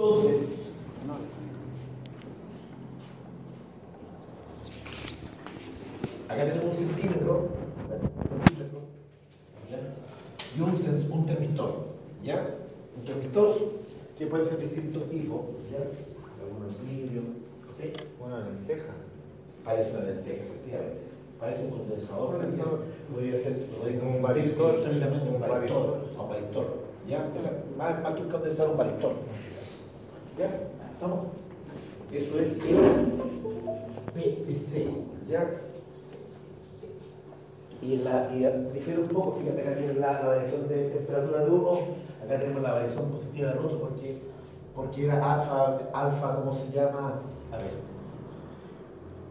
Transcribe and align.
Entonces, 0.00 0.46
acá 6.28 6.44
tenemos 6.46 6.64
un 6.66 6.76
centímetro, 6.76 7.48
y 10.56 10.60
un, 10.60 10.76
sens- 10.78 11.10
un 11.10 11.26
termistor, 11.26 11.74
¿ya? 12.24 12.54
Un 12.96 13.04
termistor 13.04 13.56
que 14.18 14.26
puede 14.26 14.44
ser 14.44 14.58
distintos 14.58 15.04
tipos, 15.10 15.40
¿ya? 15.72 15.78
Algunos 16.42 16.74
vidrio, 16.88 17.22
¿ok? 17.70 18.24
Una 18.24 18.40
lenteja. 18.46 18.92
Parece 19.64 19.90
una 19.90 20.04
lenteja, 20.06 20.42
efectivamente. 20.44 21.00
Parece 21.38 21.64
un 21.64 21.70
condensador. 21.70 22.32
Condensador. 22.38 22.80
Podría 23.12 23.32
ser, 23.42 23.66
podría 23.66 23.98
Como 23.98 24.10
un 24.10 24.16
en 24.16 24.22
un 24.22 24.22
baristor. 24.22 26.08
Un 26.18 26.28
baristor. 26.28 26.66
¿Ya? 27.08 27.28
O 27.36 27.42
sea, 27.42 27.64
más, 27.78 28.02
más 28.02 28.14
que 28.14 28.22
un 28.22 28.28
condensador, 28.30 28.70
un 28.72 28.78
baristor. 28.78 29.12
¿Ya? 30.40 30.48
¿Estamos? 30.94 31.26
Eso 32.10 32.38
es 32.38 32.56
el 32.64 33.12
PPC. 34.14 34.88
¿Ya? 35.28 35.50
Y, 37.82 37.96
la, 37.98 38.30
y 38.34 38.72
difiere 38.72 39.02
un 39.02 39.08
poco, 39.08 39.32
fíjate, 39.32 39.60
acá 39.60 39.76
tienes 39.76 39.98
la, 39.98 40.20
variación 40.22 40.66
de 40.68 40.88
temperatura 40.88 41.44
de 41.44 41.50
uno, 41.50 41.78
acá 42.24 42.38
tenemos 42.38 42.62
la 42.62 42.72
variación 42.72 43.10
positiva 43.10 43.50
del 43.50 43.58
otro, 43.58 43.80
porque, 43.80 44.18
porque 44.74 45.04
era 45.04 45.34
alfa, 45.34 45.78
alfa, 45.92 46.36
¿cómo 46.36 46.52
se 46.54 46.70
llama? 46.72 47.20
A 47.52 47.56
ver, 47.58 47.72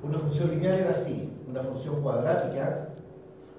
una 0.04 0.20
función 0.20 0.52
lineal 0.52 0.80
era 0.80 0.92
así, 0.92 1.32
una 1.48 1.62
función 1.62 2.02
cuadrática, 2.02 2.90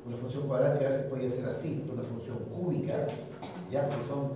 una 0.07 0.17
función 0.17 0.47
cuadrática 0.47 0.87
a 0.87 0.89
veces 0.89 1.07
podía 1.07 1.31
ser 1.31 1.47
así, 1.47 1.85
una 1.93 2.03
función 2.03 2.39
cúbica, 2.53 3.07
ya 3.71 3.89
porque 3.89 4.05
son, 4.09 4.33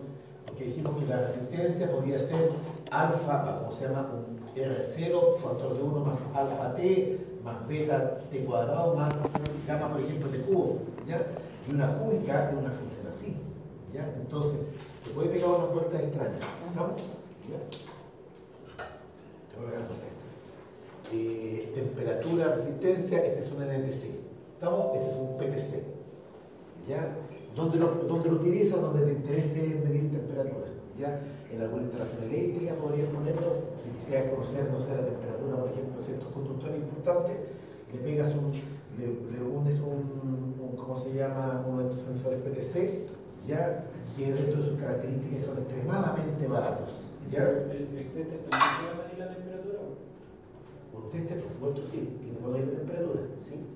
porque 0.46 0.64
dijimos 0.64 1.00
que 1.00 1.06
la 1.06 1.20
resistencia 1.22 1.90
podía 1.90 2.18
ser 2.18 2.50
alfa, 2.90 3.58
¿cómo 3.60 3.72
se 3.72 3.86
llama? 3.86 4.08
Un 4.12 4.40
R0, 4.56 5.36
factor 5.38 5.76
de 5.76 5.82
1 5.82 6.00
más 6.00 6.18
alfa 6.34 6.74
t, 6.74 7.18
más 7.42 7.66
beta 7.66 8.20
t 8.30 8.44
cuadrado, 8.44 8.94
más 8.94 9.14
gamma, 9.66 9.92
por 9.92 10.00
ejemplo, 10.00 10.28
t 10.28 10.38
cubo, 10.40 10.78
¿ya? 11.06 11.20
Y 11.68 11.74
una 11.74 11.98
cúbica 11.98 12.50
es 12.50 12.56
una 12.56 12.70
función 12.70 13.06
así, 13.08 13.36
¿ya? 13.92 14.06
Entonces, 14.16 14.60
te 15.04 15.10
puede 15.10 15.28
pegar 15.28 15.50
unas 15.50 15.72
vueltas 15.72 16.02
extrañas, 16.02 16.40
¿estamos? 16.68 17.00
¿Ya? 17.50 17.58
Te 19.50 19.60
voy 19.60 19.68
a 19.68 19.70
pegar 19.70 20.04
eh, 21.12 21.72
temperatura, 21.74 22.54
resistencia, 22.56 23.24
este 23.24 23.40
es 23.40 23.52
un 23.52 23.62
NTC. 23.62 24.24
¿Estamos? 24.54 24.96
Este 24.96 25.10
es 25.10 25.16
un 25.16 25.36
PTC. 25.36 25.84
¿Ya? 26.88 27.16
¿Dónde 27.54 27.78
lo, 27.78 27.94
dónde 28.06 28.30
lo 28.30 28.36
utilizas? 28.36 28.80
Donde 28.80 29.04
te 29.04 29.12
interese 29.12 29.80
medir 29.84 30.10
temperatura. 30.10 30.66
¿Ya? 30.98 31.20
En 31.50 31.60
alguna 31.60 31.82
instalación 31.82 32.22
eléctrica 32.24 32.74
podrías 32.74 33.08
ponerlo. 33.08 33.74
Si 33.82 33.90
quisieras 33.90 34.30
conocer, 34.30 34.70
no 34.70 34.80
sé, 34.80 34.90
la 34.94 35.06
temperatura, 35.06 35.56
por 35.56 35.70
ejemplo, 35.70 35.98
de 35.98 36.06
ciertos 36.06 36.32
conductores 36.32 36.76
importantes, 36.76 37.36
le 37.92 37.98
pegas 37.98 38.34
un, 38.34 38.50
le, 38.98 39.06
le 39.06 39.42
unes 39.42 39.74
un, 39.80 40.54
un, 40.60 40.76
¿cómo 40.76 40.96
se 40.96 41.14
llama? 41.14 41.64
Uno 41.66 41.82
de 41.82 41.94
tus 41.94 42.02
sensores 42.02 42.40
PTC, 42.40 43.06
¿ya? 43.46 43.84
Y 44.16 44.24
dentro 44.24 44.62
de 44.62 44.68
sus 44.68 44.78
características 44.78 45.44
son 45.44 45.58
extremadamente 45.58 46.46
baratos. 46.46 47.10
¿Ya? 47.30 47.42
¿El 47.42 47.88
el 47.96 48.10
teste 48.12 48.38
también 48.48 48.70
puede 48.78 48.94
medir 49.02 49.18
la 49.18 49.34
temperatura? 49.34 49.78
Un 50.92 51.10
teste, 51.10 51.34
por 51.34 51.52
supuesto, 51.52 51.82
sí, 51.90 52.18
tiene 52.20 52.38
que 52.38 52.46
medir 52.46 52.66
la 52.72 52.78
temperatura, 52.78 53.22
sí. 53.40 53.66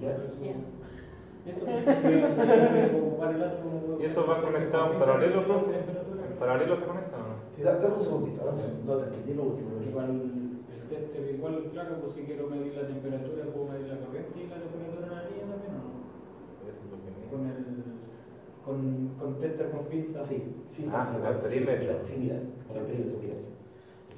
¿Ya? 0.00 0.16
Eso, 1.46 1.66
¿Y 4.00 4.04
eso 4.04 4.26
va 4.26 4.40
conectado 4.42 4.92
en 4.92 4.98
paralelo, 4.98 5.44
profe? 5.44 5.72
Temperatura. 5.72 6.26
¿En 6.26 6.36
paralelo 6.38 6.76
se 6.76 6.86
conecta 6.86 7.16
o 7.16 7.20
no? 7.20 7.34
Dame 7.64 7.94
un 7.94 8.02
segundito, 8.02 8.44
dame 8.44 8.56
un 8.56 8.62
segundito, 8.64 8.92
no 8.92 8.98
te 8.98 9.04
entendí 9.08 9.34
lo 9.34 9.42
último. 9.44 9.70
Igual 9.86 10.10
el 10.10 10.88
teste, 10.88 11.32
igual, 11.32 11.68
claro, 11.72 11.96
pues 12.02 12.14
si 12.14 12.22
quiero 12.22 12.48
medir 12.48 12.74
la 12.74 12.86
temperatura, 12.88 13.44
puedo 13.52 13.66
medir 13.68 13.88
la 13.88 13.98
corriente 14.00 14.40
y 14.40 14.48
la 14.48 14.56
temperatura 14.56 15.06
en 15.06 15.12
la 15.12 15.22
línea 15.28 15.46
también, 15.52 15.72
¿o 15.76 15.84
no? 15.84 15.92
Con 17.30 17.46
el. 17.46 17.64
con, 18.64 19.08
con 19.20 19.40
tester 19.40 19.70
con 19.70 19.84
pinza. 19.86 20.24
Sí, 20.24 20.54
sí. 20.72 20.88
Ah, 20.90 21.12
el 21.12 21.36
perímetro. 21.44 22.00
Sí, 22.04 22.14
mira, 22.18 22.40
con 22.66 22.76
el 22.78 22.84
perímetro, 22.84 23.18
mira. 23.20 23.34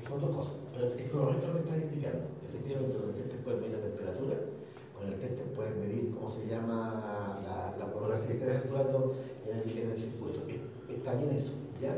Son 0.07 0.21
dos 0.21 0.31
cosas, 0.31 0.57
pero 0.73 0.87
es 0.87 1.11
correcto 1.11 1.47
lo 1.49 1.55
que 1.55 1.61
estás 1.67 1.83
indicando. 1.83 2.25
Efectivamente, 2.47 2.97
con 2.97 3.09
el 3.11 3.15
teste 3.17 3.37
puedes 3.43 3.61
medir 3.61 3.75
la 3.77 3.83
temperatura, 3.83 4.37
con 5.07 5.15
el 5.15 5.21
teste 5.21 5.43
puedes 5.55 5.77
medir, 5.77 6.11
¿cómo 6.15 6.29
se 6.29 6.47
llama? 6.49 7.41
La, 7.47 7.77
la 7.79 7.93
que 8.27 8.33
está 8.33 8.61
circulando 8.61 9.15
en 9.47 9.57
el, 9.59 9.79
en 9.79 9.91
el 9.93 9.97
circuito. 9.99 10.41
Es- 10.49 10.67
Está 10.97 11.15
bien 11.15 11.31
eso, 11.31 11.53
¿ya? 11.81 11.95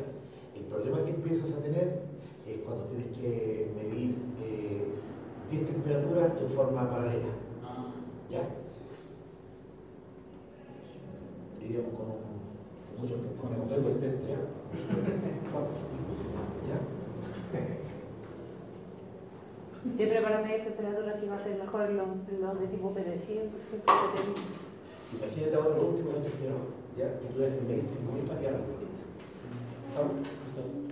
El 0.57 0.65
problema 0.69 1.03
que 1.05 1.11
empiezas 1.11 1.51
a 1.53 1.63
tener 1.63 2.03
es 2.47 2.59
cuando 2.65 2.85
tienes 2.87 3.17
que 3.17 3.71
medir 3.77 4.17
eh, 4.43 4.85
10 5.51 5.67
temperaturas 5.67 6.33
en 6.43 6.49
forma 6.51 6.91
paralela. 6.91 7.33
Ah, 7.65 7.87
¿Ya? 8.31 8.43
Diríamos 11.61 11.93
con 11.95 12.07
un, 12.07 13.01
mucho 13.01 13.15
Con 13.41 13.55
un 13.61 13.69
¿Ya? 14.29 14.37
¿Ya? 16.69 17.78
Siempre 19.97 20.21
para 20.23 20.43
medir 20.43 20.65
temperatura 20.65 21.15
sí 21.17 21.27
va 21.27 21.37
a 21.37 21.43
ser 21.45 21.59
mejor 21.59 21.89
los, 21.91 22.07
los 22.41 22.61
de 22.61 22.67
tipo 22.67 22.93
PDC, 22.93 23.27
por 23.51 23.61
ejemplo, 23.63 23.95
que 23.95 24.21
tenemos. 24.21 24.41
Imagínate 25.17 25.57
ahora 25.57 25.77
lo 25.77 25.87
último 25.89 26.11
que 26.23 26.29
hicieron, 26.29 26.63
¿ya? 26.97 27.09
Que 27.19 27.27
tú 27.33 27.43
eres 27.43 27.55
de 27.57 27.63
medir 27.63 27.85
5.000 27.85 28.29
variables 28.29 28.67
distintas. 28.69 29.09
¿Estamos? 29.89 30.13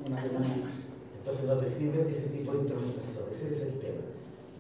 una 0.07 0.23
semana. 0.23 0.47
Entonces 1.19 1.45
no 1.47 1.57
te 1.59 1.69
sirve 1.75 2.07
ese 2.09 2.29
tipo 2.31 2.53
de 2.53 2.59
instrumentación, 2.59 3.25
ese 3.31 3.47
es 3.53 3.61
el 3.63 3.79
tema. 3.81 4.03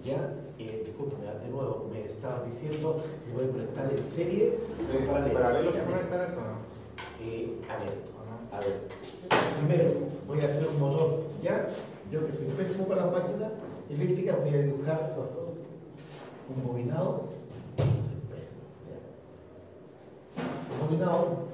Ya, 0.05 0.35
eh, 0.59 0.83
discúlpame, 0.87 1.25
de 1.27 1.49
nuevo, 1.51 1.89
me 1.93 2.05
estabas 2.05 2.45
diciendo 2.47 3.03
si 3.23 3.31
se 3.31 3.35
puede 3.35 3.51
conectar 3.51 3.91
en 3.93 4.03
serie 4.05 4.59
o 4.59 4.97
en 4.97 5.03
¿En 5.03 5.07
paralelo. 5.09 5.35
paralelo 5.35 5.73
se 5.73 5.83
conecta 5.85 6.27
eso 6.27 6.39
o 6.39 6.51
no? 6.51 6.57
eh, 7.23 7.59
a 7.71 7.77
ver. 7.79 8.17
A 8.53 8.61
ver, 8.61 8.79
primero 9.59 9.91
voy 10.27 10.41
a 10.41 10.45
hacer 10.45 10.67
un 10.69 10.79
motor, 10.81 11.25
¿ya? 11.43 11.69
Yo 12.11 12.25
que 12.27 12.33
soy 12.33 12.47
pésimo 12.57 12.87
para 12.87 13.07
las 13.07 13.13
máquinas 13.13 13.51
eléctricas, 13.91 14.41
voy 14.41 14.51
a 14.51 14.63
dibujar 14.63 15.17
un 16.49 16.67
bobinado. 16.67 17.29
Un 20.73 20.87
bobinado. 20.87 21.47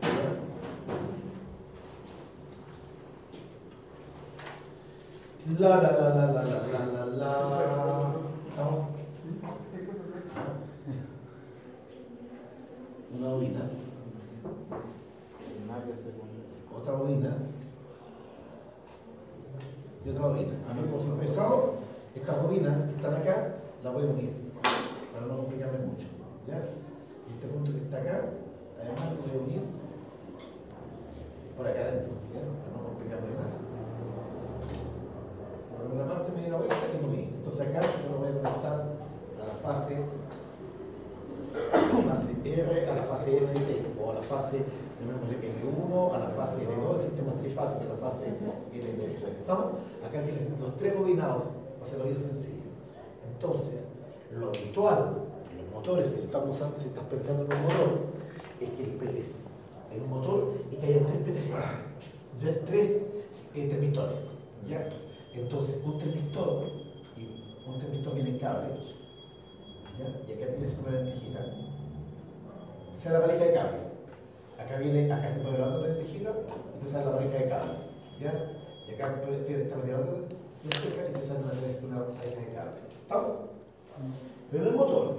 La 5.59 5.69
la 5.69 5.91
la 5.93 6.09
la 6.09 6.27
la 6.33 6.43
la 6.43 6.87
la 6.87 7.07
la. 7.07 7.33
¿Estamos? 8.49 8.81
Una 13.15 13.29
bobina, 13.29 13.61
otra 16.75 16.93
bobina 16.95 17.37
y 20.05 20.09
otra 20.09 20.27
bobina. 20.27 20.53
Soy 21.03 21.19
pesado, 21.21 21.75
estas 22.15 22.43
bobinas 22.43 22.77
que 22.89 22.97
están 22.97 23.15
acá 23.15 23.55
las 23.83 23.93
voy 23.93 24.05
a 24.05 24.07
unir 24.07 24.31
para 25.13 25.27
no 25.27 25.37
complicarme 25.39 25.79
mucho. 25.79 26.07
¿ya? 26.47 26.59
Este 27.33 27.47
punto 27.49 27.73
que 27.73 27.79
está 27.79 27.99
acá, 27.99 28.29
además 28.81 29.05
lo 29.17 29.23
voy 29.23 29.41
a 29.41 29.45
unir 29.45 29.63
por 31.57 31.67
acá 31.67 31.81
adentro, 31.81 32.13
¿ya? 32.33 32.41
para 32.41 32.77
no 32.77 32.89
complicarme 32.89 33.29
nada. 33.35 33.55
Por 35.73 35.93
una 35.93 36.07
parte 36.09 36.33
me 36.33 36.45
di 36.45 36.51
la 36.51 36.57
vuelta 36.57 36.77
y 36.77 37.17
vi. 37.17 37.23
Entonces 37.35 37.61
acá 37.61 37.81
yo 37.81 38.13
lo 38.13 38.19
voy 38.19 38.29
a 38.29 38.43
conectar 38.43 38.77
a 38.77 39.45
la 39.47 39.55
fase 39.63 39.97
a 41.53 41.77
la 41.77 42.15
fase 42.15 42.31
R, 42.45 42.91
a 42.91 42.95
la 42.95 43.03
fase 43.03 43.39
ST 43.39 44.01
o 44.01 44.11
a 44.11 44.15
la 44.15 44.23
fase 44.23 44.65
llamémosle 45.01 45.37
L1, 45.37 46.15
a 46.15 46.19
la 46.19 46.29
fase 46.31 46.63
L2, 46.63 46.97
el 46.97 47.03
sistema 47.03 47.33
trifásico, 47.33 47.83
a 47.83 47.95
la 47.95 47.97
fase 47.97 48.29
L3. 48.29 49.39
¿Estamos? 49.41 49.67
Acá 50.07 50.23
tienen 50.23 50.55
los 50.61 50.77
tres 50.77 50.97
bobinados, 50.97 51.45
para 51.83 51.85
hacerlo 51.85 52.05
bien 52.05 52.19
sencillo. 52.19 52.71
Entonces, 53.33 53.85
lo 54.31 54.49
habitual 54.49 55.17
en 55.51 55.65
los 55.65 55.75
motores, 55.75 56.13
si, 56.13 56.21
estamos 56.21 56.59
si 56.79 56.89
estás 56.89 57.05
pensando 57.05 57.45
en 57.45 57.53
un 57.53 57.63
motor, 57.63 58.01
es 58.61 58.69
que 58.71 58.85
el 58.85 58.91
PLC 58.93 59.53
es 59.95 60.03
un 60.03 60.11
motor 60.11 60.55
y 60.71 60.77
que 60.77 60.87
haya 60.87 61.01
tres. 61.07 61.51
De 62.43 62.53
tres 62.53 63.07
eh, 63.55 63.69
termistores. 63.69 64.17
¿ya? 64.69 64.89
Entonces, 65.35 65.81
un 65.85 65.99
termistor, 65.99 66.67
y 67.17 67.57
un 67.67 67.79
termistor 67.79 68.15
viene 68.15 68.31
en 68.31 68.39
cable, 68.39 68.69
¿ya? 69.99 70.07
y 70.29 70.33
acá 70.33 70.53
tienes 70.53 70.79
una 70.79 70.91
lentejita, 70.93 71.41
es 72.97 73.11
la 73.11 73.21
pareja 73.21 73.45
de 73.45 73.53
cable. 73.53 73.79
Acá 74.59 74.79
viene, 74.79 75.13
acá 75.13 75.35
se 75.35 75.41
pone 75.41 75.59
la 75.59 75.69
otra 75.69 75.89
lentejita, 75.89 76.33
te 76.81 76.91
sale 76.91 77.05
la 77.05 77.13
pareja 77.17 77.39
de 77.39 77.49
cable. 77.49 77.73
¿ya? 78.21 78.62
Y 78.89 78.95
acá 78.95 79.21
tienes 79.23 79.67
esta 79.67 79.77
metida 79.77 79.99
la 79.99 80.03
otra 80.03 80.15
lenteja 80.63 81.11
y 81.11 81.13
te 81.13 81.21
sale 81.21 81.41
una, 81.83 81.97
una 81.97 82.21
de 82.23 82.55
cable. 82.55 82.81
¿Estamos? 83.03 83.37
Pero 84.51 84.65
en 84.65 84.69
el 84.71 84.77
motor, 84.77 85.17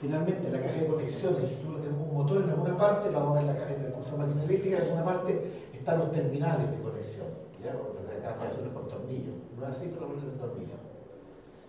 finalmente 0.00 0.50
la 0.50 0.60
caja 0.60 0.80
de 0.80 0.86
conexiones, 0.86 1.62
tú 1.62 1.74
tenemos 1.78 2.08
un 2.08 2.14
motor 2.14 2.42
en 2.42 2.50
alguna 2.50 2.76
parte, 2.76 3.10
vamos 3.10 3.36
a 3.36 3.40
ver 3.40 3.54
la 3.54 3.58
caja 3.58 3.74
de 3.74 3.86
recursos 3.86 4.18
máquina 4.18 4.44
eléctrica, 4.44 4.76
en 4.76 4.82
alguna 4.84 5.04
parte 5.04 5.50
están 5.72 5.98
los 5.98 6.12
terminales 6.12 6.70
de 6.70 6.78
conexión, 6.82 7.26
¿ya? 7.62 7.70
Acá 7.70 8.36
puede 8.36 8.50
hacerlo 8.50 8.74
con 8.74 8.88
tornillos, 8.88 9.34
no 9.56 9.64
es 9.64 9.70
así, 9.70 9.90
pero 9.94 10.06
lo 10.06 10.14
ponen 10.14 10.30
en 10.30 10.38
tornillo. 10.38 10.74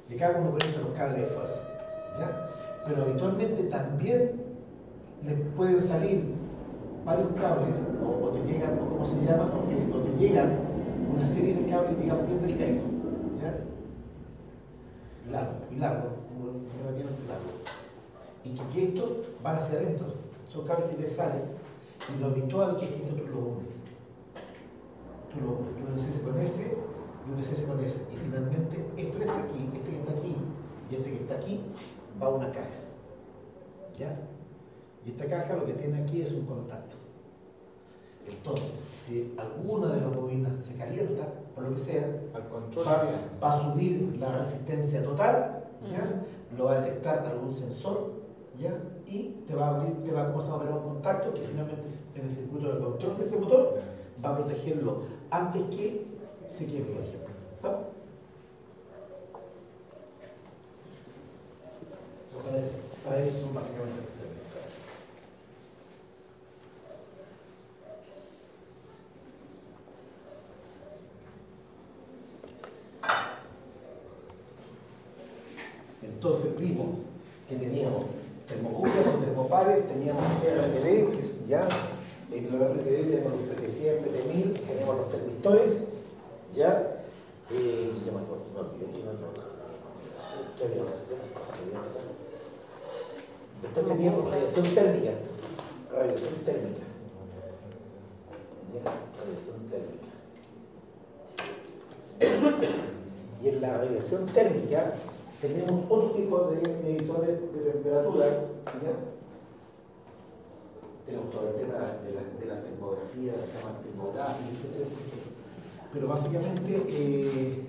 Y 0.10 0.16
acá 0.16 0.36
uno 0.38 0.52
conecta 0.52 0.82
los 0.82 0.92
cables 0.92 1.22
de 1.22 1.28
fuerza, 1.28 1.62
¿ya? 2.20 2.50
Pero 2.86 3.04
habitualmente 3.04 3.64
también 3.64 4.42
les 5.24 5.40
pueden 5.56 5.82
salir 5.82 6.34
varios 7.06 7.28
cables, 7.40 7.78
o, 8.04 8.30
te 8.30 8.52
llegan, 8.52 8.78
o 8.80 8.90
como 8.90 9.08
se 9.08 9.24
llama, 9.24 9.50
o 9.54 9.98
o 9.98 10.02
te 10.02 10.18
llegan 10.18 10.71
una 11.12 11.26
serie 11.26 11.56
de 11.56 11.66
cables, 11.66 12.00
digamos, 12.00 12.28
bien 12.28 12.42
delgaditos, 12.42 12.92
¿ya? 13.42 13.64
Largo, 15.32 15.54
y 15.72 15.76
largo, 15.76 16.10
como 16.28 16.46
largo. 17.28 17.52
Y 18.44 18.74
que, 18.74 18.84
estos 18.90 19.10
van 19.44 19.56
hacia 19.56 19.80
adentro, 19.80 20.08
son 20.52 20.66
cables 20.66 20.90
que 20.90 21.04
te 21.04 21.10
salen, 21.10 21.44
y 22.10 22.20
lo 22.20 22.28
habitual 22.28 22.78
es 22.82 22.88
que 22.88 22.96
esto 22.96 23.16
tú 23.16 23.28
lo 23.28 23.40
unes. 23.40 23.72
Tú 25.32 25.42
lo 25.42 25.52
unes, 25.60 25.76
tú 25.76 25.92
unes 25.92 26.06
ese 26.08 26.22
con 26.22 26.38
ese, 26.40 26.78
y 27.28 27.32
unes 27.32 27.52
ese 27.52 27.66
con 27.66 27.80
ese. 27.80 28.08
Y 28.14 28.18
finalmente, 28.18 28.86
esto 28.98 29.18
que 29.18 29.26
está 29.26 29.40
aquí, 29.40 29.70
este 29.74 29.90
que 29.90 29.98
está 29.98 30.12
aquí, 30.12 30.36
y 30.90 30.96
este 30.96 31.12
que 31.12 31.18
está 31.18 31.36
aquí, 31.36 31.62
va 32.22 32.28
a 32.28 32.30
una 32.30 32.52
caja. 32.52 32.68
¿Ya? 33.98 34.20
Y 35.06 35.12
esta 35.12 35.26
caja 35.26 35.56
lo 35.56 35.66
que 35.66 35.74
tiene 35.74 36.02
aquí 36.02 36.22
es 36.22 36.32
un 36.32 36.46
contacto. 36.46 37.01
Entonces, 38.32 38.74
si 39.04 39.34
alguna 39.38 39.94
de 39.94 40.02
las 40.02 40.16
bobinas 40.16 40.58
se 40.58 40.76
calienta, 40.76 41.28
por 41.54 41.66
lo 41.66 41.76
que 41.76 41.82
sea, 41.82 42.22
Al 42.34 42.48
control. 42.48 42.86
va, 42.88 43.04
va 43.44 43.54
a 43.54 43.62
subir 43.62 44.16
la 44.20 44.38
resistencia 44.40 45.04
total, 45.04 45.64
¿ya? 45.92 46.24
lo 46.58 46.66
va 46.66 46.74
a 46.74 46.82
detectar 46.82 47.26
algún 47.26 47.54
sensor, 47.54 48.12
¿ya? 48.60 48.74
y 49.08 49.44
te 49.48 49.54
va 49.56 49.68
a 49.68 49.76
abrir, 49.76 50.04
te 50.04 50.12
va 50.12 50.24
a 50.24 50.32
comenzar 50.32 50.54
a 50.54 50.56
abrir 50.56 50.72
un 50.72 50.84
contacto 50.84 51.34
que 51.34 51.42
finalmente 51.42 51.84
en 52.16 52.22
el 52.22 52.30
circuito 52.30 52.74
de 52.74 52.80
control 52.80 53.18
de 53.18 53.26
ese 53.26 53.38
motor 53.38 53.80
va 54.24 54.30
a 54.30 54.38
protegerlo 54.38 55.02
antes 55.30 55.62
que 55.76 56.06
se 56.48 56.66
quiebre, 56.66 56.94
por 56.94 57.04
ejemplo. 57.04 57.34
¿Está? 57.56 57.70
Eso 62.30 62.40
Para 62.44 62.58
eso, 62.58 62.72
para 63.04 63.20
eso 63.20 63.42
son 63.42 63.54
básicamente 63.54 64.02
los 64.02 64.10
términos. 64.18 64.42
Entonces 76.14 76.58
vimos 76.58 76.88
que 77.48 77.56
teníamos 77.56 78.06
termocujas 78.48 79.08
o 79.08 79.20
termopares, 79.20 79.88
teníamos 79.88 80.24
RTD, 80.24 81.12
que 81.12 81.20
es 81.22 81.48
ya, 81.48 81.68
en 82.32 82.52
los 82.52 82.62
RTD 82.62 83.10
tenemos 83.10 83.32
los 83.32 83.58
PT100, 83.58 84.04
PT1000, 84.04 84.68
tenemos 84.68 84.98
los 84.98 85.12
termistores, 85.12 85.88
ya, 86.56 87.04
eh, 87.50 87.92
ya 88.06 88.12
me 88.12 88.20
acuerdo, 88.20 88.44
olvidé 88.56 88.86
que 88.92 89.04
no, 89.04 89.12
¿qué 90.58 90.64
había. 90.64 90.84
Después 93.62 93.88
teníamos 93.88 94.32
radiación 94.32 94.76
térmica, 94.76 95.12
radiación 95.92 96.34
térmica, 96.46 96.86
ya, 98.74 98.82
radiación 99.20 99.60
térmica. 99.70 100.08
Y 103.44 103.50
en 103.50 103.62
la 103.62 103.78
radiación 103.78 104.26
térmica 104.28 104.94
tenemos 105.42 105.86
otro 105.90 106.12
tipo 106.12 106.40
de 106.52 106.58
medidores 106.84 107.42
de 107.54 107.72
temperatura, 107.72 108.26
¿ya? 108.28 108.94
Tenemos 111.06 111.32
todo 111.32 111.50
el 111.50 111.56
tema 111.56 111.74
de 112.06 112.14
la, 112.14 112.24
de 112.40 112.46
la 112.46 112.62
termografía, 112.62 113.32
de 113.34 113.38
las 113.40 113.50
cámaras 113.50 113.82
termográficas, 113.82 114.52
etcétera, 114.52 114.86
etcétera. 114.88 115.24
Pero 115.92 116.08
básicamente, 116.08 116.84
eh, 116.90 117.64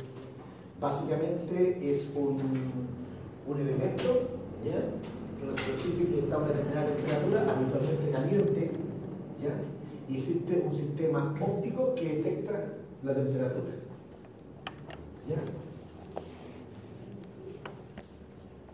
básicamente 0.79 1.91
es 1.91 2.05
un, 2.15 2.39
un 3.49 3.61
elemento, 3.61 4.21
¿ya? 4.63 4.79
Una 5.43 5.59
superficie 5.59 6.07
que 6.09 6.19
está 6.21 6.35
a 6.37 6.39
una 6.39 6.49
determinada 6.49 6.95
temperatura, 6.95 7.41
habitualmente 7.51 8.11
caliente, 8.11 8.71
¿ya? 9.43 9.55
Y 10.13 10.17
existe 10.19 10.63
un 10.69 10.77
sistema 10.77 11.35
óptico 11.41 11.95
que 11.95 12.17
detecta 12.17 12.75
la 13.03 13.15
temperatura. 13.15 13.73
¿Ya? 15.27 15.62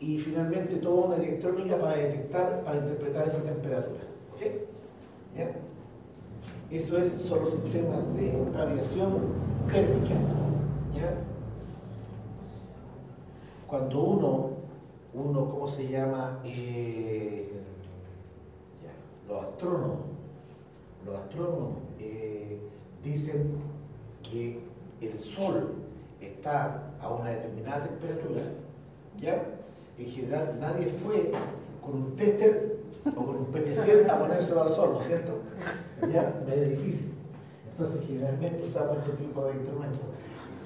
Y 0.01 0.19
finalmente 0.19 0.77
toda 0.77 1.07
una 1.07 1.17
electrónica 1.17 1.79
para 1.79 1.97
detectar, 1.97 2.63
para 2.65 2.79
interpretar 2.79 3.29
esa 3.29 3.43
temperatura. 3.43 4.01
¿Ok? 4.35 4.43
¿Ya? 5.37 5.51
Eso 6.71 6.99
es, 6.99 7.13
son 7.13 7.45
los 7.45 7.55
sistemas 7.55 8.15
de 8.15 8.45
radiación 8.55 9.19
térmica. 9.71 10.15
¿Ya? 10.95 11.15
Cuando 13.67 14.03
uno, 14.03 14.51
uno, 15.15 15.51
¿cómo 15.51 15.69
se 15.69 15.89
llama? 15.89 16.41
Eh, 16.45 17.51
los 19.29 19.45
astrónomos, 19.45 19.99
los 21.05 21.17
astrónomos 21.17 21.73
eh, 21.99 22.59
dicen 23.05 23.57
que 24.23 24.61
el 25.01 25.19
Sol 25.19 25.75
está 26.21 26.93
a 27.01 27.09
una 27.11 27.31
determinada 27.31 27.85
temperatura, 27.87 28.43
¿ya? 29.21 29.58
En 29.99 30.07
general 30.11 30.57
nadie 30.61 30.87
fue 31.05 31.33
con 31.83 31.95
un 32.03 32.17
tester 32.17 32.79
o 33.07 33.25
con 33.25 33.37
un 33.37 33.47
PT100 33.53 34.09
a 34.11 34.19
ponérselo 34.19 34.63
al 34.63 34.71
sol, 34.71 34.91
¿no 34.95 35.01
es 35.01 35.07
cierto? 35.07 35.39
Ya, 36.13 36.43
medio 36.47 36.69
difícil. 36.69 37.15
Entonces, 37.71 38.07
generalmente 38.07 38.65
usamos 38.67 38.99
este 38.99 39.13
tipo 39.25 39.45
de 39.47 39.55
instrumentos. 39.55 40.01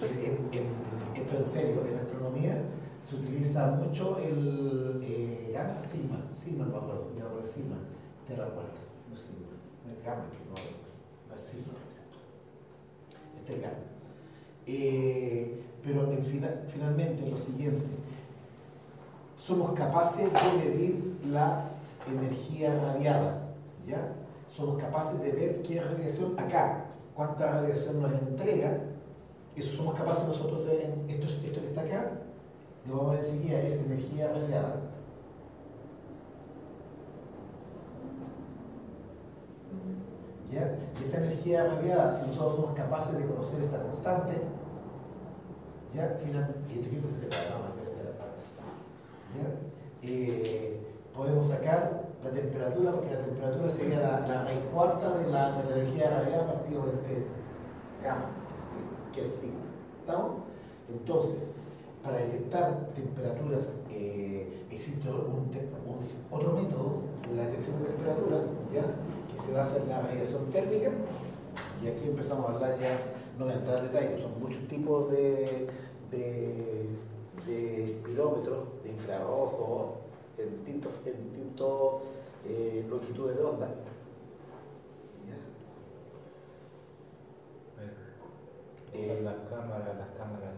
En, 0.03 0.59
en- 0.59 1.23
esto 1.23 1.37
en 1.37 1.45
serio, 1.45 1.83
en 1.87 1.99
astronomía 1.99 2.63
se 3.03 3.17
utiliza 3.17 3.73
mucho 3.73 4.19
el 4.19 5.01
eh, 5.05 5.51
gamma, 5.53 5.77
sigma, 5.93 6.25
sigma, 6.35 6.65
no 6.67 6.71
me 6.73 6.77
acuerdo, 6.79 7.11
ya 7.17 7.25
es 7.45 7.55
sigma, 7.55 7.77
de 8.29 8.37
la 8.37 8.45
cuarta, 8.51 8.81
no 9.11 9.15
es 9.17 10.05
gamma, 10.05 10.25
no, 10.25 10.55
no 11.31 11.37
es 11.37 11.43
sigma. 11.43 11.73
Este 13.39 13.55
es 13.55 13.61
gamma. 13.63 13.77
Eh, 14.67 15.63
pero 15.85 16.11
en 16.13 16.25
fina- 16.25 16.63
finalmente 16.73 17.29
lo 17.31 17.37
siguiente, 17.37 17.85
somos 19.45 19.73
capaces 19.73 20.31
de 20.33 20.59
medir 20.65 21.19
la 21.27 21.65
energía 22.09 22.75
radiada, 22.81 23.39
¿ya? 23.87 24.13
Somos 24.55 24.81
capaces 24.81 25.21
de 25.21 25.33
ver 25.33 25.63
qué 25.63 25.81
radiación 25.83 26.39
acá, 26.39 26.85
cuánta 27.17 27.51
radiación 27.51 28.01
nos 28.03 28.13
entrega, 28.13 28.79
eso 29.57 29.75
somos 29.77 29.99
capaces 29.99 30.27
nosotros 30.29 30.61
de 30.67 30.77
ver, 30.77 30.95
esto, 31.09 31.27
es- 31.27 31.43
esto 31.45 31.61
que 31.61 31.69
está 31.69 31.81
acá, 31.83 32.11
lo 32.87 32.97
vamos 32.97 33.11
a 33.11 33.15
ver 33.17 33.25
enseguida, 33.25 33.61
es 33.63 33.85
energía 33.85 34.29
radiada. 34.29 34.77
¿Ya? 40.53 40.77
Y 41.01 41.05
esta 41.05 41.17
energía 41.19 41.65
radiada, 41.67 42.13
si 42.13 42.27
nosotros 42.29 42.57
somos 42.57 42.75
capaces 42.77 43.17
de 43.19 43.27
conocer 43.27 43.63
esta 43.63 43.83
constante, 43.83 44.35
¿ya? 45.95 46.19
Final- 46.23 46.55
y 46.69 46.73
este 46.75 46.87
equipo 46.89 47.09
se 47.09 47.15
te 47.17 47.27
para, 47.27 47.59
no, 47.59 47.75
no, 47.75 47.97
de 47.97 48.05
la 48.05 48.19
parte. 48.19 48.43
¿ya? 48.59 49.22
Eh, 50.03 50.81
podemos 51.15 51.49
sacar 51.49 52.03
la 52.23 52.31
temperatura, 52.31 52.93
porque 52.93 53.15
la 53.15 53.25
temperatura 53.25 53.69
sería 53.69 54.01
la, 54.01 54.21
la 54.27 54.45
raíz 54.45 54.61
cuarta 54.73 55.19
de 55.19 55.31
la, 55.31 55.63
de 55.63 55.71
la 55.71 55.77
energía 55.77 56.11
radiada 56.11 56.53
partido 56.55 56.81
por 56.83 56.95
este 56.95 57.27
gamma, 58.03 58.31
que 59.13 59.23
es 59.23 59.35
sigma. 59.35 59.61
¿Estamos? 60.01 60.33
Entonces, 60.89 61.53
para 62.03 62.19
detectar 62.19 62.89
temperaturas, 62.95 63.73
eh, 63.91 64.65
existe 64.71 65.09
un, 65.09 65.51
otro 66.31 66.53
método 66.53 67.03
de 67.29 67.37
la 67.37 67.47
detección 67.47 67.83
de 67.83 67.91
temperatura, 67.91 68.39
¿ya? 68.73 68.83
que 69.33 69.41
se 69.41 69.53
basa 69.53 69.83
en 69.83 69.89
la 69.89 70.01
radiación 70.03 70.47
térmica, 70.47 70.91
y 71.83 71.89
aquí 71.89 72.09
empezamos 72.09 72.47
a 72.47 72.55
hablar 72.55 72.79
ya, 72.81 72.99
no 73.39 73.45
voy 73.45 73.55
a 73.55 73.57
entrar 73.57 73.79
en 73.79 73.85
detalle, 73.85 74.21
son 74.21 74.41
muchos 74.41 74.67
tipos 74.67 75.11
de, 75.11 75.69
de, 76.11 76.87
de 77.47 78.01
pirómetros, 78.05 78.83
de 78.85 78.91
infrarrojo, 78.91 79.97
en 80.39 80.51
distintos, 80.57 80.93
en 81.07 81.23
distintos 81.25 82.03
eh, 82.47 82.85
longitudes 82.89 83.37
de 83.37 83.43
onda. 83.43 83.69
Eh, 88.95 89.21
las 89.25 89.37
cámaras, 89.49 89.97
las 89.97 90.11
cámaras 90.21 90.53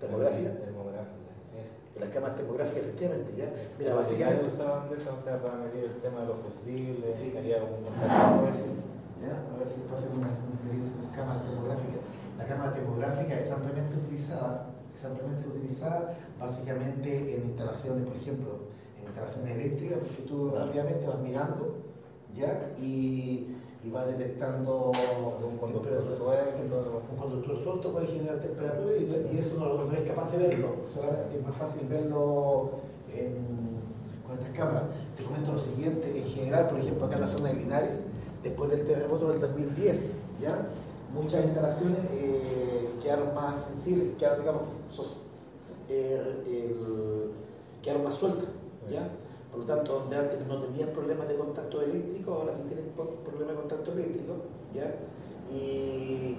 termográficas. 0.00 0.56
termográficas. 0.58 1.18
Las 2.00 2.08
cámaras 2.10 2.36
termográficas, 2.36 2.80
efectivamente, 2.86 3.34
¿ya? 3.36 3.50
Mira, 3.78 3.90
Ya 3.90 3.96
básicamente... 3.96 4.48
usaban 4.48 4.88
de 4.88 4.96
eso, 4.96 5.10
o 5.18 5.22
sea, 5.22 5.42
para 5.42 5.54
medir 5.56 5.84
el 5.84 5.96
tema 6.00 6.20
de 6.22 6.26
los 6.28 6.38
fusibles, 6.38 7.18
Sí. 7.18 7.30
sería 7.32 7.60
como 7.60 7.76
un 7.78 7.84
contacto 7.84 8.48
ese. 8.48 8.70
¿ya? 9.20 9.34
A 9.34 9.58
ver 9.58 9.68
si 9.68 9.82
diferencia 9.82 10.94
con 10.96 11.10
cámara 11.10 11.42
termográfica. 11.42 11.98
La 12.38 12.46
cámara 12.46 12.72
termográfica 12.72 13.34
es 13.40 13.50
ampliamente 13.50 13.96
utilizada, 13.98 14.67
es 14.98 15.04
ampliamente 15.04 15.48
utilizada 15.48 16.18
básicamente 16.40 17.36
en 17.36 17.42
instalaciones, 17.50 18.04
por 18.06 18.16
ejemplo, 18.16 18.50
en 18.98 19.06
instalaciones 19.06 19.56
eléctricas, 19.56 19.98
porque 19.98 20.22
tú 20.22 20.50
rápidamente 20.50 21.06
vas 21.06 21.20
mirando, 21.20 21.74
¿ya? 22.36 22.72
Y, 22.78 23.54
y 23.84 23.90
vas 23.90 24.06
detectando 24.08 24.90
Un 25.40 25.56
conductor 25.56 26.02
Un 27.12 27.16
conductor 27.16 27.62
suelto 27.62 27.92
puede 27.92 28.06
generar 28.08 28.40
temperatura 28.40 28.96
y, 28.96 29.34
y 29.34 29.38
eso 29.38 29.56
no, 29.58 29.84
no 29.84 29.92
es 29.92 30.00
capaz 30.00 30.30
de 30.32 30.38
verlo, 30.38 30.68
solamente 30.92 31.38
es 31.38 31.46
más 31.46 31.56
fácil 31.56 31.86
verlo 31.88 32.70
en- 33.14 33.78
con 34.26 34.36
estas 34.38 34.50
cámaras. 34.56 34.82
Te 35.16 35.22
comento 35.24 35.52
lo 35.52 35.58
siguiente, 35.58 36.18
en 36.18 36.24
general, 36.26 36.68
por 36.68 36.80
ejemplo, 36.80 37.06
acá 37.06 37.14
en 37.14 37.20
la 37.22 37.26
zona 37.28 37.48
de 37.50 37.54
Linares, 37.54 38.02
después 38.42 38.70
del 38.70 38.84
terremoto 38.84 39.30
del 39.30 39.40
2010, 39.40 40.10
¿ya? 40.40 40.66
Muchas 41.14 41.44
instalaciones 41.44 41.98
eh, 42.12 42.90
quedaron 43.02 43.34
más 43.34 43.64
sensibles, 43.64 44.16
quedaron, 44.18 44.40
digamos, 44.40 44.62
eh, 45.88 47.30
quedaron 47.82 48.04
más 48.04 48.14
sueltas. 48.14 48.48
¿ya? 48.90 49.08
Por 49.50 49.60
lo 49.60 49.66
tanto, 49.66 50.00
donde 50.00 50.16
antes 50.16 50.46
no 50.46 50.58
tenían 50.58 50.90
problemas 50.90 51.28
de 51.28 51.36
contacto 51.36 51.82
eléctrico, 51.82 52.32
ahora 52.34 52.54
sí 52.56 52.62
tienen 52.68 52.86
problemas 53.24 53.48
de 53.48 53.60
contacto 53.60 53.92
eléctrico. 53.92 54.34
¿ya? 54.74 54.94
Y, 55.54 56.36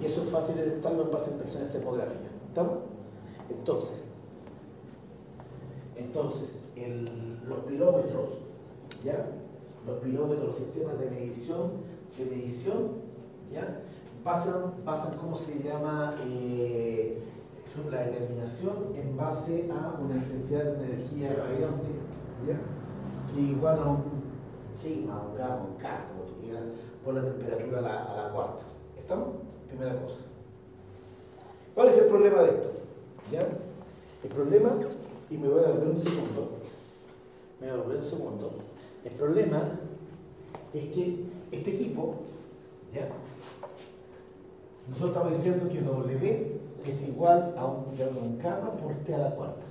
y 0.00 0.04
eso 0.04 0.22
es 0.22 0.28
fácil 0.28 0.56
de 0.56 0.64
detectarlo 0.64 1.02
en 1.02 1.10
base 1.10 1.30
a 1.30 1.32
inspecciones 1.32 1.70
termográficas. 1.70 2.30
¿Estamos? 2.48 2.78
Entonces, 3.50 3.96
entonces 5.96 6.60
los 7.46 7.58
pirómetros, 7.60 8.28
¿ya? 9.04 9.26
Los 9.86 9.98
pirómetros, 9.98 10.48
los 10.48 10.56
sistemas 10.56 10.98
de 10.98 11.10
medición, 11.10 11.70
de 12.18 12.24
medición, 12.24 13.05
¿ya? 13.52 13.82
Basan, 14.24 14.84
basan 14.84 15.16
¿cómo 15.18 15.36
se 15.36 15.62
llama? 15.62 16.14
Eh, 16.26 17.22
la 17.90 18.00
determinación 18.00 18.94
en 18.96 19.16
base 19.16 19.68
a 19.70 20.00
una 20.00 20.16
intensidad 20.16 20.64
de 20.64 20.72
una 20.72 20.84
energía 20.86 21.34
radiante, 21.34 21.88
¿ya? 22.46 22.58
Que 23.32 23.40
igual 23.40 23.78
a 23.78 23.90
un 23.90 24.02
sigma, 24.74 25.22
un 25.30 25.36
gamma, 25.36 25.66
un 25.70 25.76
K, 25.76 26.06
como 26.08 26.26
por 27.04 27.14
la 27.14 27.22
temperatura 27.22 27.78
a 27.78 27.82
la, 27.82 28.04
a 28.04 28.16
la 28.16 28.32
cuarta. 28.32 28.64
¿Estamos? 28.98 29.28
Primera 29.68 30.00
cosa. 30.00 30.22
¿Cuál 31.74 31.88
es 31.88 31.98
el 31.98 32.06
problema 32.06 32.42
de 32.42 32.48
esto? 32.48 32.72
¿Ya? 33.30 33.40
El 34.24 34.30
problema, 34.30 34.70
y 35.30 35.36
me 35.36 35.48
voy 35.48 35.64
a 35.64 35.68
volver 35.68 35.88
un 35.88 36.02
segundo, 36.02 36.50
me 37.60 37.70
voy 37.70 37.78
a 37.78 37.82
volver 37.82 37.98
un 37.98 38.04
segundo, 38.04 38.50
el 39.04 39.12
problema 39.12 39.62
es 40.72 40.84
que 40.94 41.24
este 41.52 41.74
equipo, 41.74 42.16
¿ya? 42.92 43.08
Nosotros 44.88 45.10
estamos 45.10 45.32
diciendo 45.32 45.68
que 45.68 45.80
W 45.80 46.60
es 46.86 47.08
igual 47.08 47.54
a 47.56 47.64
un, 47.64 48.00
a 48.00 48.20
un 48.20 48.38
gamma 48.38 48.70
por 48.72 48.94
T 49.04 49.14
a 49.14 49.18
la 49.18 49.30
cuarta. 49.34 49.62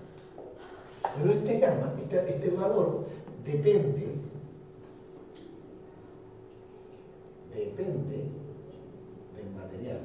Pero 1.17 1.31
este 1.31 1.60
gamma, 1.60 1.93
este, 1.98 2.29
este 2.29 2.50
valor, 2.50 3.05
depende, 3.45 4.15
depende 7.53 8.17
del 9.36 9.51
material. 9.55 10.00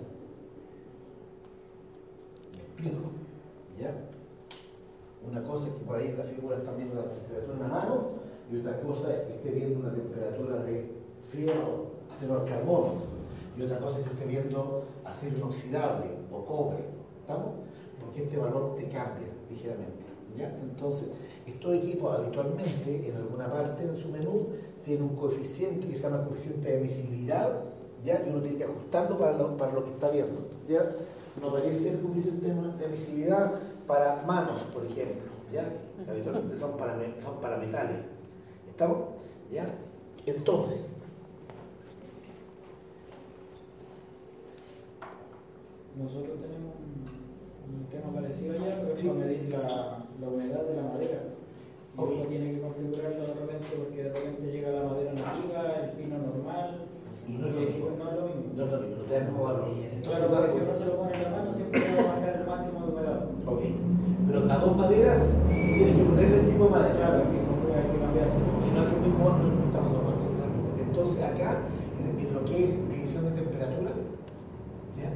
¿Me 2.52 2.62
explico? 2.62 3.11
¿Ya? 3.81 3.93
Una 5.29 5.43
cosa 5.43 5.67
es 5.67 5.75
que 5.75 5.85
por 5.85 5.97
ahí 5.97 6.09
en 6.09 6.19
la 6.19 6.25
figura 6.25 6.59
están 6.59 6.76
viendo 6.76 6.95
la 6.95 7.11
temperatura 7.11 7.55
en 7.55 7.62
la 7.62 7.69
mano 7.69 8.05
y 8.52 8.59
otra 8.59 8.81
cosa 8.81 9.12
es 9.12 9.23
que 9.23 9.35
esté 9.35 9.50
viendo 9.50 9.81
una 9.81 9.93
temperatura 9.93 10.62
de 10.62 10.90
fierro, 11.31 11.87
acero 12.17 12.40
al 12.40 12.45
carbono 12.45 13.20
y 13.57 13.62
otra 13.62 13.78
cosa 13.78 13.99
es 13.99 14.07
que 14.07 14.12
esté 14.12 14.26
viendo 14.26 14.85
acero 15.04 15.37
inoxidable 15.37 16.07
o 16.33 16.45
cobre. 16.45 16.85
¿Estamos? 17.21 17.52
Porque 18.00 18.23
este 18.25 18.37
valor 18.37 18.75
te 18.76 18.85
cambia 18.85 19.28
ligeramente. 19.50 20.04
¿ya? 20.37 20.57
Entonces, 20.62 21.09
estos 21.47 21.75
equipos 21.75 22.19
habitualmente 22.19 23.09
en 23.09 23.16
alguna 23.16 23.50
parte 23.50 23.85
en 23.85 23.97
su 23.97 24.09
menú 24.09 24.49
tienen 24.85 25.04
un 25.04 25.16
coeficiente 25.16 25.87
que 25.87 25.95
se 25.95 26.02
llama 26.02 26.25
coeficiente 26.25 26.69
de 26.69 26.78
emisibilidad, 26.78 27.64
¿ya? 28.04 28.23
y 28.26 28.30
uno 28.30 28.40
tiene 28.40 28.57
que 28.57 28.64
ajustarlo 28.64 29.19
para 29.19 29.37
lo, 29.37 29.57
para 29.57 29.73
lo 29.73 29.85
que 29.85 29.90
está 29.90 30.09
viendo. 30.11 30.49
¿ya? 30.69 30.90
No 31.40 31.49
aparece 31.49 31.90
el 31.90 32.00
coeficiente 32.00 32.47
de 32.49 32.85
emisividad 32.85 33.52
para 33.87 34.23
manos, 34.26 34.62
por 34.73 34.85
ejemplo, 34.85 35.30
¿ya? 35.52 35.64
que 36.04 36.11
habitualmente 36.11 36.57
son 36.57 36.76
para, 36.76 36.97
son 37.23 37.40
para 37.40 37.57
metales. 37.57 37.99
¿Estamos? 38.69 38.99
¿Ya? 39.52 39.66
Entonces, 40.26 40.88
Nosotros 46.00 46.40
tenemos 46.40 46.73
un, 46.80 47.04
un 47.04 47.85
tema 47.92 48.09
parecido 48.16 48.57
allá, 48.57 48.80
pero 48.80 48.92
es 48.95 48.99
Sí. 49.00 49.09
para 49.09 49.21
medir 49.21 49.52
la, 49.52 49.61
la 50.21 50.26
humedad 50.33 50.62
de 50.64 50.75
la 50.76 50.85
madera. 50.88 51.21
Y 51.92 52.00
Ok. 52.00 52.09
uno 52.16 52.25
tiene 52.33 52.47
que 52.54 52.61
configurarlo 52.64 53.21
de 53.21 53.35
repente 53.37 53.66
porque 53.76 53.99
de 54.02 54.09
repente 54.09 54.45
llega 54.52 54.71
la 54.80 54.85
madera 54.88 55.12
nativa, 55.12 55.61
el 55.85 55.90
pino 56.00 56.16
normal, 56.16 56.69
y 57.28 57.33
no 57.37 57.47
es 57.49 57.52
lo 57.54 57.61
y 57.61 57.64
mismo. 57.66 57.85
no 58.00 58.04
es 58.09 58.16
lo 58.16 58.23
mismo. 58.33 58.49
No 58.57 58.64
es 58.64 58.71
lo 58.73 58.78
mismo, 58.80 58.97
no 58.97 59.04
te 59.04 59.12
da 59.12 59.19
el 59.21 59.26
mismo 59.28 59.42
valor. 59.45 59.69
Entonces, 59.71 60.25
Claro, 60.25 60.52
si 60.52 60.59
uno 60.64 60.73
se 60.80 60.85
lo 60.88 60.92
pone 60.97 61.12
en 61.12 61.23
la 61.23 61.30
mano 61.37 61.49
siempre 61.54 61.80
va 61.80 62.00
a 62.00 62.09
marcar 62.16 62.33
el 62.40 62.47
máximo 62.49 62.78
de 62.80 62.88
humedad. 62.92 63.19
Ok. 63.45 63.62
Pero 64.26 64.38
a 64.52 64.57
dos 64.57 64.73
maderas 64.76 65.21
tienes 65.52 65.97
que 65.97 66.04
ponerle 66.04 66.37
el 66.40 66.47
tipo 66.49 66.64
de 66.64 66.71
madera. 66.71 66.97
Claro, 66.97 67.19
que 67.28 67.38
no 67.45 67.76
hay 67.76 67.87
que 67.92 67.99
cambiarlo. 68.00 68.40
que 68.64 68.71
no 68.73 68.80
es 68.80 68.88
el 68.95 69.00
mismo, 69.04 69.25
no 69.37 69.64
estamos 69.69 69.92
mismo. 69.92 70.80
Entonces 70.80 71.19
acá, 71.28 71.50
en 72.00 72.35
lo 72.35 72.40
que 72.49 72.57
es 72.64 72.73
medición 72.88 73.25
de 73.28 73.33
temperatura, 73.37 73.90
¿ya? 74.97 75.11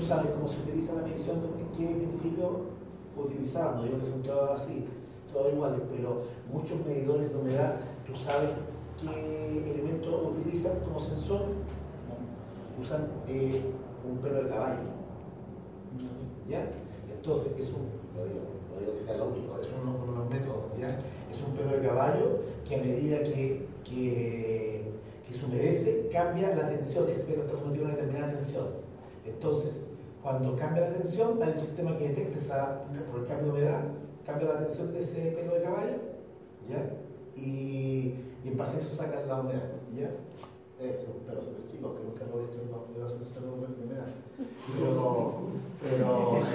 Tú 0.00 0.06
sabes 0.06 0.32
cómo 0.32 0.48
se 0.48 0.60
utiliza 0.60 0.94
la 0.94 1.02
medición, 1.02 1.40
qué 1.76 1.86
principio 1.86 2.80
utilizar, 3.16 3.76
no 3.76 3.82
digo 3.82 3.98
que 3.98 4.06
son 4.06 4.22
todos 4.22 4.60
así, 4.60 4.86
todos 5.30 5.52
iguales, 5.52 5.80
pero 5.90 6.22
muchos 6.50 6.84
medidores 6.86 7.30
de 7.30 7.38
humedad, 7.38 7.76
tú 8.06 8.16
sabes 8.16 8.50
qué 8.98 9.70
elementos 9.70 10.36
utilizan 10.38 10.80
como 10.80 11.00
sensor, 11.00 11.42
usan 12.80 13.08
eh, 13.28 13.60
un 14.10 14.16
pelo 14.18 14.44
de 14.44 14.48
caballo, 14.48 14.88
¿ya? 16.48 16.70
Entonces 17.14 17.52
es 17.58 17.66
un, 17.66 17.90
no 18.16 18.24
digo, 18.24 18.40
no 18.72 18.80
digo 18.80 18.94
que 18.94 19.04
sea 19.04 19.18
lo 19.18 19.26
único, 19.26 19.60
es 19.60 19.68
uno, 19.82 20.12
de 20.12 20.18
los 20.18 20.30
métodos, 20.30 20.78
¿ya? 20.80 20.98
Es 21.30 21.42
un 21.46 21.54
pelo 21.54 21.76
de 21.78 21.86
caballo 21.86 22.38
que 22.66 22.76
a 22.76 22.78
medida 22.78 23.22
que, 23.22 23.68
que, 23.84 24.92
que 25.26 25.34
se 25.34 25.44
humedece, 25.44 26.08
cambia 26.10 26.56
la 26.56 26.70
tensión, 26.70 27.06
ese 27.10 27.24
pelo 27.24 27.42
está 27.42 27.58
sometido 27.58 27.84
a 27.84 27.88
una 27.88 27.96
determinada 27.96 28.32
tensión. 28.32 28.66
Entonces, 29.26 29.89
cuando 30.22 30.54
cambia 30.56 30.82
la 30.82 30.92
tensión, 30.94 31.42
hay 31.42 31.52
un 31.54 31.60
sistema 31.60 31.96
que 31.96 32.08
detecta 32.08 32.38
esa, 32.38 32.82
por 33.10 33.20
el 33.20 33.26
cambio 33.26 33.52
de 33.52 33.60
humedad, 33.60 33.80
cambia 34.26 34.48
la 34.52 34.58
tensión 34.66 34.92
de 34.92 35.00
ese 35.02 35.30
pelo 35.32 35.54
de 35.54 35.62
caballo, 35.62 35.96
¿ya? 36.68 36.90
Y, 37.36 38.14
y 38.44 38.48
en 38.48 38.56
base 38.56 38.76
a 38.76 38.80
eso 38.80 38.94
sacan 38.94 39.26
la 39.26 39.40
humedad, 39.40 39.70
¿ya? 39.96 40.10
Es 40.78 41.06
un 41.08 41.20
pelo 41.26 41.40
súper 41.42 41.66
chico, 41.70 41.94
que 41.94 42.02
nunca 42.04 42.24
lo 42.30 42.38
he 42.38 42.42
visto 42.44 42.58
en 42.60 42.68
una 42.68 42.78
humedad, 42.78 43.08
es 43.08 43.12
un 43.26 43.32
pelo 43.32 43.46
de 43.56 43.82
humedad. 43.82 44.08
Pero, 45.82 46.08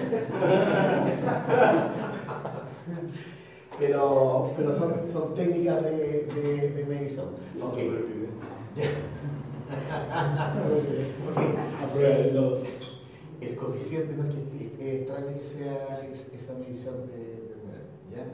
pero, 3.79 4.51
pero 4.55 4.77
son, 4.77 4.93
son 5.11 5.33
técnicas 5.33 5.81
de, 5.83 6.25
de, 6.25 6.69
de 6.69 6.85
medición. 6.85 7.29
Ok. 7.61 7.77
Ok. 10.65 10.81
Coeficiente, 13.55 14.13
no 14.15 14.23
que 14.77 14.97
extraño 15.01 15.37
que 15.37 15.43
sea 15.43 16.07
es- 16.11 16.33
esa 16.33 16.53
medición 16.53 17.07
de, 17.07 17.45
¿ya? 18.15 18.25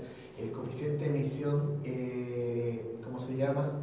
El 0.42 0.52
coeficiente 0.52 1.06
de 1.06 1.16
emisión, 1.16 1.80
eh, 1.84 2.98
¿cómo 3.04 3.20
se 3.20 3.36
llama? 3.38 3.82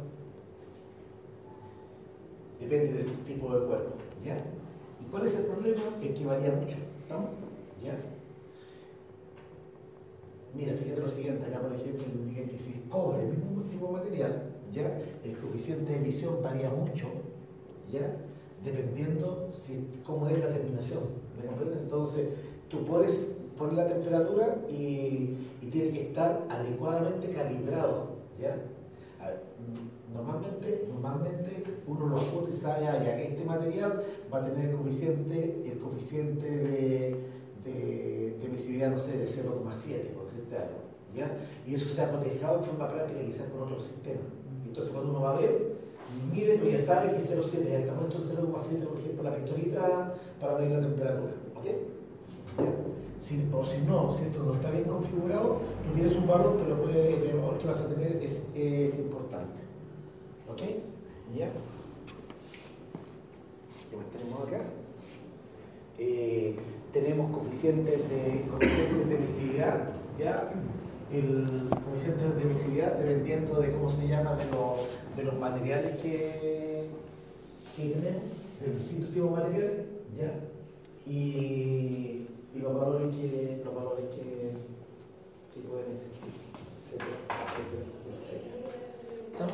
Depende 2.59 2.93
del 3.03 3.11
tipo 3.25 3.57
de 3.57 3.65
cuerpo, 3.67 3.93
¿ya? 4.25 4.35
¿Y 5.01 5.05
cuál 5.09 5.25
es 5.27 5.35
el 5.35 5.45
problema? 5.45 5.81
Es 6.01 6.19
que 6.19 6.25
varía 6.25 6.51
mucho, 6.51 6.77
¿estamos? 7.03 7.29
¿Ya? 7.83 7.97
Mira, 10.53 10.73
fíjate 10.73 11.01
lo 11.01 11.09
siguiente, 11.09 11.45
acá 11.45 11.61
por 11.61 11.73
ejemplo 11.73 12.03
indica 12.13 12.49
que 12.51 12.57
si 12.57 12.71
es 12.71 12.79
cobre, 12.89 13.21
el 13.23 13.37
mismo 13.37 13.61
tipo 13.63 13.87
de 13.87 13.93
material, 13.93 14.43
¿ya? 14.73 14.99
El 15.23 15.37
coeficiente 15.37 15.93
de 15.93 15.99
emisión 15.99 16.41
varía 16.43 16.69
mucho, 16.69 17.07
¿ya? 17.91 18.17
Dependiendo 18.63 19.47
si, 19.51 19.87
cómo 20.03 20.27
es 20.27 20.39
la 20.39 20.49
terminación, 20.51 21.03
Entonces, 21.81 22.29
tú 22.69 22.85
pones, 22.85 23.35
pones 23.57 23.75
la 23.75 23.87
temperatura 23.87 24.57
y, 24.69 25.35
tiene 25.69 25.91
que 25.91 26.07
estar 26.07 26.47
adecuadamente 26.49 27.31
calibrado, 27.31 28.07
¿ya? 28.41 28.55
Normalmente, 30.11 30.87
normalmente 30.91 31.63
uno 31.85 32.07
lo 32.07 32.17
apunta 32.17 32.49
y 32.49 32.53
sabe, 32.53 32.87
ah, 32.87 33.03
ya, 33.03 33.19
este 33.21 33.45
material 33.45 34.03
va 34.33 34.39
a 34.39 34.45
tener 34.45 34.71
el 34.71 34.75
coeficiente, 34.75 35.63
el 35.71 35.77
coeficiente 35.77 36.49
de, 36.49 37.15
de, 37.63 38.45
emisividad, 38.45 38.89
no 38.89 38.97
sé, 38.97 39.11
de 39.11 39.27
0,7, 39.27 40.09
por 40.15 40.25
decirte 40.25 40.55
algo. 40.55 40.89
¿ya? 41.15 41.31
Y 41.67 41.75
eso 41.75 41.87
se 41.87 42.01
ha 42.01 42.11
cotejado 42.11 42.57
en 42.57 42.63
forma 42.63 42.89
práctica 42.89 43.21
quizás 43.23 43.49
con 43.49 43.61
otros 43.61 43.83
sistemas. 43.83 44.33
Entonces 44.65 44.91
cuando 44.91 45.11
uno 45.11 45.21
va 45.21 45.37
a 45.37 45.39
ver, 45.39 45.75
mide, 46.31 46.57
pues 46.57 46.79
ya 46.79 46.85
sabe 46.85 47.11
que 47.11 47.17
es 47.17 47.31
0,7, 47.37 47.69
ya 47.69 47.79
está 47.79 47.93
puesto 47.93 48.17
el 48.17 48.29
0,7, 48.29 48.87
por 48.87 48.99
ejemplo, 48.99 49.23
la 49.23 49.35
pistolita 49.35 50.13
para 50.39 50.57
medir 50.57 50.71
la 50.77 50.81
temperatura. 50.81 51.31
¿Ok? 51.55 51.65
¿Ya? 51.65 52.73
Si- 53.19 53.47
o 53.51 53.65
si 53.65 53.81
no, 53.81 54.11
si 54.13 54.23
esto 54.25 54.43
no 54.43 54.53
está 54.55 54.71
bien 54.71 54.85
configurado, 54.85 55.59
tú 55.85 55.93
tienes 55.93 56.15
un 56.15 56.25
valor, 56.27 56.57
pero 56.63 56.81
puede, 56.81 57.15
el 57.31 57.37
valor 57.37 57.57
que 57.57 57.67
vas 57.67 57.81
a 57.81 57.87
tener 57.89 58.15
es, 58.23 58.47
es 58.55 58.99
importante. 58.99 59.59
¿Ok? 60.49 60.61
¿Ya? 61.37 61.49
¿Qué 63.89 63.97
más 63.97 64.05
tenemos 64.17 64.47
acá? 64.47 64.61
Eh, 65.97 66.55
tenemos 66.93 67.35
coeficientes 67.37 68.09
de, 68.09 68.45
coeficientes 68.49 69.09
de 69.09 69.15
emisividad, 69.15 69.89
¿ya? 70.17 70.51
El 71.11 71.69
coeficiente 71.83 72.23
de 72.29 72.41
emisividad 72.43 72.93
dependiendo 72.93 73.59
de 73.59 73.71
cómo 73.71 73.89
se 73.89 74.07
llama, 74.07 74.35
de 74.35 74.45
los, 74.51 75.17
de 75.17 75.23
los 75.23 75.39
materiales 75.39 75.99
que, 75.99 76.85
que 77.75 77.89
tenemos, 77.89 78.21
de 78.61 78.73
distintos 78.77 79.11
tipos 79.11 79.31
de 79.31 79.35
materiales, 79.43 79.85
¿ya? 80.15 80.31
Y, 81.11 82.27
y 82.53 82.59
los 82.61 82.75
valores 82.75 83.15
que, 83.15 83.61
los 83.65 83.73
valores 83.73 84.05
que, 84.13 84.51
que 85.51 85.67
pueden 85.67 85.91
existir, 85.93 86.29
etcétera. 86.85 87.07
Ya. 89.39 89.47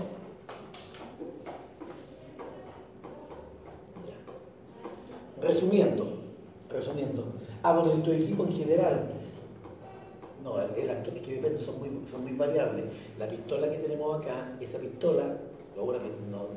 Resumiendo, 5.41 6.05
resumiendo. 6.69 7.23
Ah, 7.63 7.77
bueno, 7.77 7.97
y 7.97 8.01
tu 8.01 8.11
equipo 8.11 8.43
en 8.43 8.53
general. 8.53 9.14
Son 12.09 12.23
muy, 12.23 12.33
variables. 12.33 12.85
La 13.19 13.27
pistola 13.27 13.69
que 13.69 13.77
tenemos 13.77 14.21
acá, 14.21 14.57
esa 14.59 14.79
pistola, 14.79 15.37
ahora 15.77 15.99
que 15.99 16.09
no, 16.29 16.47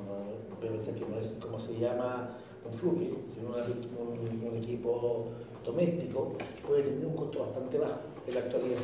pero 0.61 0.75
que 0.79 1.13
no 1.13 1.19
es 1.19 1.33
como 1.43 1.59
se 1.61 1.79
llama 1.79 2.37
un 2.65 2.73
fluke, 2.73 3.15
sino 3.35 3.51
un, 3.51 4.57
equipo 4.57 5.27
doméstico, 5.65 6.33
puede 6.67 6.83
tener 6.83 7.07
un 7.07 7.15
costo 7.15 7.41
bastante 7.41 7.79
bajo 7.79 8.01
en 8.27 8.35
la 8.35 8.41
actualidad. 8.41 8.79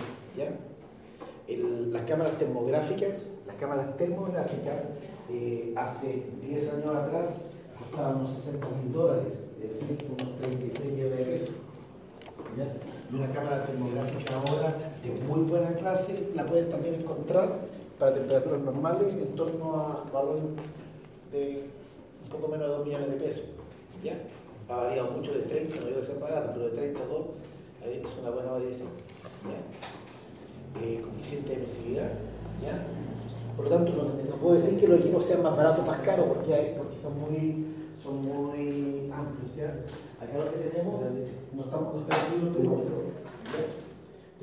las 1.92 2.02
cámaras 2.02 2.38
termográficas, 2.38 3.38
las 3.46 3.56
cámaras 3.56 3.96
termográficas 3.96 4.76
eh, 5.30 5.72
hace 5.76 6.22
10 6.42 6.74
años 6.74 6.96
atrás 6.96 7.40
costaban 7.78 8.16
unos 8.16 8.30
60 8.32 8.66
mil 8.82 8.92
dólares, 8.92 9.32
es 9.62 9.80
decir, 9.80 10.06
unos 10.06 10.36
36 10.40 10.92
millones 10.92 11.18
de 11.18 11.24
pesos. 11.24 11.54
¿ya? 12.56 12.66
Y 13.10 13.16
una 13.16 13.28
cámara 13.32 13.64
termográfica 13.64 14.36
ahora 14.36 14.93
de 15.04 15.20
muy 15.28 15.40
buena 15.40 15.74
clase 15.74 16.30
la 16.34 16.46
puedes 16.46 16.70
también 16.70 16.94
encontrar 16.94 17.60
para 17.98 18.14
temperaturas 18.14 18.60
normales 18.60 19.12
en 19.12 19.36
torno 19.36 19.76
a 19.76 20.04
valor 20.12 20.38
de 21.30 21.64
un 22.24 22.28
poco 22.30 22.48
menos 22.48 22.68
de 22.68 22.74
2 22.74 22.86
millones 22.86 23.10
de 23.10 23.16
pesos. 23.16 23.44
¿ya? 24.02 24.18
Ha 24.68 24.76
variado 24.76 25.10
mucho 25.10 25.32
de 25.32 25.40
30, 25.40 25.76
no 25.76 25.86
digo 25.86 26.00
que 26.00 26.06
sea 26.06 26.18
barato, 26.18 26.50
pero 26.54 26.66
de 26.66 26.76
30 26.76 27.02
a 27.02 27.06
2 27.06 27.20
eh, 27.84 28.02
es 28.04 28.18
una 28.20 28.30
buena 28.30 28.52
variación. 28.52 28.88
¿ya? 29.44 30.80
Eh, 30.82 31.00
coeficiente 31.02 31.50
de 31.50 31.56
emisividad. 31.56 32.10
¿ya? 32.62 32.86
Por 33.56 33.66
lo 33.66 33.70
tanto, 33.70 33.92
no, 33.92 34.02
no 34.04 34.36
puedo 34.36 34.54
decir 34.54 34.76
que 34.76 34.88
los 34.88 35.00
equipos 35.00 35.24
sean 35.24 35.42
más 35.42 35.56
baratos 35.56 35.84
o 35.84 35.86
más 35.86 35.98
caros 35.98 36.26
porque, 36.26 36.54
hay, 36.54 36.74
porque 36.76 36.96
son, 37.00 37.20
muy, 37.20 37.66
son 38.02 38.22
muy 38.22 39.12
amplios. 39.12 39.54
¿ya? 39.56 39.68
Acá 40.24 40.38
lo 40.38 40.50
que 40.50 40.68
tenemos, 40.68 41.00
no 41.52 41.64
estamos 41.64 41.94
no 41.94 42.00
está 42.00 42.16
incluido 42.26 42.48
el 42.48 42.56
termómetro. 42.56 43.04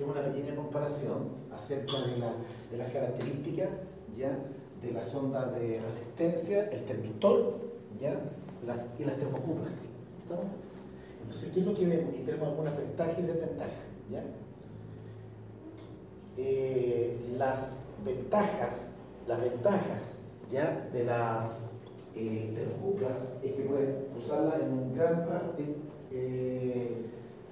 Una 0.10 0.24
pequeña 0.24 0.56
comparación 0.56 1.30
acerca 1.54 1.98
de, 2.02 2.18
la, 2.18 2.34
de 2.72 2.78
las 2.78 2.92
características 2.92 3.70
¿ya? 4.18 4.38
de 4.82 4.92
las 4.92 5.14
ondas 5.14 5.54
de 5.54 5.80
resistencia, 5.82 6.70
el 6.70 6.84
termistor 6.84 7.60
¿ya? 8.00 8.20
Y 9.00 9.04
las 9.06 9.16
termocuplas. 9.18 9.74
Entonces, 11.24 11.50
¿qué 11.54 11.60
es 11.60 11.66
lo 11.66 11.74
que 11.74 11.86
vemos? 11.86 12.16
Y 12.16 12.24
tenemos 12.24 12.50
algunas 12.50 12.78
ventajas 12.78 13.20
y 13.20 13.22
desventajas. 13.24 13.74
¿ya? 14.12 14.24
Eh, 16.38 17.18
las 17.38 17.74
ventajas, 18.06 18.96
las 19.28 19.42
ventajas 19.42 20.22
¿ya? 20.52 20.90
de 20.94 21.04
las 21.04 21.72
eh, 22.16 22.52
termocuplas 22.56 23.18
es 23.44 23.54
que 23.54 23.64
pueden 23.64 24.08
usarlas 24.18 24.62
en 24.62 24.74
un 24.74 24.96
gran 24.96 25.26
parte, 25.26 25.76
eh, 26.12 27.06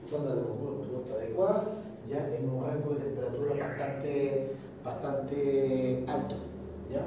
usando 0.05 0.29
la 0.29 0.35
termocupla 0.35 1.15
adecuada, 1.15 1.63
ya 2.09 2.27
en 2.35 2.49
un 2.49 2.63
rango 2.63 2.95
de 2.95 3.01
temperatura 3.01 3.67
bastante, 3.67 4.51
bastante 4.83 6.03
alto. 6.07 6.35
¿ya? 6.91 7.05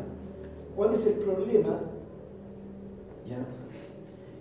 ¿Cuál 0.76 0.94
es 0.94 1.06
el 1.06 1.14
problema? 1.14 1.80
¿Ya? 3.28 3.38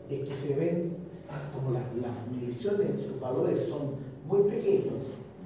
Es 0.09 0.19
que 0.27 0.35
se 0.35 0.53
ven, 0.55 0.97
ah, 1.29 1.51
como 1.55 1.71
las, 1.71 1.83
las 2.01 2.11
mediciones, 2.31 3.01
sus 3.07 3.19
valores 3.19 3.61
son 3.67 3.95
muy 4.27 4.49
pequeños, 4.49 4.93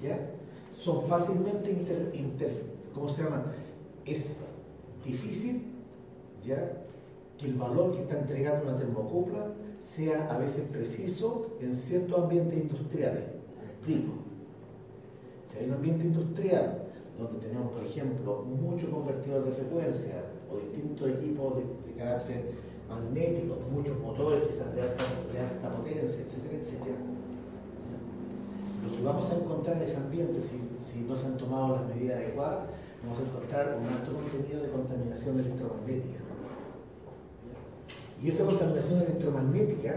¿ya? 0.04 0.32
son 0.75 1.01
fácilmente 1.04 1.71
inter, 1.71 2.12
inter- 2.13 2.63
¿cómo 2.93 3.10
se 3.10 3.23
llama? 3.23 3.45
Es 4.06 4.38
difícil 5.04 5.63
¿ya? 6.45 6.84
que 7.38 7.45
el 7.45 7.54
valor 7.56 7.91
que 7.93 8.01
está 8.01 8.19
entregando 8.19 8.69
una 8.69 8.78
termocupla 8.78 9.47
sea 9.80 10.32
a 10.34 10.38
veces 10.38 10.67
preciso 10.69 11.51
en 11.62 11.75
ciertos 11.75 12.23
ambientes 12.23 12.58
industriales. 12.60 13.23
Me. 13.88 14.24
Si 15.57 15.65
un 15.65 15.73
ambiente 15.73 16.05
industrial 16.05 16.83
donde 17.17 17.39
tenemos, 17.39 17.71
por 17.71 17.85
ejemplo, 17.85 18.43
muchos 18.43 18.89
convertidores 18.89 19.45
de 19.45 19.51
frecuencia 19.51 20.15
o 20.51 20.57
distintos 20.57 21.09
equipos 21.09 21.55
de, 21.57 21.93
carácter 21.95 22.51
magnético, 22.89 23.55
muchos 23.71 23.97
motores 23.99 24.43
quizás 24.47 24.75
de 24.75 24.81
de 24.81 25.39
alta 25.39 25.69
potencia, 25.69 26.23
etcétera, 26.25 26.59
etcétera. 26.61 26.97
Lo 28.83 28.97
que 28.97 29.03
vamos 29.03 29.31
a 29.31 29.35
encontrar 29.35 29.77
en 29.77 29.83
ese 29.83 29.95
ambiente, 29.95 30.41
si, 30.41 30.59
si 30.85 30.99
no 31.07 31.15
se 31.15 31.25
han 31.25 31.37
tomado 31.37 31.77
las 31.77 31.87
medidas 31.87 32.17
adecuadas, 32.17 32.67
vamos 33.01 33.19
a 33.19 33.23
encontrar 33.23 33.79
un 33.79 33.87
alto 33.87 34.11
contenido 34.11 34.61
de 34.61 34.69
contaminación 34.69 35.39
electromagnética. 35.39 36.19
Y 38.21 38.29
esa 38.29 38.45
contaminación 38.45 39.01
electromagnética 39.01 39.95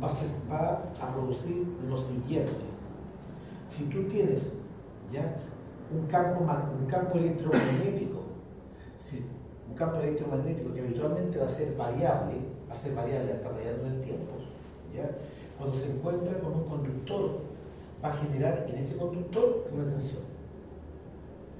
va 0.00 0.82
a, 1.00 1.12
producir 1.12 1.66
lo 1.88 2.00
siguiente. 2.02 2.52
Si 3.70 3.84
tú 3.84 4.04
tienes 4.04 4.52
¿ya? 5.12 5.36
Un, 5.92 6.06
campo, 6.06 6.40
un 6.40 6.86
campo 6.86 7.18
electromagnético, 7.18 8.20
un 9.68 9.74
campo 9.74 9.98
electromagnético 10.00 10.72
que 10.72 10.80
habitualmente 10.80 11.38
va 11.38 11.46
a 11.46 11.48
ser 11.48 11.76
variable, 11.76 12.34
va 12.68 12.72
a 12.72 12.76
ser 12.76 12.94
variable 12.94 13.32
hasta 13.32 13.50
variando 13.50 13.86
en 13.86 13.92
el 13.94 14.02
tiempo, 14.02 14.32
cuando 15.58 15.76
se 15.76 15.90
encuentra 15.90 16.38
con 16.40 16.52
un 16.52 16.64
conductor, 16.64 17.38
va 18.04 18.10
a 18.10 18.16
generar 18.16 18.66
en 18.68 18.76
ese 18.76 18.96
conductor 18.96 19.66
una 19.72 19.84
tensión. 19.90 20.22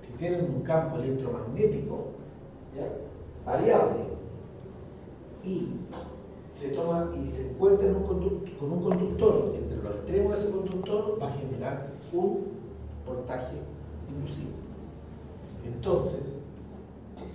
Si 0.07 0.12
tienen 0.12 0.44
un 0.44 0.62
campo 0.62 0.97
electromagnético 0.97 2.09
variable 3.44 4.05
y 5.42 5.68
se 6.60 6.68
toma 6.68 7.12
y 7.16 7.30
se 7.30 7.50
encuentra 7.50 7.92
con 7.92 8.72
un 8.72 8.82
conductor, 8.82 9.52
entre 9.54 9.82
los 9.82 9.94
extremos 9.96 10.34
de 10.34 10.40
ese 10.40 10.50
conductor 10.50 11.18
va 11.20 11.28
a 11.28 11.32
generar 11.32 11.90
un 12.12 12.44
voltaje 13.06 13.56
inducido. 14.08 14.50
Entonces, 15.66 16.36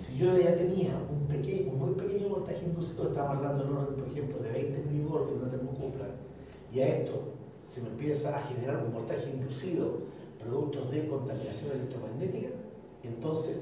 si 0.00 0.16
yo 0.18 0.38
ya 0.38 0.54
tenía 0.54 0.92
un, 1.10 1.26
pequeño, 1.26 1.72
un 1.72 1.78
muy 1.78 1.94
pequeño 1.94 2.28
voltaje 2.30 2.64
inducido, 2.64 3.08
estamos 3.08 3.36
hablando 3.36 3.64
del 3.64 3.72
orden, 3.72 3.94
por 3.96 4.08
ejemplo, 4.08 4.38
de 4.38 4.50
20 4.50 4.90
milivoltios 4.90 5.36
en 5.36 5.42
una 5.42 5.50
termocupla, 5.50 6.06
y 6.72 6.80
a 6.80 6.88
esto 6.88 7.20
se 7.68 7.82
me 7.82 7.88
empieza 7.88 8.36
a 8.36 8.42
generar 8.42 8.84
un 8.84 8.92
voltaje 8.92 9.30
inducido 9.30 10.10
producto 10.38 10.86
de 10.90 11.06
contaminación 11.06 11.72
electromagnética, 11.72 12.48
entonces 13.02 13.58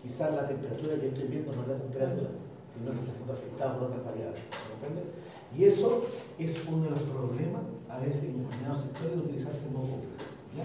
quizás 0.00 0.34
la 0.34 0.46
temperatura 0.46 0.98
que 1.00 1.08
estoy 1.08 1.24
viendo 1.24 1.54
no 1.54 1.62
es 1.62 1.68
la 1.68 1.78
temperatura, 1.78 2.30
sino 2.74 2.92
que 2.92 3.00
está 3.00 3.12
siendo 3.14 3.32
afectada 3.32 3.78
por 3.78 3.88
otras 3.88 4.04
variables. 4.04 4.40
¿me 4.40 4.88
entiendes? 4.88 5.14
Y 5.56 5.64
eso 5.64 6.04
es 6.38 6.66
uno 6.66 6.84
de 6.84 6.90
los 6.90 7.02
problemas 7.02 7.62
a 7.88 7.98
veces 7.98 8.24
en 8.24 8.42
determinados 8.42 8.82
sectores 8.82 9.12
de 9.12 9.18
utilizar 9.18 9.52
termocuplas. 9.52 10.26
¿ya? 10.56 10.64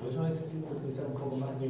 Por 0.00 0.10
eso 0.10 0.20
a 0.22 0.28
veces 0.28 0.48
tengo 0.48 0.68
que 0.68 0.76
utilizar 0.76 1.06
un 1.06 1.14
poco 1.14 1.36
más 1.36 1.60
de, 1.60 1.68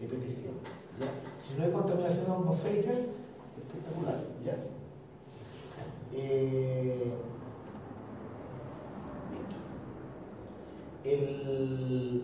de 0.00 0.06
petición. 0.08 0.54
¿ya? 1.00 1.08
Si 1.40 1.58
no 1.58 1.64
hay 1.64 1.72
contaminación 1.72 2.30
atmosférica, 2.30 2.92
espectacular. 2.92 4.20
¿ya? 4.44 4.56
Eh. 6.14 7.12
El, 11.04 12.22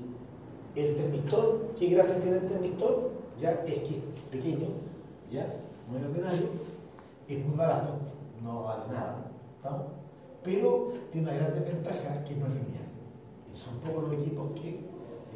el 0.76 0.94
termistor, 0.94 1.74
¿qué 1.76 1.88
gracia 1.88 2.20
tiene 2.20 2.36
el 2.36 2.48
termistor? 2.48 3.18
ya 3.40 3.52
es 3.66 3.80
que 3.80 4.00
pequeño, 4.30 4.68
ya, 5.30 5.46
es 7.28 7.46
muy 7.46 7.56
barato, 7.56 7.94
no 8.42 8.62
vale 8.64 8.82
nada, 8.92 9.16
¿estamos? 9.56 9.86
pero 10.42 10.92
tiene 11.10 11.28
una 11.28 11.36
gran 11.36 11.54
desventaja 11.54 12.24
que 12.24 12.34
no 12.36 12.46
es 12.46 12.52
lineal. 12.52 12.88
Son 13.54 13.74
pocos 13.80 14.04
los 14.04 14.20
equipos 14.20 14.52
que, 14.52 14.80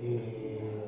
eh, 0.00 0.84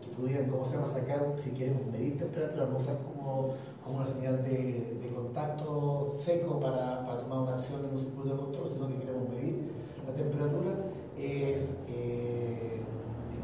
que 0.00 0.08
pudieran, 0.16 0.48
¿cómo 0.50 0.64
se 0.64 0.76
llama?, 0.76 0.86
sacar, 0.86 1.34
si 1.42 1.50
queremos 1.50 1.86
medir 1.86 2.18
temperatura, 2.18 2.66
no 2.66 2.78
usar 2.78 2.96
como, 2.98 3.54
como 3.84 3.96
una 3.96 4.06
señal 4.06 4.42
de, 4.44 4.98
de 5.02 5.08
contacto 5.14 6.14
seco 6.22 6.60
para, 6.60 7.04
para, 7.06 7.20
tomar 7.20 7.40
una 7.40 7.54
acción 7.54 7.84
en 7.84 7.94
un 7.96 8.00
circuito 8.00 8.30
de 8.30 8.40
control, 8.40 8.70
sino 8.70 8.88
que 8.88 8.98
queremos 8.98 9.28
medir 9.28 9.72
la 10.06 10.14
temperatura, 10.14 10.70
es, 11.18 11.82
eh, 11.88 12.80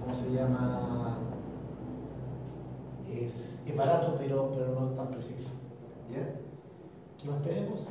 ¿cómo 0.01 0.15
se 0.15 0.31
llama?, 0.31 1.16
es, 3.25 3.59
barato, 3.77 4.17
pero, 4.19 4.53
pero 4.55 4.69
no 4.69 4.89
tan 4.91 5.09
preciso. 5.09 5.51
¿ya? 6.11 6.35
¿Qué 7.21 7.29
más 7.29 7.43
tenemos? 7.43 7.87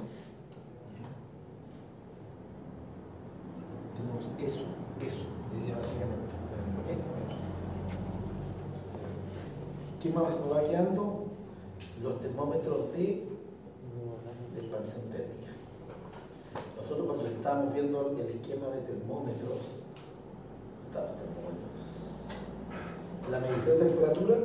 tenemos 3.96 4.26
eso, 4.40 4.66
eso, 5.02 5.26
básicamente. 5.76 6.26
¿Qué 10.02 10.12
más 10.12 10.40
nos 10.40 10.52
va 10.52 10.62
quedando? 10.62 11.26
Los 12.04 12.20
termómetros 12.20 12.92
de, 12.94 13.26
de, 14.54 14.62
expansión 14.62 15.02
térmica. 15.10 15.50
Nosotros 16.78 17.08
cuando 17.08 17.26
estábamos 17.26 17.74
viendo 17.74 18.12
el 18.12 18.30
esquema 18.30 18.68
de 18.68 18.82
termómetros, 18.82 19.60
estaban 20.88 21.10
los 21.10 21.18
termómetros. 21.18 21.66
La 23.32 23.40
medición 23.40 23.80
de 23.80 23.86
temperatura, 23.86 24.38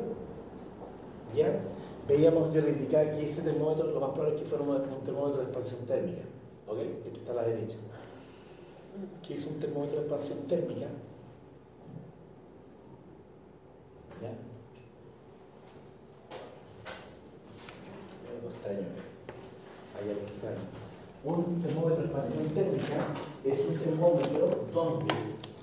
ya 1.34 1.60
veíamos, 2.08 2.52
yo 2.52 2.60
le 2.62 2.70
indicaba 2.70 3.10
que 3.10 3.24
ese 3.24 3.42
termómetro 3.42 3.86
lo 3.86 4.00
más 4.00 4.10
probable 4.10 4.36
es 4.36 4.42
que 4.42 4.48
fuera 4.48 4.64
un 4.64 5.04
termómetro 5.04 5.38
de 5.38 5.44
expansión 5.44 5.86
térmica, 5.86 6.22
¿ok? 6.66 6.78
El 6.78 7.12
que 7.12 7.18
está 7.18 7.32
a 7.32 7.36
la 7.36 7.44
derecha 7.44 7.76
que 9.26 9.34
es 9.34 9.46
un 9.46 9.58
termómetro 9.58 10.00
de 10.00 10.06
expansión 10.06 10.38
térmica. 10.48 10.86
¿Ya? 14.20 14.32
Extraño. 18.48 18.88
Hay 19.96 20.08
algo 20.08 20.22
extraño. 20.22 20.58
Un 21.24 21.62
termómetro 21.62 22.02
de 22.02 22.08
expansión 22.08 22.48
térmica 22.54 23.06
es 23.44 23.60
un 23.60 23.76
termómetro 23.76 24.66
donde 24.72 25.14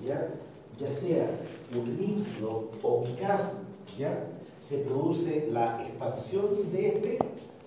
ya, 0.04 0.34
ya 0.78 0.90
sea 0.90 1.30
un 1.74 1.96
líquido 1.96 2.70
o 2.82 2.94
un 2.94 3.16
gas, 3.16 3.62
¿ya? 3.98 4.24
Se 4.60 4.78
produce 4.78 5.48
la 5.52 5.82
expansión 5.86 6.72
de 6.72 6.88
este 6.88 7.18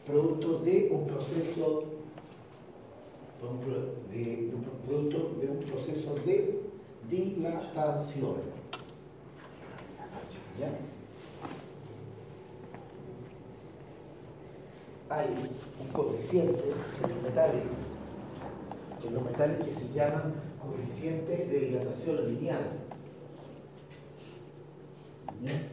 producto 0.06 0.60
de 0.60 0.90
un 0.92 1.08
proceso 1.08 1.86
de, 4.12 4.52
un 4.54 4.64
producto 4.86 5.40
de 5.40 5.50
un 5.50 5.60
proceso 5.60 6.16
de 6.26 6.62
dilatación. 7.10 8.36
Hay 15.10 15.28
un 15.82 15.88
coeficiente 15.92 16.62
en 17.04 17.10
los 17.10 17.24
metales, 17.24 17.64
en 19.06 19.14
los 19.14 19.24
metales 19.24 19.66
que 19.66 19.74
se 19.74 19.94
llaman 19.94 20.36
coeficiente 20.62 21.36
de 21.48 21.60
dilatación 21.60 22.34
lineal. 22.34 22.72
¿Ya? 25.44 25.71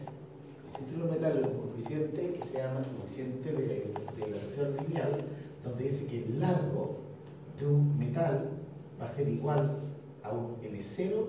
Existe 0.81 0.97
los 0.97 1.11
metales 1.11 1.45
un 1.45 1.59
coeficiente 1.59 2.35
que 2.35 2.41
se 2.41 2.59
llama 2.59 2.83
coeficiente 2.97 3.53
de, 3.53 3.59
de 3.67 4.27
dilatación 4.27 4.77
lineal, 4.77 5.25
donde 5.65 5.85
dice 5.85 6.07
que 6.07 6.25
el 6.25 6.39
largo 6.39 6.99
de 7.59 7.67
un 7.67 7.99
metal 7.99 8.51
va 9.01 9.05
a 9.05 9.09
ser 9.09 9.29
igual 9.29 9.77
a 10.23 10.33
un 10.33 10.57
L0 10.61 11.27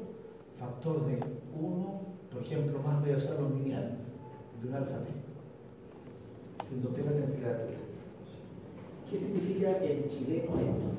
factor 0.60 1.06
de 1.08 1.18
1, 1.60 2.02
por 2.32 2.44
ejemplo, 2.44 2.80
más 2.80 3.02
voy 3.02 3.12
a 3.12 3.16
un 3.16 3.64
lineal 3.64 3.98
de 4.62 4.68
un 4.68 4.74
alfa 4.76 5.04
T, 5.04 5.10
donde 6.84 7.02
la 7.02 7.12
temperatura. 7.12 7.78
¿Qué 9.10 9.18
significa 9.18 9.84
en 9.84 10.08
chileno 10.08 10.60
esto? 10.60 10.90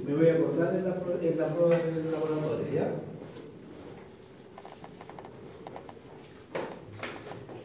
me 0.06 0.14
voy 0.16 0.30
a 0.30 0.34
acordar 0.36 0.76
en 0.76 0.86
la, 0.86 1.02
en 1.22 1.38
la 1.38 1.54
prueba 1.54 1.78
del 1.78 2.12
laboratorio, 2.12 2.74
¿ya? 2.74 2.90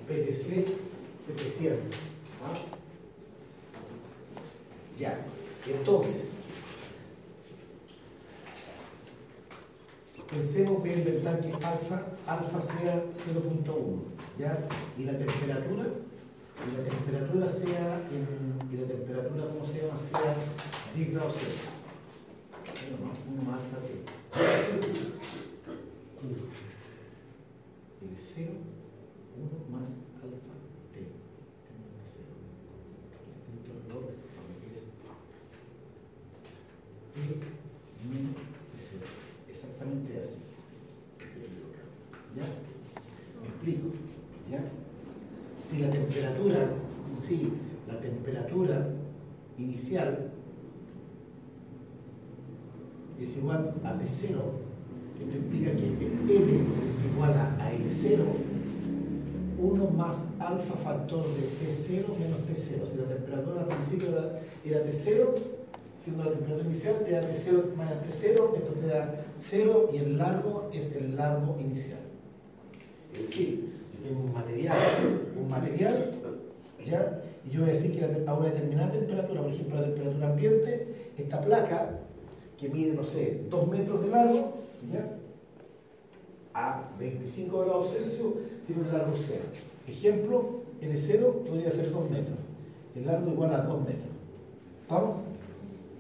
PTC, 0.09 0.67
PTC. 1.29 1.71
¿ah? 2.43 2.59
Ya, 4.99 5.25
entonces, 5.69 6.34
pensemos 10.35 10.83
que 10.83 10.95
inventar 10.95 11.41
que 11.41 11.53
alfa, 11.53 12.07
alfa 12.27 12.61
sea 12.61 13.05
0.1, 13.13 14.03
¿ya? 14.39 14.59
Y 14.99 15.05
la 15.05 15.17
temperatura, 15.17 15.85
y 16.59 16.77
la 16.77 16.83
temperatura 16.91 17.49
sea, 17.49 18.03
en, 18.11 18.59
y 18.71 18.77
la 18.77 18.87
temperatura, 18.89 19.47
¿cómo 19.49 19.65
se 19.65 19.83
llama? 19.83 19.97
Sea 19.99 20.35
10 20.97 21.13
grados 21.13 21.35
Celsius. 21.35 21.75
Bueno, 22.91 23.07
más, 23.07 23.19
uno 23.31 23.43
más 23.43 23.61
alfa 23.61 23.79
que 23.87 23.93
el 28.07 28.19
0, 28.19 28.51
1 29.37 29.79
más 29.79 29.89
alfa 30.19 30.55
t. 30.93 30.99
Tenemos 31.65 31.95
de 31.95 32.07
0. 32.07 32.27
Este 33.55 33.71
es 33.71 33.77
el 33.77 33.89
doble, 33.89 34.15
es 34.73 34.81
y 38.03 38.09
menos 38.09 38.35
de 38.35 38.81
0 38.81 39.25
exactamente 39.55 40.19
así. 40.21 40.41
¿Ya? 42.35 42.43
¿Me 43.41 43.49
explico? 43.49 43.89
¿Ya? 44.51 44.65
Si 45.63 45.79
la 45.79 45.91
temperatura, 45.91 46.71
si 47.17 47.53
la 47.87 48.01
temperatura 48.01 48.89
inicial 49.95 50.31
es 53.21 53.37
igual 53.39 53.75
a 53.85 53.95
T0, 53.95 54.39
esto 55.21 55.37
implica 55.37 55.71
que 55.71 55.87
M 55.87 56.67
es 56.85 57.05
igual 57.05 57.33
a 57.33 57.73
L0, 57.73 58.19
1 59.57 59.91
más 59.91 60.29
alfa 60.41 60.75
factor 60.83 61.25
de 61.29 61.43
T0 61.65 62.19
menos 62.19 62.41
T0. 62.51 62.91
Si 62.91 62.99
la 62.99 63.05
temperatura 63.05 63.61
al 63.63 63.69
principio 63.69 64.09
era 64.65 64.85
T0, 64.85 65.29
siendo 66.01 66.25
la 66.25 66.31
temperatura 66.33 66.67
inicial, 66.67 66.97
te 67.05 67.13
da 67.13 67.23
T0 67.23 67.75
más 67.77 67.93
T0, 67.93 68.57
esto 68.57 68.73
te 68.81 68.87
da 68.89 69.25
0 69.37 69.91
y 69.95 69.97
el 69.99 70.19
largo 70.19 70.71
es 70.73 70.97
el 70.97 71.17
largo 71.17 71.57
inicial. 71.61 72.01
Es 73.15 73.21
decir, 73.21 73.73
tengo 74.03 74.25
un 74.25 74.33
material, 74.33 74.77
un 75.41 75.49
material, 75.49 76.11
¿ya? 76.85 77.23
Y 77.47 77.51
yo 77.51 77.61
voy 77.61 77.71
a 77.71 77.73
decir 77.73 77.93
que 77.99 78.05
a 78.27 78.35
una 78.35 78.49
determinada 78.49 78.91
temperatura, 78.93 79.43
por 79.43 79.53
ejemplo, 79.53 79.77
la 79.77 79.87
temperatura 79.87 80.31
ambiente, 80.31 81.11
esta 81.19 81.41
placa, 81.41 82.01
que 82.59 82.69
mide, 82.69 82.95
no 82.95 83.05
sé, 83.05 83.43
2 83.51 83.69
metros 83.69 84.03
de 84.03 84.09
largo. 84.09 84.55
A 86.55 86.89
25 86.99 87.61
grados 87.65 87.93
Celsius, 87.93 88.35
tiene 88.67 88.83
un 88.83 88.93
largo 88.93 89.15
0. 89.17 89.41
Ejemplo, 89.89 90.63
el 90.81 90.97
0 90.97 91.45
podría 91.47 91.71
ser 91.71 91.91
2 91.91 92.11
metros. 92.11 92.39
El 92.95 93.07
largo 93.07 93.31
igual 93.31 93.55
a 93.55 93.63
2 93.63 93.81
metros. 93.81 94.15
¿Estamos? 94.83 95.17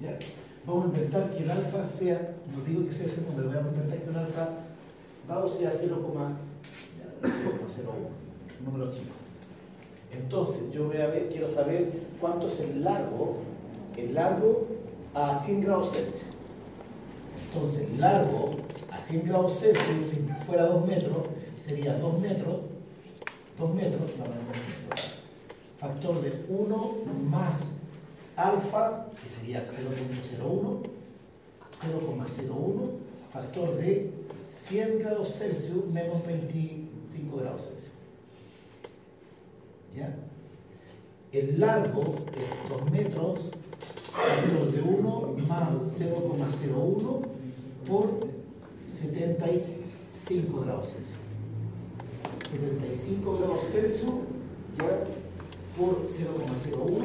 ¿Ya? 0.00 0.18
Vamos 0.66 0.84
a 0.84 0.88
inventar 0.88 1.30
que 1.30 1.42
el 1.42 1.50
alfa 1.50 1.84
sea, 1.84 2.36
no 2.54 2.64
digo 2.64 2.86
que 2.86 2.92
sea 2.92 3.06
ese 3.06 3.22
número, 3.22 3.48
vamos 3.48 3.66
a 3.66 3.74
inventar 3.74 3.98
que 3.98 4.10
un 4.10 4.16
alfa 4.16 4.48
dado 5.28 5.48
sea 5.48 5.70
0,01, 5.70 6.36
un 8.60 8.64
número 8.64 8.90
chico. 8.90 9.23
Entonces, 10.16 10.70
yo 10.72 10.86
voy 10.86 10.98
a 10.98 11.06
ver, 11.06 11.28
quiero 11.28 11.52
saber 11.52 11.90
cuánto 12.20 12.48
es 12.48 12.60
el 12.60 12.84
largo, 12.84 13.38
el 13.96 14.14
largo 14.14 14.66
a 15.14 15.34
100 15.34 15.62
grados 15.62 15.92
Celsius. 15.92 16.22
Entonces, 17.46 17.88
el 17.90 18.00
largo 18.00 18.56
a 18.90 18.98
100 18.98 19.26
grados 19.26 19.58
Celsius, 19.58 20.08
si 20.08 20.16
fuera 20.46 20.66
2 20.66 20.86
metros, 20.86 21.16
sería 21.56 21.94
2 21.94 22.20
metros, 22.20 22.60
2 23.58 23.74
metros, 23.74 24.10
factor 25.78 26.20
de 26.22 26.32
1 26.48 26.94
más 27.30 27.76
alfa, 28.36 29.06
que 29.22 29.30
sería 29.30 29.62
0.01, 29.62 30.88
0,01 31.80 33.04
factor 33.34 33.76
de 33.76 34.12
100 34.44 35.00
grados 35.00 35.34
Celsius 35.34 35.86
menos 35.86 36.24
25 36.24 37.36
grados 37.36 37.62
Celsius. 37.62 37.93
¿Ya? 39.96 40.14
El 41.32 41.60
largo 41.60 42.02
es 42.36 42.68
2 42.68 42.90
metros, 42.90 43.40
factor 44.12 44.72
de 44.72 44.82
1 44.82 45.36
más 45.48 46.00
0,01 46.00 47.20
por 47.86 48.20
75 48.88 50.60
grados 50.60 50.88
Celsius. 50.88 51.18
75 52.50 53.38
grados 53.38 53.66
Celsius 53.70 54.14
¿ya? 54.78 55.04
por 55.76 56.06
0,01 56.06 57.04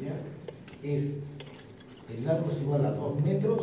¿ya? 0.00 0.14
es 0.82 1.18
el 2.14 2.24
largo 2.24 2.50
es 2.50 2.60
igual 2.60 2.86
a 2.86 2.92
2 2.92 3.20
metros 3.20 3.60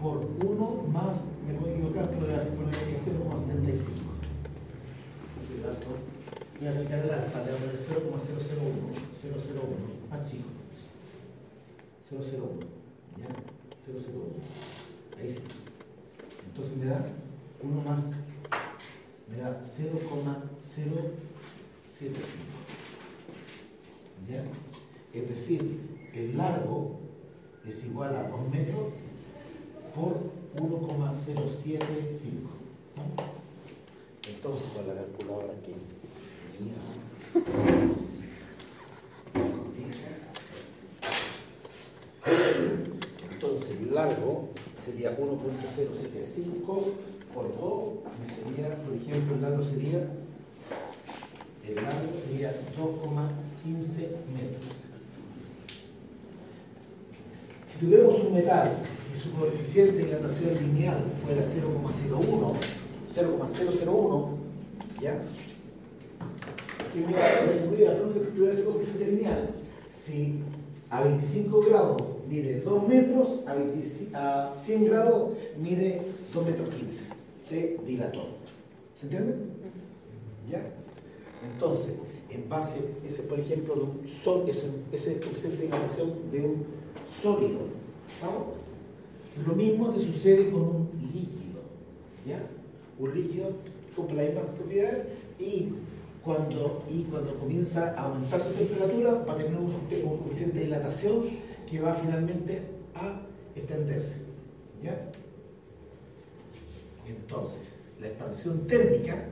por 0.00 0.18
1 0.18 0.84
más, 0.92 1.24
me 1.46 1.58
voy 1.58 1.70
a 1.70 1.72
equivocar, 1.74 2.08
pero 2.08 2.20
voy 2.20 2.34
a 2.34 2.40
poner 2.40 2.74
0,75. 2.74 4.08
Voy 6.58 6.68
a 6.68 6.76
checar 6.76 6.98
el 7.04 7.10
alfa, 7.10 7.44
le 7.44 7.52
voy 7.52 7.54
a 7.54 7.58
poner 7.60 7.78
0,001, 7.78 8.92
001, 9.22 10.10
más 10.10 10.28
chico. 10.28 10.48
001, 12.10 12.58
¿ya? 13.16 13.28
001. 13.86 14.42
Ahí 15.20 15.30
sí. 15.30 15.42
Entonces 16.48 16.76
me 16.76 16.86
da 16.86 17.06
1 17.62 17.80
más, 17.82 18.10
me 19.30 19.36
da 19.36 19.60
0,075. 19.62 22.42
¿Ya? 24.28 24.42
Es 25.14 25.28
decir, 25.28 25.60
el 26.12 26.36
largo 26.36 26.98
es 27.64 27.84
igual 27.84 28.16
a 28.16 28.28
2 28.28 28.48
metros 28.50 28.94
por 29.94 30.32
1,075. 30.60 32.50
¿no? 32.96 33.04
Entonces, 34.28 34.68
con 34.74 34.88
la 34.88 34.94
calculadora 34.94 35.52
aquí. 35.52 35.74
Entonces, 43.30 43.70
el 43.80 43.94
largo 43.94 44.48
sería 44.84 45.16
1.075 45.16 46.82
por 47.32 47.56
2, 47.56 47.82
sería, 48.44 48.76
por 48.82 48.94
ejemplo, 48.94 49.34
el 49.36 49.42
largo 49.42 49.62
sería, 49.62 50.10
el 51.66 51.74
largo 51.76 52.12
sería 52.26 52.52
2,15 52.76 54.08
metros. 54.32 54.66
Si 57.70 57.78
tuviéramos 57.78 58.24
un 58.24 58.34
metal 58.34 58.78
y 59.14 59.18
su 59.18 59.30
coeficiente 59.32 59.92
de 59.92 60.04
dilatación 60.06 60.54
lineal 60.54 61.04
fuera 61.24 61.42
0,01, 61.42 62.54
0,001, 63.12 64.38
¿ya? 65.00 65.22
Que 66.92 67.02
que 67.02 68.26
tuviera 68.30 68.52
ese 68.52 68.64
coeficiente 68.64 69.06
lineal, 69.12 69.50
si 69.94 70.40
a 70.90 71.02
25 71.02 71.60
grados 71.68 72.02
mide 72.28 72.60
2 72.60 72.88
metros, 72.88 73.40
a, 73.46 73.54
25 73.54 74.16
a 74.16 74.54
100 74.56 74.84
grados 74.86 75.32
mide 75.58 76.02
2 76.32 76.46
metros 76.46 76.68
15. 76.70 77.04
Se 77.44 77.76
dilató. 77.86 78.26
¿Se 78.98 79.06
entiende? 79.06 79.34
¿Ya? 80.50 80.62
Entonces, 81.52 81.94
en 82.30 82.48
base, 82.48 82.80
ese 83.06 83.22
por 83.22 83.38
ejemplo, 83.38 83.74
de 83.74 83.82
un 83.82 84.08
sol, 84.08 84.44
ese, 84.92 85.20
coeficiente 85.20 85.58
de 85.58 85.64
dilatación 85.64 86.12
de 86.30 86.40
un 86.40 86.64
sólido. 87.22 87.60
¿Vamos? 88.22 88.58
Lo 89.46 89.54
mismo 89.54 89.90
te 89.90 90.00
sucede 90.00 90.50
con 90.50 90.62
un 90.62 90.88
líquido. 91.12 91.60
¿Ya? 92.26 92.40
Un 92.98 93.14
líquido 93.14 93.50
cumple 93.94 94.16
las 94.16 94.26
mismas 94.26 94.44
propiedades 94.56 95.06
y 95.38 95.68
cuando, 96.28 96.84
y 96.90 97.04
cuando 97.04 97.38
comienza 97.38 97.94
a 97.96 98.02
aumentar 98.02 98.42
su 98.42 98.50
temperatura 98.50 99.24
va 99.26 99.32
a 99.32 99.36
tener 99.38 99.56
un, 99.56 99.70
coeficiente 99.70 100.58
de 100.58 100.64
dilatación 100.66 101.24
que 101.66 101.80
va 101.80 101.94
finalmente 101.94 102.60
a 102.94 103.22
extenderse. 103.56 104.16
¿Ya? 104.82 105.10
Entonces, 107.08 107.80
la 107.98 108.08
expansión 108.08 108.66
térmica, 108.66 109.24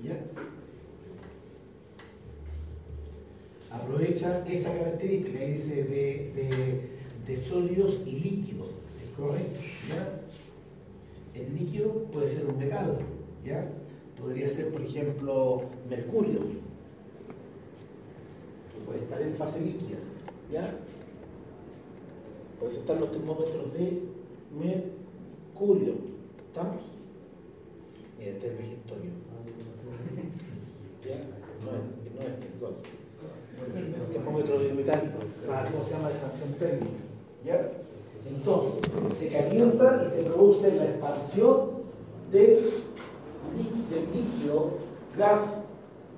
¿ya? 0.00 0.16
aprovecha 3.72 4.44
esa 4.48 4.72
característica, 4.78 5.40
ahí 5.40 5.54
dice, 5.54 5.82
de, 5.82 6.88
de, 7.26 7.36
sólidos 7.36 8.02
y 8.06 8.12
líquidos, 8.12 8.68
¿es 9.04 9.18
correcto? 9.18 9.58
¿Ya? 9.88 10.20
El 11.34 11.52
líquido 11.52 12.04
puede 12.12 12.28
ser 12.28 12.46
un 12.46 12.58
metal, 12.58 13.00
¿ya? 13.44 13.68
Podría 14.20 14.48
ser, 14.48 14.72
por 14.72 14.80
ejemplo, 14.80 15.62
mercurio, 15.88 16.40
que 18.70 18.84
puede 18.86 19.00
estar 19.00 19.20
en 19.20 19.34
fase 19.34 19.60
líquida, 19.60 19.98
¿ya? 20.50 20.78
Por 22.58 22.70
eso 22.70 22.80
están 22.80 23.00
los 23.00 23.10
termómetros 23.10 23.72
de 23.74 24.02
mercurio, 24.58 25.94
¿estamos? 26.46 26.82
Mira, 28.18 28.30
este 28.30 28.46
es 28.46 28.52
el 28.52 28.58
vegetonio. 28.58 29.10
¿Ya? 31.04 31.16
No 31.64 31.70
es, 31.76 31.82
no 32.14 32.20
es 32.20 32.28
el 32.28 32.64
otro 32.64 32.94
termómetro 34.12 34.58
biometálico, 34.58 35.18
para 35.46 35.70
cómo 35.70 35.84
se 35.84 35.92
llama 35.92 36.08
la 36.08 36.14
expansión 36.14 36.52
térmica. 36.54 37.02
¿ya? 37.44 37.70
Entonces, 38.28 39.18
se 39.18 39.28
calienta 39.28 40.02
y 40.04 40.10
se 40.10 40.22
produce 40.22 40.74
la 40.74 40.84
expansión 40.84 41.70
del, 42.30 42.58
del 43.54 44.12
líquido, 44.12 44.78
gas, 45.16 45.64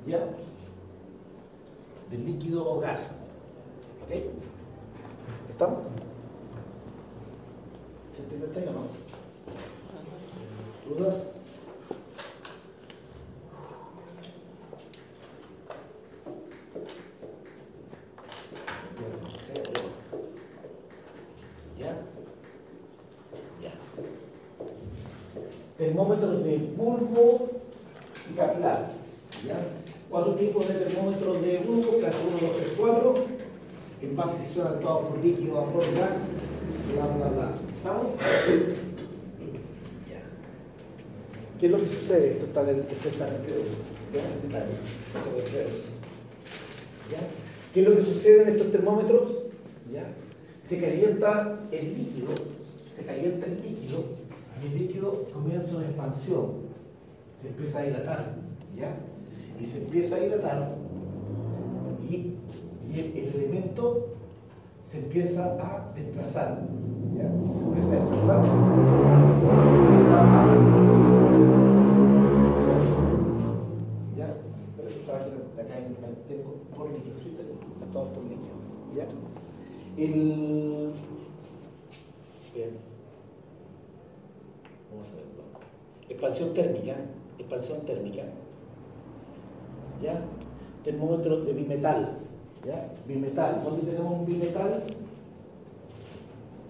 ¿ya? 0.06 0.26
Del 2.10 2.24
líquido 2.24 2.68
o 2.68 2.80
gas. 2.80 3.16
¿Ok? 4.04 4.12
¿Estamos? 5.50 5.78
¿Se 8.16 8.22
entiende 8.22 8.68
o 8.68 8.72
no? 8.72 8.82
¿Dudas? 10.88 11.40
termómetros 25.76 26.42
de 26.42 26.65
bulbo 26.76 27.48
y 28.30 28.36
capilar. 28.36 28.92
¿ya? 29.46 29.56
Cuatro 30.10 30.34
tipos 30.34 30.68
de 30.68 30.74
termómetros 30.74 31.42
de 31.42 31.58
bulbo, 31.58 31.98
clase 31.98 32.18
1, 32.28 32.48
2, 32.48 32.56
3, 32.56 32.72
4, 32.76 33.14
en 34.02 34.16
base 34.16 34.38
si 34.44 34.54
son 34.54 34.66
actuados 34.68 35.08
por 35.08 35.24
líquido, 35.24 35.54
vapor, 35.54 35.82
gas, 35.98 36.28
bla, 36.94 37.06
bla, 37.06 37.28
bla. 37.28 37.50
¿Estamos? 37.76 38.06
Ya. 40.08 40.22
¿Qué 41.58 41.66
es 41.66 41.72
lo 41.72 41.78
que 41.78 41.86
sucede? 41.86 42.32
Esto 42.32 42.46
está 42.46 42.62
en 42.62 42.68
el. 42.68 42.84
¿Qué 47.72 47.80
es 47.80 47.88
lo 47.88 47.96
que 47.96 48.02
sucede 48.02 48.42
en 48.42 48.48
estos 48.48 48.70
termómetros? 48.70 49.32
¿Ya? 49.92 50.06
Se 50.62 50.80
calienta 50.80 51.60
el 51.70 51.94
líquido, 51.94 52.28
se 52.90 53.04
calienta 53.04 53.46
el 53.46 53.62
líquido 53.62 54.26
el 54.62 54.78
líquido 54.78 55.26
comienza 55.32 55.76
una 55.76 55.86
expansión, 55.86 56.65
empieza 57.48 57.78
a 57.78 57.82
dilatar, 57.82 58.34
¿ya? 58.76 58.96
Y 59.60 59.66
se 59.66 59.84
empieza 59.84 60.16
a 60.16 60.20
dilatar 60.20 60.76
y, 62.10 62.34
el, 62.94 63.16
el, 63.16 63.34
elemento 63.34 64.06
se 64.82 64.98
empieza 64.98 65.44
a 65.44 65.92
desplazar, 65.94 66.60
¿ya? 67.16 67.28
Se 67.52 67.62
empieza 67.62 67.88
a 67.88 68.00
desplazar, 68.00 68.44
se 68.44 69.68
empieza 69.68 70.22
a... 70.22 70.46
¿Ya? 74.16 74.34
Pero 74.76 74.88
acá 75.62 75.78
en 75.78 75.94
tengo 76.28 76.54
por 76.74 76.88
¿sí? 76.88 77.36
todo 77.92 78.08
por 78.12 78.22
líquido, 78.24 78.56
¿ya? 78.96 79.06
El... 80.02 80.92
Bien. 82.54 82.70
Vamos 84.90 85.06
a 85.10 85.16
verlo. 85.16 85.42
Expansión 86.08 86.54
térmica, 86.54 86.96
expansión 87.38 87.80
térmica. 87.80 88.22
¿Ya? 90.02 90.20
Termómetro 90.84 91.42
de 91.42 91.52
bimetal. 91.52 92.18
¿Ya? 92.64 92.92
Bimetal. 93.06 93.62
¿Dónde 93.64 93.82
tenemos 93.82 94.20
un 94.20 94.26
bimetal? 94.26 94.84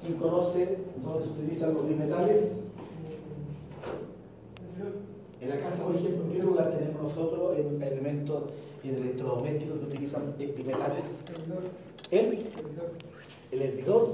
¿Quién 0.03 0.19
conoce 0.19 0.79
dónde 1.03 1.25
se 1.25 1.31
utilizan 1.31 1.75
los 1.75 1.89
bimetales? 1.89 2.63
En 5.41 5.49
la 5.51 5.57
casa, 5.59 5.85
por 5.85 5.95
ejemplo, 5.95 6.25
¿en 6.25 6.33
qué 6.33 6.39
lugar 6.39 6.71
tenemos 6.71 7.03
nosotros 7.03 7.57
el 7.59 7.83
elementos 7.83 8.45
y 8.83 8.89
electrodomésticos 8.89 9.79
que 9.79 9.85
utilizan 9.85 10.35
bimetales? 10.39 11.21
El, 12.11 12.47
el 13.53 13.63
hervidor 13.63 14.13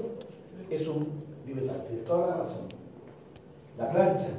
es 0.69 0.87
un 0.87 1.07
bimetal, 1.45 1.85
tiene 1.87 2.03
toda 2.03 2.27
la 2.27 2.37
razón. 2.37 2.63
La 3.77 3.91
plancha 3.91 4.29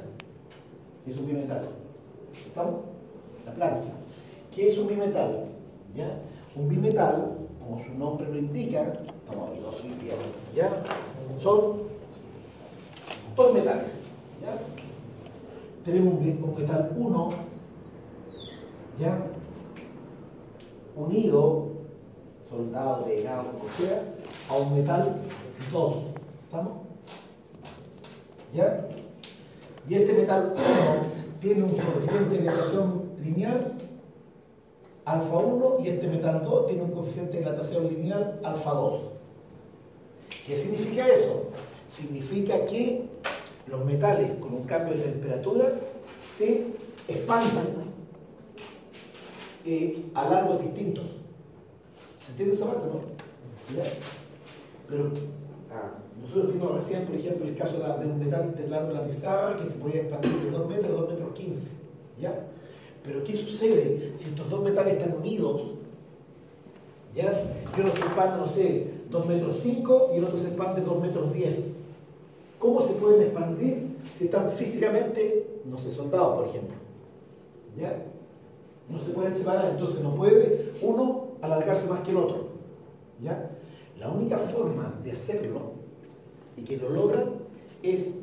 es 1.07 1.17
un 1.17 1.27
bimetal. 1.27 1.84
¿Estamos? 2.45 2.75
La 3.45 3.53
plancha. 3.53 3.91
¿Qué 4.53 4.67
es 4.67 4.77
un 4.77 4.87
bimetal? 4.87 5.45
¿Ya? 5.95 6.19
Un 6.55 6.69
bimetal, 6.69 7.37
como 7.59 7.83
su 7.83 7.93
nombre 7.93 8.27
lo 8.29 8.37
indica, 8.37 8.81
estamos 8.81 9.49
aquí 9.49 9.59
los 9.59 9.75
¿ya? 10.55 10.83
Son 11.39 11.83
dos 13.35 13.53
metales. 13.53 14.01
¿ya? 14.41 14.57
Tenemos 15.83 16.13
un 16.13 16.55
metal 16.57 16.91
1, 16.97 17.29
¿ya? 18.99 19.27
Unido, 20.95 21.67
soldado, 22.49 23.03
pegado, 23.03 23.51
como 23.51 23.69
sea, 23.77 24.01
a 24.49 24.55
un 24.55 24.77
metal 24.77 25.15
2. 25.71 25.93
¿Estamos? 26.45 26.73
¿Ya? 28.53 28.87
Y 29.89 29.95
este 29.95 30.13
metal 30.13 30.53
1 30.55 31.14
tiene 31.45 31.61
un 31.61 31.69
coeficiente 31.69 32.37
de 32.37 32.41
dilatación 32.41 33.03
lineal 33.23 33.77
alfa 35.05 35.37
1 35.37 35.77
y 35.79 35.89
este 35.89 36.07
metal 36.07 36.43
2 36.43 36.65
tiene 36.65 36.81
un 36.81 36.91
coeficiente 36.91 37.33
de 37.33 37.39
dilatación 37.39 37.87
lineal 37.87 38.39
alfa 38.43 38.71
2. 38.71 39.01
¿Qué 40.47 40.55
significa 40.55 41.07
eso? 41.07 41.51
Significa 41.87 42.65
que 42.65 43.07
los 43.67 43.85
metales 43.85 44.31
con 44.39 44.55
un 44.55 44.63
cambio 44.63 44.95
de 44.95 45.03
temperatura 45.03 45.71
se 46.35 46.65
expanden 47.07 47.75
eh, 49.65 50.03
a 50.15 50.27
largos 50.27 50.63
distintos. 50.63 51.05
¿Se 52.19 52.31
entiende 52.31 52.55
esa 52.55 52.65
parte, 52.65 52.85
no? 52.87 53.01
¿Ya? 53.77 53.83
Pero 54.89 55.11
ah, 55.71 55.93
nosotros 56.25 56.53
vimos 56.53 56.75
recién, 56.75 57.05
por 57.05 57.15
ejemplo, 57.15 57.47
el 57.47 57.55
caso 57.55 57.77
de, 57.77 58.05
un 58.05 58.19
metal 58.19 58.55
del 58.55 58.71
largo 58.71 58.87
de 58.87 58.93
la 58.95 59.05
pizarra 59.05 59.55
que 59.55 59.65
se 59.65 59.75
podía 59.75 60.01
expandir 60.01 60.31
de 60.31 60.49
2 60.49 60.67
metros 60.67 60.85
a 60.85 61.01
2 61.01 61.09
metros 61.09 61.33
15. 61.33 61.69
¿Ya? 62.19 62.47
Pero 63.03 63.23
¿qué 63.23 63.35
sucede 63.35 64.11
si 64.15 64.29
estos 64.29 64.49
dos 64.49 64.63
metales 64.63 64.93
están 64.93 65.15
unidos? 65.17 65.61
¿Ya? 67.13 67.31
Y 67.77 67.79
uno 67.79 67.91
se 67.91 67.99
expande, 67.99 68.37
no 68.37 68.47
sé, 68.47 68.87
2 69.11 69.27
metros 69.27 69.59
5 69.61 70.09
y 70.13 70.17
el 70.17 70.23
otro 70.23 70.37
se 70.37 70.47
expande 70.47 70.81
2 70.81 70.99
metros 70.99 71.31
10. 71.31 71.67
¿Cómo 72.57 72.81
se 72.81 72.93
pueden 72.93 73.21
expandir 73.21 73.95
si 74.17 74.25
están 74.25 74.49
físicamente, 74.49 75.61
no 75.65 75.77
sé, 75.77 75.91
soldados, 75.91 76.37
por 76.37 76.47
ejemplo? 76.47 76.75
¿Ya? 77.77 78.03
No 78.89 78.99
se 78.99 79.11
pueden 79.11 79.37
separar, 79.37 79.69
entonces 79.71 80.01
no 80.01 80.15
puede 80.15 80.73
uno 80.81 81.27
alargarse 81.41 81.87
más 81.87 81.99
que 81.99 82.09
el 82.09 82.17
otro. 82.17 82.47
¿Ya? 83.21 83.51
La 83.99 84.09
única 84.09 84.39
forma 84.39 84.99
de 85.03 85.11
hacerlo 85.11 85.74
y 86.57 86.61
que 86.63 86.77
lo 86.77 86.89
logran 86.89 87.31
es 87.83 88.15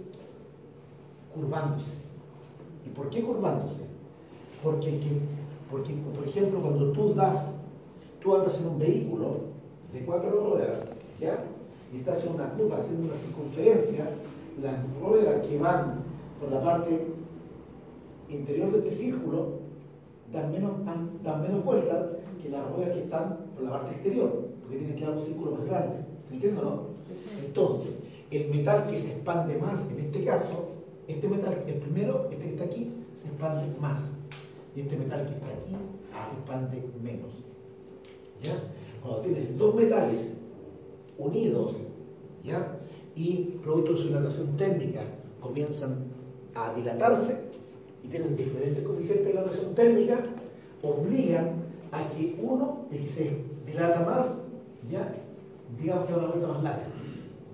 curvándose. 1.35 1.93
¿Y 2.87 2.91
por 2.91 3.11
qué 3.11 3.23
curvándose? 3.23 3.83
Porque, 4.63 4.91
que- 4.99 5.21
porque, 5.71 5.95
por 6.17 6.27
ejemplo, 6.29 6.61
cuando 6.61 6.93
tú 6.93 7.15
das, 7.15 7.57
tú 8.21 8.35
andas 8.37 8.59
en 8.59 8.67
un 8.69 8.79
vehículo 8.79 9.37
de 9.93 10.05
cuatro 10.05 10.31
ruedas, 10.51 10.95
¿ya? 11.21 11.45
Y 11.93 11.99
estás 11.99 12.25
en 12.25 12.35
una 12.35 12.51
curva, 12.51 12.79
haciendo 12.79 13.07
una 13.07 13.15
circunferencia, 13.17 14.11
las 14.63 14.75
ruedas 15.01 15.47
que 15.47 15.59
van 15.59 16.03
por 16.41 16.51
la 16.51 16.63
parte 16.63 17.07
interior 18.29 18.73
de 18.73 18.79
este 18.79 18.91
círculo 18.91 19.61
dan 20.33 20.51
menos, 20.53 20.85
dan, 20.85 21.11
dan 21.23 21.43
menos 21.43 21.65
vueltas 21.65 22.07
que 22.43 22.49
las 22.49 22.71
ruedas 22.73 22.95
que 22.95 23.03
están 23.05 23.39
por 23.55 23.65
la 23.65 23.71
parte 23.73 23.93
exterior, 23.93 24.49
porque 24.63 24.79
tienen 24.79 24.97
que 24.97 25.05
dar 25.05 25.15
un 25.15 25.25
círculo 25.25 25.51
más 25.53 25.65
grande. 25.67 25.97
¿Se 26.29 26.35
entiende 26.35 26.61
o 26.61 26.65
no? 26.65 26.83
Entonces, 27.45 27.93
el 28.33 28.51
metal 28.51 28.89
que 28.89 28.99
se 28.99 29.13
expande 29.13 29.57
más, 29.57 29.91
en 29.91 30.01
este 30.01 30.25
caso, 30.25 30.71
este 31.07 31.29
metal, 31.29 31.65
el 31.67 31.75
primero, 31.75 32.29
este 32.31 32.45
que 32.45 32.51
está 32.51 32.65
aquí, 32.65 32.93
se 33.15 33.29
expande 33.29 33.79
más. 33.81 34.15
Y 34.75 34.81
este 34.81 34.97
metal 34.97 35.27
que 35.27 35.35
está 35.35 35.47
aquí 35.49 35.77
se 36.11 36.33
expande 36.35 36.83
menos. 37.03 37.31
¿Ya? 38.43 38.55
Cuando 39.03 39.21
tienes 39.21 39.57
dos 39.59 39.75
metales 39.75 40.39
unidos, 41.19 41.77
¿ya? 42.43 42.79
Y 43.15 43.59
producto 43.63 43.93
de 43.93 43.99
su 43.99 44.09
dilatación 44.09 44.57
térmica 44.57 45.03
comienzan 45.41 46.05
a 46.55 46.73
dilatarse 46.73 47.51
y 48.03 48.09
tienen 48.09 48.37
diferentes 48.37 48.83
coeficientes 48.85 49.27
de 49.27 49.33
dilatación 49.33 49.75
térmica, 49.75 50.23
obligan 50.83 51.63
a 51.91 52.09
que 52.09 52.39
uno, 52.43 52.87
el 52.91 53.05
que 53.05 53.11
se 53.11 53.45
dilata 53.67 54.01
más, 54.01 54.47
¿ya? 54.91 55.15
digamos 55.79 56.07
que 56.07 56.15
una 56.15 56.27
vuelta 56.27 56.49
más 56.49 56.63
larga. 56.63 56.87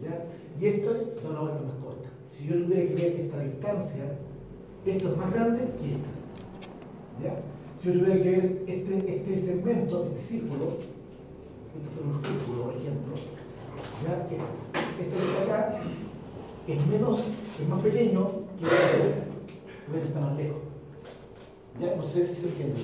¿ya? 0.02 0.24
Y 0.60 0.66
esto 0.66 0.92
da 1.22 1.30
una 1.30 1.40
vuelta 1.40 1.62
más 1.62 1.74
corta. 1.74 2.08
Si 2.36 2.46
yo 2.46 2.54
tuviera 2.56 2.82
que 2.88 2.94
ver 2.94 3.20
esta 3.20 3.40
distancia, 3.40 4.18
esto 4.84 5.12
es 5.12 5.16
más 5.16 5.32
grande 5.32 5.60
que 5.78 5.94
esta. 5.94 6.08
¿ya? 7.22 7.40
Si 7.80 7.88
yo 7.88 7.92
tuviera 7.98 8.22
que 8.22 8.30
ver 8.30 8.64
este, 8.66 9.16
este 9.16 9.40
segmento, 9.40 10.04
este 10.06 10.20
círculo, 10.20 10.64
esto 11.74 11.88
fue 11.94 12.12
un 12.12 12.20
círculo, 12.20 12.62
por 12.64 12.74
ejemplo, 12.74 13.14
¿ya? 14.04 14.22
este 14.22 14.36
que 14.98 15.16
está 15.16 15.42
acá 15.42 15.80
es 16.66 16.86
menos, 16.86 17.20
es 17.60 17.68
más 17.68 17.82
pequeño 17.82 18.30
que 18.58 18.66
este 18.66 19.28
porque 19.86 20.06
está 20.06 20.20
más 20.20 20.36
lejos. 20.36 20.58
¿Ya? 21.80 21.96
No 21.96 22.06
sé 22.06 22.26
si 22.26 22.34
se 22.34 22.48
entiende. 22.48 22.80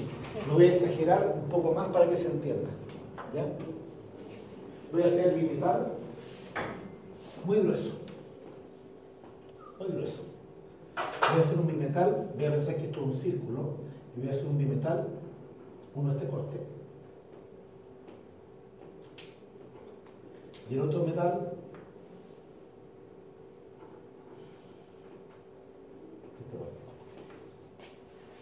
Lo 0.49 0.55
voy 0.55 0.67
a 0.67 0.73
exagerar 0.73 1.41
un 1.43 1.49
poco 1.51 1.73
más 1.73 1.89
para 1.89 2.09
que 2.09 2.17
se 2.17 2.31
entienda. 2.31 2.71
¿Ya? 3.35 3.47
Voy 4.93 5.03
a 5.03 5.07
hacer 5.07 5.35
el 5.35 5.41
bimetal 5.41 5.94
muy 7.45 7.59
grueso. 7.61 7.91
Muy 9.79 9.89
grueso. 9.89 10.23
Voy 10.97 11.41
a 11.41 11.45
hacer 11.45 11.59
un 11.59 11.67
bimetal, 11.67 12.31
voy 12.35 12.45
a 12.45 12.51
pensar 12.53 12.77
que 12.77 12.85
esto 12.87 13.01
es 13.01 13.07
un 13.07 13.15
círculo, 13.15 13.75
y 14.17 14.21
voy 14.21 14.29
a 14.29 14.33
hacer 14.33 14.47
un 14.47 14.59
bimetal, 14.59 15.09
uno 15.95 16.13
este 16.13 16.29
corte. 16.29 16.61
Y 20.71 20.75
el 20.75 20.81
otro 20.81 21.05
metal, 21.05 21.53
este 26.33 26.57
corte. 26.57 26.75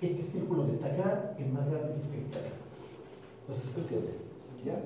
Este 0.01 0.23
círculo 0.23 0.67
que 0.67 0.75
está 0.75 0.87
acá 0.87 1.37
es 1.39 1.51
más 1.51 1.69
grande 1.69 1.95
que 2.11 2.23
este 2.23 2.39
acá. 2.39 2.49
Entonces 3.41 3.71
se 3.73 3.81
entiende. 3.81 4.13
¿Ya? 4.65 4.81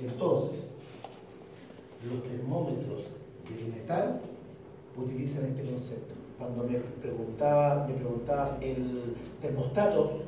Entonces, 0.00 0.73
los 2.08 2.22
termómetros 2.22 3.04
de 3.48 3.64
metal 3.64 4.20
utilizan 4.96 5.46
este 5.46 5.62
concepto. 5.64 6.14
Cuando 6.38 6.64
me 6.64 6.78
preguntaba, 7.00 7.86
me 7.86 7.94
preguntabas 7.94 8.60
el 8.60 9.14
termostato, 9.40 10.22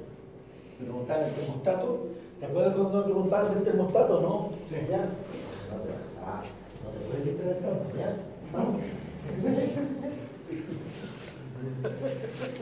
me 0.79 0.85
preguntaban 0.87 1.25
el 1.25 1.35
termostato, 1.35 2.07
¿te 2.41 2.47
acuerdas 2.47 2.75
cuando 2.75 2.99
me 2.99 3.05
preguntabas 3.05 3.57
el 3.57 3.65
termostato, 3.65 4.21
no? 4.21 4.51
Sí. 4.69 4.77
¿Ya? 4.89 4.99
No 4.99 5.83
te 5.83 5.89
vas 5.91 6.09
a, 6.25 6.43
no 6.85 6.91
te 6.91 6.99
puedes 7.07 7.25
distraer 7.25 7.59
tanto, 7.59 7.97
¿ya? 7.97 8.17
Vamos. 8.53 8.81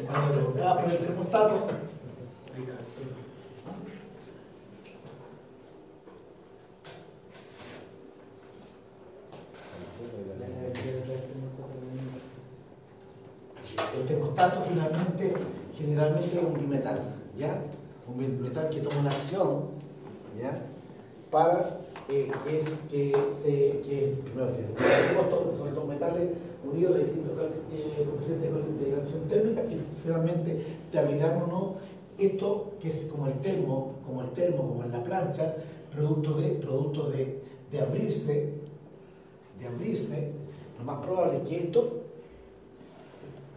Cuando 0.07 0.29
me 0.29 0.33
preguntabas 0.35 0.85
por 0.85 0.93
el 0.93 0.99
termostato, 0.99 1.69
El 13.97 14.07
termostato 14.07 14.63
finalmente, 14.69 15.35
generalmente 15.95 16.37
es 16.37 16.43
un 16.43 16.55
bimetal, 16.55 16.99
¿ya? 17.39 17.63
Un 18.09 18.19
bimetal 18.19 18.69
que 18.69 18.81
toma 18.81 19.01
una 19.01 19.11
acción, 19.11 19.67
¿ya? 20.41 20.61
Para 21.31 21.79
eh, 22.09 22.31
es, 22.51 22.65
que 22.91 23.13
se, 23.31 23.81
que, 23.87 24.17
primero, 24.25 24.51
son 25.57 25.75
dos 25.75 25.87
metales 25.87 26.31
unidos 26.65 26.97
de 26.97 27.05
distintos 27.05 27.39
eh, 27.73 28.07
coeficientes 28.11 28.53
de 28.53 28.85
dilatación 28.85 29.29
térmica 29.29 29.63
y 29.63 29.81
finalmente 30.03 30.67
te 30.91 30.99
abrirán 30.99 31.43
o 31.43 31.47
no 31.47 31.75
esto 32.19 32.73
que 32.81 32.89
es 32.89 33.05
como 33.05 33.27
el 33.27 33.35
termo, 33.35 33.95
como 34.05 34.23
el 34.23 34.31
termo, 34.31 34.69
como 34.69 34.85
en 34.85 34.93
la 34.93 35.03
plancha, 35.03 35.55
producto 35.93 36.35
de, 36.35 36.51
producto 36.51 37.11
de, 37.11 37.41
de 37.71 37.81
abrirse, 37.81 38.53
de 39.61 39.67
abrirse, 39.67 40.33
lo 40.79 40.85
más 40.85 41.05
probable 41.05 41.39
es 41.39 41.49
que 41.49 41.57
esto 41.57 42.04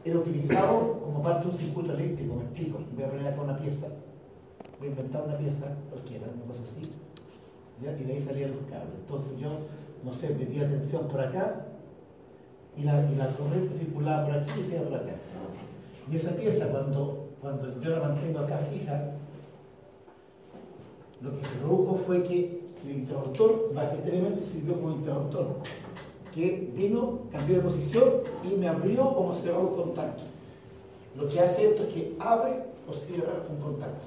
era 0.10 0.20
utilizado 0.20 0.99
como 1.03 1.22
parte 1.22 1.45
de 1.45 1.51
un 1.51 1.58
circuito 1.58 1.93
eléctrico, 1.93 2.36
me 2.36 2.43
explico. 2.43 2.80
Voy 2.95 3.03
a 3.03 3.10
poner 3.10 3.28
acá 3.28 3.41
una 3.41 3.58
pieza, 3.58 3.88
voy 4.80 4.88
a 4.88 4.91
inventar 4.91 5.24
una 5.24 5.38
pieza 5.38 5.68
cualquiera, 5.89 6.28
una 6.34 6.45
cosa 6.45 6.64
así, 6.64 6.91
y 7.82 8.03
de 8.03 8.14
ahí 8.14 8.22
salían 8.22 8.51
los 8.51 8.62
cables. 8.70 8.95
Entonces 9.01 9.38
yo, 9.39 9.49
no 10.03 10.14
sé, 10.14 10.30
metía 10.36 10.70
tensión 10.70 11.08
por 11.08 11.22
acá 11.22 11.66
y 12.78 12.84
la, 12.84 13.10
y 13.12 13.16
la 13.16 13.28
corriente 13.30 13.74
circulaba 13.74 14.26
por 14.26 14.36
aquí 14.38 14.60
y 14.60 14.64
se 14.64 14.76
iba 14.76 14.86
por 14.86 14.95
acá. 14.95 15.16
Y 16.10 16.16
esa 16.16 16.36
pieza, 16.36 16.72
cuando, 16.72 17.30
cuando 17.41 17.82
yo 17.82 17.89
la 17.89 17.99
mantengo 18.08 18.39
acá 18.39 18.60
fija, 18.72 19.14
lo 21.22 21.38
que 21.38 21.43
se 21.43 21.55
produjo 21.55 21.95
fue 21.95 22.24
que 22.24 22.62
el 22.86 22.91
interruptor, 22.91 23.74
este 23.97 24.10
elemento 24.10 24.43
sirvió 24.51 24.80
como 24.80 24.91
interruptor. 24.91 25.47
Que 26.38 26.71
vino, 26.75 27.21
cambió 27.31 27.55
de 27.55 27.61
posición 27.63 28.03
y 28.43 28.55
me 28.55 28.67
abrió 28.67 29.03
o 29.03 29.33
me 29.33 29.35
cerró 29.35 29.61
un 29.61 29.75
contacto. 29.75 30.23
Lo 31.15 31.27
que 31.27 31.39
hace 31.39 31.69
esto 31.69 31.83
es 31.83 31.89
que 31.89 32.15
abre 32.19 32.61
o 32.88 32.93
cierra 32.93 33.33
un 33.49 33.57
contacto, 33.57 34.05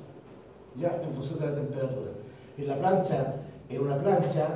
ya 0.77 1.01
en 1.05 1.13
función 1.13 1.41
de 1.41 1.47
la 1.47 1.55
temperatura. 1.57 2.11
En 2.57 2.69
la 2.69 2.79
plancha, 2.79 3.35
en 3.69 3.81
una 3.81 3.99
plancha, 3.99 4.47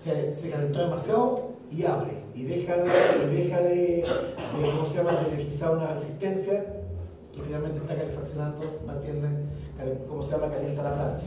se, 0.00 0.32
se 0.32 0.50
calentó 0.50 0.78
demasiado 0.78 1.48
y 1.72 1.84
abre 1.84 2.12
y 2.36 2.44
deja 2.44 2.76
de, 2.76 2.90
y 3.26 3.36
deja 3.36 3.58
de, 3.58 3.74
de, 3.74 4.04
¿cómo 4.70 4.86
se 4.86 4.98
llama?, 4.98 5.12
de 5.12 5.28
energizar 5.28 5.76
una 5.76 5.88
resistencia 5.88 6.64
que 7.34 7.42
finalmente 7.42 7.78
está 7.78 7.96
calefaccionando, 7.96 8.60
mantiene, 8.86 9.28
¿cómo 10.08 10.22
se 10.22 10.30
llama?, 10.30 10.50
calienta 10.50 10.84
la 10.84 10.94
plancha. 10.94 11.26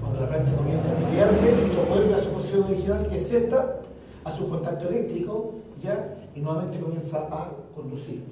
Cuando 0.00 0.20
la 0.20 0.28
plancha 0.28 0.54
comienza 0.54 0.88
a 0.88 0.92
enfriarse, 0.92 1.52
vuelve 1.88 2.14
a 2.14 2.22
su 2.22 2.30
posición 2.30 2.62
original, 2.62 3.08
que 3.08 3.16
es 3.16 3.32
esta, 3.32 3.80
a 4.24 4.30
su 4.30 4.48
contacto 4.48 4.88
eléctrico, 4.88 5.47
ya, 5.82 6.28
y 6.34 6.40
nuevamente 6.40 6.80
comienza 6.80 7.28
a 7.30 7.52
conducir. 7.74 8.22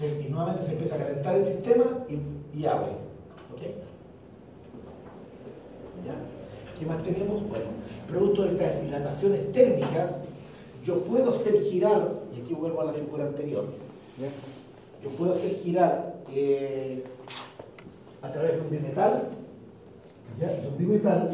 Y 0.00 0.30
nuevamente 0.30 0.64
se 0.64 0.72
empieza 0.72 0.96
a 0.96 0.98
calentar 0.98 1.36
el 1.36 1.44
sistema 1.44 1.84
y, 2.08 2.64
abre. 2.66 2.92
¿Ok? 3.52 3.62
¿Ya? 6.04 6.14
¿Qué 6.76 6.86
más 6.86 7.02
tenemos? 7.04 7.48
Bueno, 7.48 7.66
producto 8.08 8.42
de 8.42 8.52
estas 8.52 8.82
dilataciones 8.82 9.52
térmicas, 9.52 10.20
yo 10.84 10.98
puedo 11.04 11.30
hacer 11.30 11.60
girar, 11.62 12.14
y 12.36 12.40
aquí 12.40 12.52
vuelvo 12.52 12.80
a 12.80 12.86
la 12.86 12.92
figura 12.92 13.26
anterior, 13.26 13.64
yo 15.02 15.10
puedo 15.10 15.34
hacer 15.34 15.56
girar 15.62 16.16
eh, 16.32 17.04
a 18.20 18.32
través 18.32 18.54
de 18.54 18.60
un 18.60 18.70
bimetal, 18.70 19.28
¿ya? 20.40 20.48
de 20.48 20.66
un 20.68 20.78
bimetal, 20.78 21.30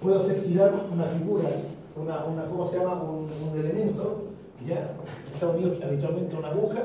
puedo 0.00 0.20
hacer 0.20 0.44
girar 0.44 0.86
una 0.90 1.04
figura, 1.04 1.48
una, 1.96 2.24
una 2.24 2.46
¿cómo 2.46 2.66
se 2.66 2.78
llama? 2.78 3.02
Un, 3.02 3.28
elemento, 3.58 4.24
¿ya? 4.66 4.94
está 5.32 5.48
unido 5.48 5.76
habitualmente 5.82 6.36
a 6.36 6.38
una 6.38 6.48
aguja, 6.48 6.82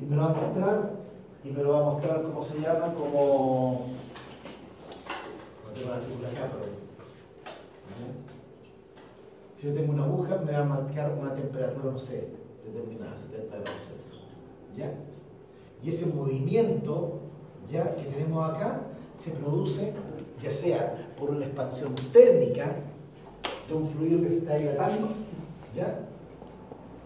y 0.00 0.04
me 0.04 0.16
lo 0.16 0.22
va 0.22 0.30
a 0.30 0.34
mostrar, 0.34 0.90
y 1.44 1.50
me 1.50 1.62
lo 1.62 1.70
va 1.70 1.80
a 1.80 1.92
mostrar, 1.92 2.22
¿cómo 2.22 2.44
se 2.44 2.60
llama? 2.60 2.94
Como... 2.94 3.86
No 5.66 5.72
tengo 5.72 5.90
la 5.90 6.00
figura 6.00 6.28
acá, 6.30 6.50
pero... 6.52 6.84
Si 9.58 9.66
yo 9.66 9.74
tengo 9.74 9.92
una 9.92 10.04
aguja, 10.04 10.36
me 10.44 10.52
va 10.52 10.58
a 10.58 10.64
marcar 10.64 11.12
una 11.18 11.34
temperatura, 11.34 11.92
no 11.92 11.98
sé, 11.98 12.28
determinada, 12.64 13.16
70 13.16 13.56
grados 13.56 13.80
Celsius. 13.86 14.24
¿Ya? 14.76 14.92
Y 15.82 15.88
ese 15.88 16.06
movimiento 16.06 17.20
ya 17.70 17.94
que 17.94 18.04
tenemos 18.04 18.50
acá 18.50 18.80
se 19.14 19.30
produce 19.32 19.92
ya 20.42 20.50
sea 20.50 21.14
por 21.18 21.30
una 21.30 21.46
expansión 21.46 21.94
térmica 22.12 22.76
de 23.68 23.74
un 23.74 23.88
fluido 23.88 24.22
que 24.22 24.28
se 24.28 24.38
está 24.38 24.56
dilatando, 24.56 25.08
¿ya? 25.74 25.98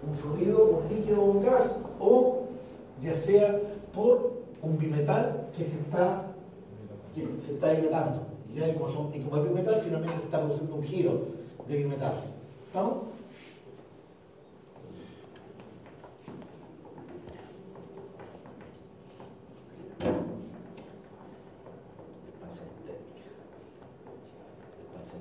un 0.06 0.14
fluido, 0.14 0.64
un 0.64 0.96
líquido 0.96 1.22
un 1.22 1.42
gas, 1.44 1.80
o 2.00 2.44
ya 3.02 3.14
sea 3.14 3.58
por 3.94 4.32
un 4.62 4.78
bimetal 4.78 5.48
que 5.56 5.64
se 5.64 5.78
está, 5.78 6.24
se 7.14 7.52
está 7.52 7.72
dilatando. 7.72 8.22
Y, 8.54 8.72
como 8.72 8.86
como 8.86 9.36
es 9.36 9.48
bimetal, 9.48 9.80
finalmente 9.82 10.18
se 10.18 10.24
está 10.24 10.40
produciendo 10.40 10.76
un 10.76 10.82
giro 10.82 11.26
de 11.68 11.76
bimetal. 11.76 12.12
¿Estamos? 12.66 13.08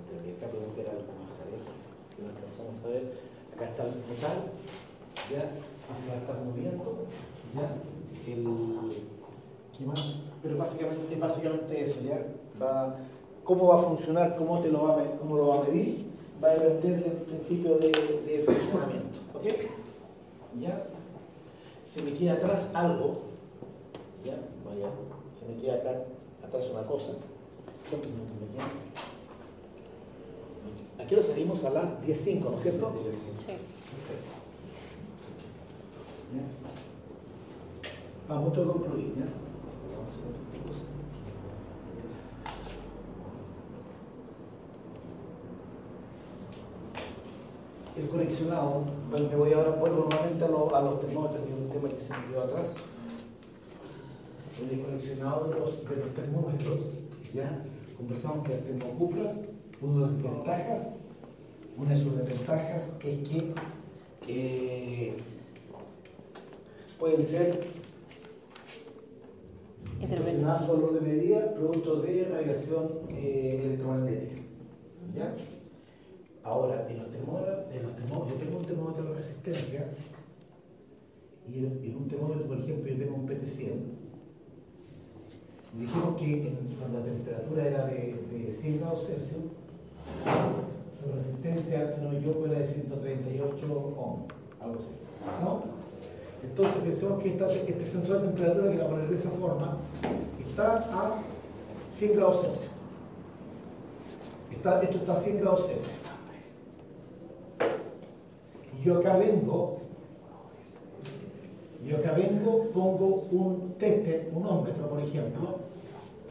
Térmica. 0.10 0.46
Acá 0.46 0.52
podemos 0.52 0.76
ver 0.76 0.90
algo 0.90 1.02
más. 1.20 1.27
Si 2.18 2.24
a 2.24 2.88
ver, 2.90 3.14
acá 3.54 3.66
está 3.70 3.84
el 3.84 3.90
metal, 3.90 4.50
¿ya? 5.30 5.96
Se 5.96 6.10
va 6.10 6.16
a 6.16 6.18
estar 6.18 6.36
moviendo, 6.44 7.06
¿ya? 7.54 7.76
El, 8.26 8.44
¿Qué 9.78 9.86
más? 9.86 10.20
Pero 10.42 10.58
básicamente, 10.58 11.14
es 11.14 11.20
básicamente 11.20 11.84
eso, 11.84 12.02
¿ya? 12.02 12.26
¿Cómo 13.44 13.68
va 13.68 13.76
a 13.76 13.84
funcionar? 13.84 14.36
¿Cómo, 14.36 14.60
te 14.62 14.70
lo 14.70 14.82
va 14.82 15.00
a, 15.00 15.06
cómo 15.20 15.38
lo 15.38 15.48
va 15.48 15.60
a 15.60 15.64
medir? 15.66 16.08
Va 16.44 16.50
a 16.50 16.56
depender 16.56 17.04
del 17.04 17.14
principio 17.22 17.78
de, 17.78 17.92
funcionamiento, 18.44 19.20
¿ok? 19.36 19.46
¿Ya? 20.60 20.88
Se 21.84 22.02
me 22.02 22.14
queda 22.14 22.34
atrás 22.34 22.74
algo, 22.74 23.22
¿ya? 24.26 24.38
Vaya, 24.66 24.90
se 25.40 25.46
me 25.46 25.62
queda 25.62 25.76
acá 25.76 26.04
atrás 26.48 26.68
una 26.72 26.88
cosa. 26.88 27.14
¿Cuántos 27.90 28.10
minutos 28.10 28.34
me 28.42 28.58
quedan? 28.58 28.70
Aquí 31.00 31.16
lo 31.16 31.22
salimos 31.22 31.64
a 31.64 31.70
las 31.70 31.86
10.05, 32.02 32.40
¿no 32.52 32.56
es 32.58 32.62
cierto? 32.62 32.92
Sí. 32.92 33.54
Perfecto. 33.94 34.34
¿Ya? 38.28 38.36
A 38.36 38.42
punto 38.42 38.62
de 38.62 38.68
concluir, 38.68 39.14
¿ya? 39.18 39.26
Vamos. 39.26 40.16
El 47.98 48.08
conexionado, 48.10 48.84
bueno, 49.10 49.28
me 49.30 49.36
voy 49.36 49.54
ahora, 49.54 49.72
vuelvo 49.72 50.08
nuevamente 50.10 50.44
a, 50.44 50.48
lo- 50.48 50.76
a 50.76 50.82
los 50.82 51.00
termómetros, 51.00 51.42
que 51.42 51.50
es 51.52 51.58
un 51.60 51.70
tema 51.70 51.90
que 51.90 52.02
se 52.02 52.14
me 52.14 52.28
quedó 52.28 52.44
atrás. 52.44 52.76
El 54.72 54.82
conexionado 54.82 55.46
de 55.50 55.60
los, 55.60 55.90
de 55.90 55.96
los 55.96 56.14
termómetros, 56.14 56.80
¿ya? 57.34 57.64
Conversamos 57.98 58.46
que 58.46 58.54
las 58.54 58.64
termocuplas, 58.64 59.40
una 59.82 60.08
de 60.08 60.14
las 60.14 60.24
ventajas, 60.24 60.90
una 61.78 61.94
de 61.94 62.02
sus 62.04 62.18
desventajas 62.18 62.94
es 63.04 63.28
que 63.28 63.54
eh, 64.28 65.14
pueden 67.00 67.22
ser 67.22 67.78
Determinadas 70.00 70.64
por 70.66 70.84
orden 70.84 71.04
de 71.04 71.12
medida, 71.16 71.54
producto 71.56 72.02
de 72.02 72.26
radiación 72.26 72.88
eh, 73.10 73.62
electromagnética. 73.64 74.42
¿Ya? 75.16 75.34
Ahora, 76.44 76.88
en 76.88 77.00
los 77.00 77.10
termómetros, 77.10 78.30
yo 78.30 78.36
tengo 78.36 78.60
un 78.60 78.66
termómetro 78.66 79.04
de 79.06 79.14
resistencia 79.16 79.90
y 81.52 81.58
en, 81.66 81.96
un 81.96 82.08
termómetro, 82.08 82.46
por 82.46 82.58
ejemplo, 82.60 82.92
yo 82.94 82.98
tengo 83.06 83.16
un 83.16 83.28
PT100. 83.28 83.72
Y 85.76 85.80
dijimos 85.82 86.16
que 86.20 86.48
en- 86.48 86.76
cuando 86.80 87.00
la 87.00 87.06
temperatura 87.06 87.68
era 87.68 87.86
de, 87.88 88.16
de 88.32 88.52
100 88.52 88.80
grados 88.80 89.08
Celsius, 89.08 89.44
su 91.00 91.12
resistencia, 91.14 91.92
si 91.96 92.02
no 92.02 92.10
me 92.10 92.18
equivoco, 92.18 92.46
era 92.48 92.60
de 92.60 92.66
138 92.66 93.66
ohm, 93.98 94.24
algo 94.62 94.80
así. 94.80 94.94
¿No? 95.44 95.64
Entonces 96.44 96.82
pensemos 96.82 97.22
que 97.24 97.30
este 97.30 97.86
sensor 97.86 98.22
de 98.22 98.28
temperatura, 98.28 98.72
que 98.72 98.78
la 98.78 98.88
poner 98.88 99.08
de 99.10 99.16
esa 99.16 99.30
forma, 99.32 99.78
está 100.50 100.78
a 100.78 101.22
100 101.92 102.14
grados 102.16 102.42
Celsius. 102.42 102.68
Está- 104.52 104.82
esto 104.82 104.98
está 104.98 105.14
a 105.14 105.16
100 105.16 105.40
grados 105.42 105.68
Celsius. 105.68 105.92
Y 108.80 108.86
yo 108.86 109.00
acá 109.00 109.18
vengo, 109.18 109.80
yo 111.86 111.98
acá 111.98 112.12
vengo, 112.14 112.66
pongo 112.74 113.28
un 113.32 113.74
teste, 113.78 114.30
un 114.34 114.46
ómetro, 114.46 114.88
por 114.90 115.00
ejemplo, 115.00 115.56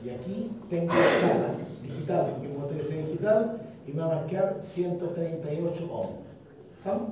y 0.04 0.10
aquí 0.10 0.52
tengo 0.70 0.92
la 0.94 1.54
digital, 1.82 2.30
porque 2.32 2.54
como 2.54 2.66
digital, 2.68 3.60
y 3.86 3.92
me 3.92 4.02
va 4.02 4.12
a 4.12 4.14
marcar 4.16 4.58
138 4.62 5.88
ohm. 5.92 6.06
¿Estamos? 6.78 7.08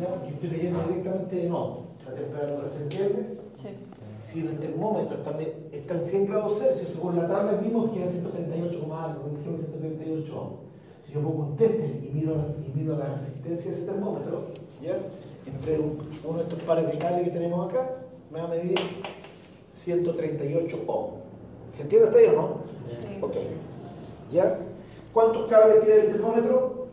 ¿Ya? 0.00 0.06
Porque 0.08 0.28
estoy 0.34 0.50
leyendo 0.50 0.80
directamente 0.88 1.36
de 1.36 1.48
no. 1.48 1.78
La 2.06 2.14
temperatura 2.14 2.68
se 2.70 2.82
entiende. 2.84 3.38
Sí. 3.60 3.68
Si 4.22 4.40
el 4.46 4.58
termómetro 4.58 5.16
está, 5.18 5.30
en- 5.40 5.52
está 5.72 5.94
en 5.94 6.04
100 6.04 6.26
grados 6.26 6.58
Celsius, 6.58 6.90
según 6.90 7.16
la 7.16 7.26
tabla 7.28 7.52
vimos 7.62 7.90
que 7.92 8.02
era 8.02 8.10
138 8.10 8.80
como 8.80 8.96
algo, 8.98 9.22
138 9.42 10.38
ohm. 10.40 10.48
Si 11.04 11.12
yo 11.14 11.20
pongo 11.20 11.44
un 11.44 11.56
tester 11.56 11.90
y 12.04 12.10
mido, 12.14 12.34
y 12.66 12.78
mido 12.78 12.98
la 12.98 13.14
resistencia 13.16 13.70
de 13.70 13.76
ese 13.78 13.86
termómetro, 13.86 14.46
¿ya? 14.82 14.96
entre 15.46 15.78
un- 15.78 15.98
uno 16.28 16.38
de 16.38 16.42
estos 16.44 16.62
pares 16.64 16.86
de 16.92 16.98
cable 16.98 17.24
que 17.24 17.30
tenemos 17.30 17.70
acá, 17.70 17.90
me 18.30 18.40
va 18.40 18.44
a 18.46 18.48
medir 18.48 18.74
138 19.76 20.78
ohm. 20.86 21.10
¿Se 21.74 21.82
entiende 21.82 22.08
hasta 22.08 22.18
ahí 22.20 22.26
o 22.26 22.32
no? 22.32 22.48
Sí. 23.00 23.18
Ok. 23.22 23.34
¿Ya? 24.32 24.58
¿Cuántos 25.12 25.48
cables 25.48 25.84
tiene 25.84 26.00
el 26.00 26.12
termómetro? 26.12 26.86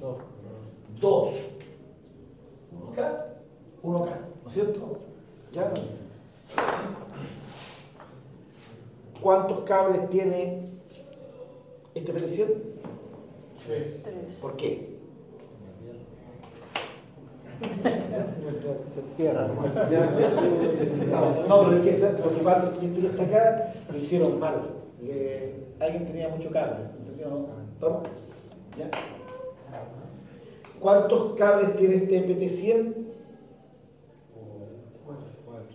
Dos. 0.00 0.16
Dos. 1.00 1.34
Uno 2.72 2.92
acá, 2.92 3.26
uno 3.82 4.04
acá, 4.04 4.18
¿no 4.42 4.48
es 4.48 4.54
cierto? 4.54 4.98
¿Ya? 5.52 5.72
¿Cuántos 9.20 9.60
cables 9.60 10.08
tiene 10.10 10.64
este 11.94 12.14
PT100? 12.14 12.48
Tres. 13.66 14.04
¿Por 14.40 14.56
qué? 14.56 14.92
¿no? 19.18 19.90
Ya. 19.90 20.10
No, 21.10 21.46
no, 21.46 21.68
pero 21.68 21.76
es 21.76 21.82
que 21.82 22.22
lo 22.22 22.34
que 22.34 22.42
pasa 22.42 22.72
es 22.72 22.78
que 22.78 22.86
este 22.86 23.00
que 23.00 23.06
está 23.06 23.22
acá 23.22 23.74
lo 23.90 23.98
hicieron 23.98 24.40
mal. 24.40 24.81
Le- 25.02 25.52
alguien 25.80 26.06
tenía 26.06 26.28
mucho 26.28 26.50
cable, 26.50 26.84
¿entendió? 26.98 27.28
¿No? 27.28 27.46
¿Estamos? 27.74 28.08
¿Ya? 28.78 28.90
¿Cuántos 30.80 31.34
cables 31.34 31.76
tiene 31.76 31.96
este 31.96 32.26
PT100? 32.26 32.94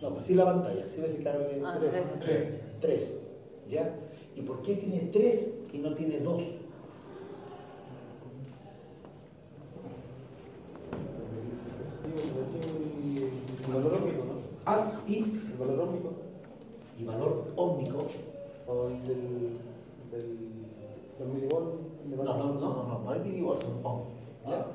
No, 0.02 0.14
pues 0.14 0.26
sí 0.26 0.36
la 0.36 0.46
pantalla, 0.46 0.86
sí 0.86 1.02
ese 1.04 1.24
cable. 1.24 1.62
Ah, 1.66 1.78
tres. 1.80 1.92
tres. 1.92 2.20
Tres. 2.22 2.48
Tres, 2.82 3.22
¿ya? 3.70 3.96
¿Y 4.36 4.42
por 4.42 4.62
qué 4.62 4.76
tiene 4.76 5.10
tres 5.12 5.60
y 5.74 5.80
no 5.80 5.94
tiene 5.96 6.20
dos? 6.20 6.44
El 13.68 13.74
valor 13.74 13.94
óptico, 13.96 14.24
¿no? 14.26 14.34
Ah, 14.66 14.92
y, 15.08 15.16
El 15.18 15.58
valor 15.60 15.80
óptico. 15.82 16.10
y 17.00 17.04
valor 17.04 17.46
ómnico. 17.56 18.06
O 18.68 18.88
el 18.88 19.08
del. 19.08 19.58
del. 20.12 20.38
del 21.20 21.28
milivolt. 21.34 21.74
No, 22.16 22.24
no, 22.24 22.38
no, 22.38 22.54
no, 22.54 22.84
no, 22.84 23.00
no 23.04 23.12
hay 23.12 23.20
milivolts, 23.20 23.64
son 23.66 23.74
ohm. 23.84 24.00
¿ya? 24.48 24.66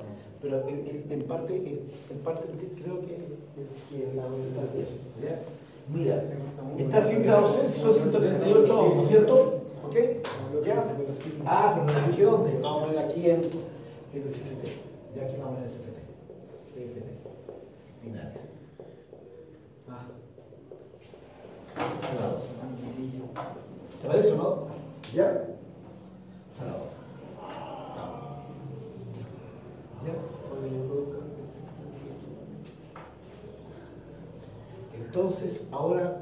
Pero 0.41 0.67
en, 0.67 0.87
en- 0.87 1.11
en 1.11 1.21
parte, 1.23 1.55
en, 1.55 1.79
en 2.11 2.17
parte 2.23 2.43
creo 2.81 2.99
que, 3.01 3.15
que 3.89 4.13
la 4.15 4.23
voluntad 4.25 4.65
es, 4.75 4.87
¿ya? 5.23 5.39
Mira, 5.89 6.23
está 6.77 7.01
100 7.01 7.23
grados 7.23 7.55
Celsius, 7.55 7.81
son 7.97 8.11
138 8.11 8.79
ohm, 8.79 8.95
¿no 8.97 9.01
es 9.01 9.07
cierto? 9.07 9.35
¿Ok? 9.87 9.95
¿Ya? 10.65 10.83
Ah, 11.45 11.81
pero 11.85 11.99
no 12.01 12.07
dije 12.07 12.23
dónde. 12.23 12.59
Vamos 12.61 12.83
a 12.83 12.85
poner 12.85 12.99
aquí 13.05 13.29
en, 13.29 13.39
en 13.39 14.21
el 14.21 14.29
CFT. 14.29 14.63
Ya 15.15 15.23
aquí 15.23 15.35
vamos 15.39 15.45
a 15.45 15.55
poner 15.55 15.63
el 15.63 15.69
CFT. 15.69 15.97
CFT. 16.69 18.03
Binarias. 18.03 18.33
Salado. 19.85 20.13
¿Te 24.03 24.09
parece 24.09 24.33
o 24.33 24.35
no? 24.35 24.67
¿Ya? 25.13 25.45
Salado. 26.51 26.91
¿Ya? 30.05 30.13
Entonces, 34.93 35.69
ahora 35.71 36.21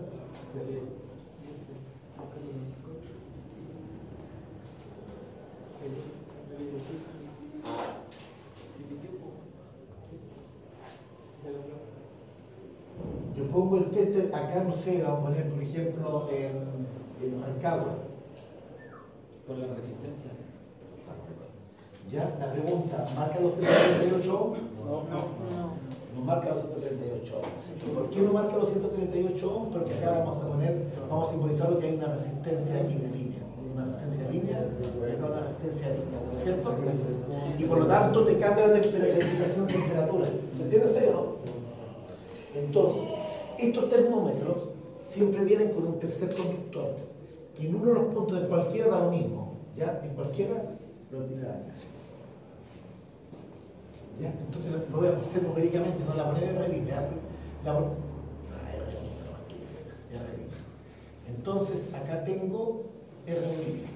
yo 13.35 13.43
pongo 13.51 13.77
el 13.77 13.89
tester 13.89 14.35
acá, 14.35 14.63
no 14.65 14.75
sé, 14.75 15.01
vamos 15.01 15.19
a 15.19 15.23
poner, 15.23 15.49
por 15.49 15.63
ejemplo, 15.63 16.29
en, 16.31 17.00
en 17.23 17.41
Rancagua. 17.41 17.95
Por 19.47 19.57
la 19.57 19.67
resistencia. 19.75 20.31
¿Ya? 22.11 22.35
La 22.39 22.51
pregunta, 22.51 23.05
¿marca 23.15 23.39
los 23.39 23.53
138 23.55 24.41
ohms? 24.41 24.59
No, 24.83 25.03
no. 25.07 25.19
No. 25.47 25.91
No 26.15 26.21
marca 26.25 26.49
los 26.49 26.61
138 26.61 27.37
ohms. 27.37 27.47
¿Y 27.87 27.89
por 27.95 28.09
qué 28.09 28.19
no 28.21 28.33
marca 28.33 28.57
los 28.57 28.69
138 28.69 29.55
ohms? 29.55 29.69
Porque 29.71 29.93
acá 29.93 30.19
vamos 30.19 30.43
a 30.43 30.47
poner, 30.47 30.75
vamos 31.09 31.27
a 31.27 31.31
simbolizar 31.31 31.71
lo 31.71 31.79
que 31.79 31.87
hay 31.87 31.95
una 31.95 32.13
resistencia 32.13 32.75
aquí 32.75 32.95
de 32.95 33.09
línea. 33.09 33.41
Una 33.73 33.85
resistencia 33.85 34.29
línea 34.29 34.67
y 35.07 35.11
acá 35.11 35.25
una 35.25 35.41
resistencia 35.41 35.87
línea. 35.89 36.43
¿Cierto? 36.43 36.75
Y 37.57 37.63
por 37.63 37.77
lo 37.79 37.87
tanto 37.87 38.23
te 38.25 38.37
cambia 38.37 38.67
la 38.67 38.77
indicación 38.77 39.67
de 39.67 39.73
temperatura. 39.73 40.27
¿Se 40.57 40.63
entiende 40.63 40.87
usted 40.87 41.09
o 41.09 41.13
no? 41.13 41.31
Entonces, 42.53 43.03
estos 43.57 43.89
termómetros 43.89 44.57
siempre 44.99 45.43
vienen 45.43 45.71
con 45.71 45.87
un 45.87 45.99
tercer 45.99 46.33
conductor, 46.35 46.95
que 47.57 47.67
en 47.67 47.75
uno 47.75 47.87
de 47.87 47.93
los 47.93 48.13
puntos 48.13 48.41
de 48.41 48.47
cualquiera 48.47 48.89
da 48.89 49.05
lo 49.05 49.11
mismo. 49.11 49.57
¿Ya? 49.77 50.01
En 50.03 50.13
cualquiera 50.15 50.55
lo 51.11 51.25
tira. 51.25 51.63
¿Ya? 54.19 54.33
Entonces 54.45 54.71
lo 54.91 54.97
voy 54.97 55.07
a 55.07 55.17
hacer 55.17 55.43
numéricamente, 55.43 56.03
no 56.07 56.15
la 56.15 56.29
poner 56.29 56.43
en 56.43 56.57
R 56.57 56.67
línea. 56.69 57.09
La 57.63 57.73
línea. 57.73 57.91
Entonces 61.27 61.93
acá 61.93 62.23
tengo 62.25 62.83
R 63.25 63.41
línea. 63.65 63.89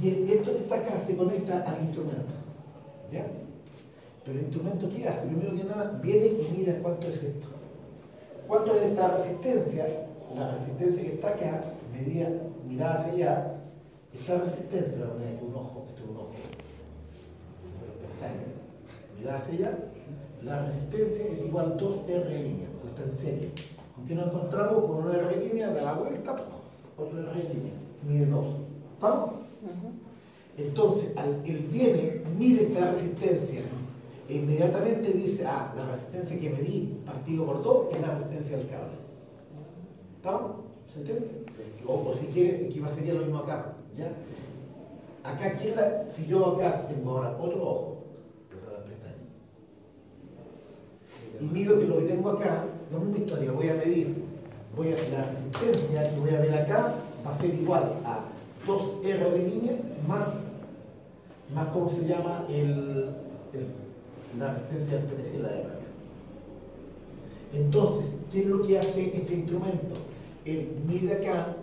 Y 0.00 0.32
esto 0.32 0.52
que 0.52 0.58
está 0.58 0.76
acá 0.76 0.98
se 0.98 1.16
conecta 1.16 1.62
al 1.62 1.82
instrumento. 1.84 2.32
¿Ya? 3.12 3.26
Pero 4.24 4.38
el 4.38 4.44
instrumento, 4.44 4.88
¿qué 4.88 5.08
hace? 5.08 5.26
Primero 5.26 5.56
que 5.56 5.64
nada, 5.64 5.98
viene 6.02 6.26
y 6.26 6.54
mira 6.56 6.78
cuánto 6.82 7.08
es 7.08 7.16
esto. 7.16 7.48
¿Cuánto 8.46 8.74
es 8.74 8.82
esta 8.82 9.08
resistencia? 9.08 9.86
La 10.34 10.52
resistencia 10.52 11.02
que 11.02 11.14
está 11.14 11.28
acá, 11.28 11.62
medida, 11.92 12.28
mirada 12.66 12.94
hacia 12.94 13.12
allá, 13.12 13.60
esta 14.12 14.38
resistencia, 14.38 14.98
voy 14.98 15.06
a 15.06 15.12
poner 15.12 15.34
aquí 15.34 15.44
un 15.44 15.54
ojo, 15.54 15.86
esto 15.88 16.02
es 16.02 16.10
un 16.10 16.16
ojo, 16.16 16.32
pero 17.80 17.92
pestaña, 18.08 18.44
mirada 19.18 19.36
hacia 19.36 19.54
allá, 19.54 19.78
la 20.42 20.66
resistencia 20.66 21.26
es 21.26 21.46
igual 21.46 21.72
a 21.72 21.76
2R 21.76 22.42
línea, 22.42 22.68
pues 22.80 22.92
está 22.92 23.04
en 23.04 23.12
serie. 23.12 23.50
¿Con 23.94 24.06
qué 24.06 24.14
nos 24.14 24.26
encontramos? 24.28 24.84
Con 24.84 24.96
una 24.96 25.14
R 25.14 25.46
línea, 25.46 25.70
da 25.70 25.82
la 25.82 25.92
vuelta, 25.92 26.36
otra 26.98 27.20
R 27.20 27.54
línea, 27.54 27.72
mide 28.06 28.26
2. 28.26 28.46
¿Estamos? 28.94 29.30
Entonces, 30.58 31.16
al, 31.16 31.42
él 31.44 31.68
viene, 31.72 32.22
mide 32.38 32.64
esta 32.64 32.90
resistencia 32.90 33.60
e 34.28 34.34
inmediatamente 34.34 35.12
dice, 35.12 35.46
ah, 35.46 35.72
la 35.76 35.86
resistencia 35.86 36.38
que 36.38 36.50
medí 36.50 37.00
partido 37.06 37.46
por 37.46 37.62
2 37.62 37.86
es 37.92 38.00
la 38.00 38.14
resistencia 38.14 38.56
del 38.58 38.68
cable. 38.68 38.92
¿Estamos? 40.16 40.52
¿Se 40.92 41.00
entiende? 41.00 41.26
O, 41.86 41.94
o 42.08 42.14
si 42.14 42.26
quiere, 42.26 42.66
aquí 42.66 42.82
sería 42.94 43.14
lo 43.14 43.20
mismo 43.20 43.38
acá. 43.38 43.72
¿ya? 43.96 44.12
Acá, 45.28 45.56
¿quién 45.56 45.76
la- 45.76 46.04
si 46.14 46.26
yo 46.26 46.46
acá 46.46 46.86
tengo 46.88 47.12
ahora 47.12 47.36
otro 47.40 47.62
ojo, 47.62 47.96
pero 48.50 48.72
la 48.78 48.84
pestaña, 48.84 49.14
y 51.40 51.44
mido 51.44 51.78
que 51.78 51.86
lo 51.86 51.98
que 51.98 52.04
tengo 52.06 52.30
acá, 52.30 52.64
la 52.92 52.98
misma 52.98 53.18
historia, 53.18 53.52
voy 53.52 53.68
a 53.68 53.74
medir, 53.74 54.14
voy 54.76 54.88
a 54.88 54.96
la 55.10 55.24
resistencia 55.26 56.10
que 56.14 56.20
voy 56.20 56.30
a 56.30 56.40
ver 56.40 56.54
acá 56.54 56.94
va 57.26 57.30
a 57.30 57.38
ser 57.38 57.54
igual 57.54 57.92
a 58.04 58.20
2R 58.66 59.30
de 59.30 59.38
línea 59.48 59.72
más, 60.06 60.40
más 61.54 61.68
¿cómo 61.68 61.88
se 61.88 62.06
llama? 62.06 62.44
El, 62.50 63.10
la 64.38 64.54
resistencia 64.54 64.98
del 64.98 65.06
PTC 65.06 65.40
la 65.42 65.50
R. 65.50 65.68
Entonces, 67.54 68.16
¿qué 68.32 68.40
es 68.40 68.46
lo 68.46 68.62
que 68.62 68.78
hace 68.78 69.16
este 69.16 69.34
instrumento? 69.34 69.94
Él 70.44 70.76
mide 70.86 71.14
acá, 71.14 71.56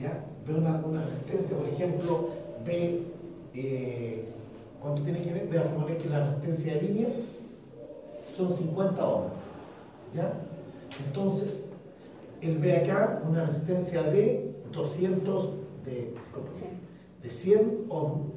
¿ya? 0.00 0.24
Ve 0.46 0.54
una, 0.54 0.82
una 0.84 1.04
resistencia, 1.04 1.56
por 1.56 1.68
ejemplo, 1.68 2.28
ve, 2.64 3.02
eh, 3.54 4.24
¿cuánto 4.80 5.02
tiene 5.02 5.22
que 5.22 5.32
ver? 5.32 5.48
Ve 5.48 5.58
a 5.58 5.68
suponer 5.68 5.98
que 5.98 6.08
la 6.08 6.26
resistencia 6.26 6.74
de 6.74 6.82
línea 6.82 7.08
son 8.36 8.52
50 8.52 9.06
ohms, 9.06 9.32
¿ya? 10.14 10.32
Entonces, 11.06 11.60
él 12.40 12.58
ve 12.58 12.76
acá 12.76 13.22
una 13.28 13.44
resistencia 13.44 14.02
de 14.02 14.54
200, 14.72 15.50
de, 15.84 16.14
de 17.22 17.30
100 17.30 17.86
ohms 17.88 18.32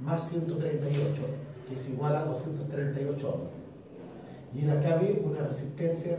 más 0.00 0.28
138, 0.30 1.12
que 1.68 1.74
es 1.74 1.88
igual 1.88 2.16
a 2.16 2.24
238 2.24 3.28
ohms. 3.28 3.50
Y 4.54 4.64
él 4.64 4.70
acá 4.70 4.96
ve 4.96 5.22
una 5.24 5.46
resistencia 5.46 6.18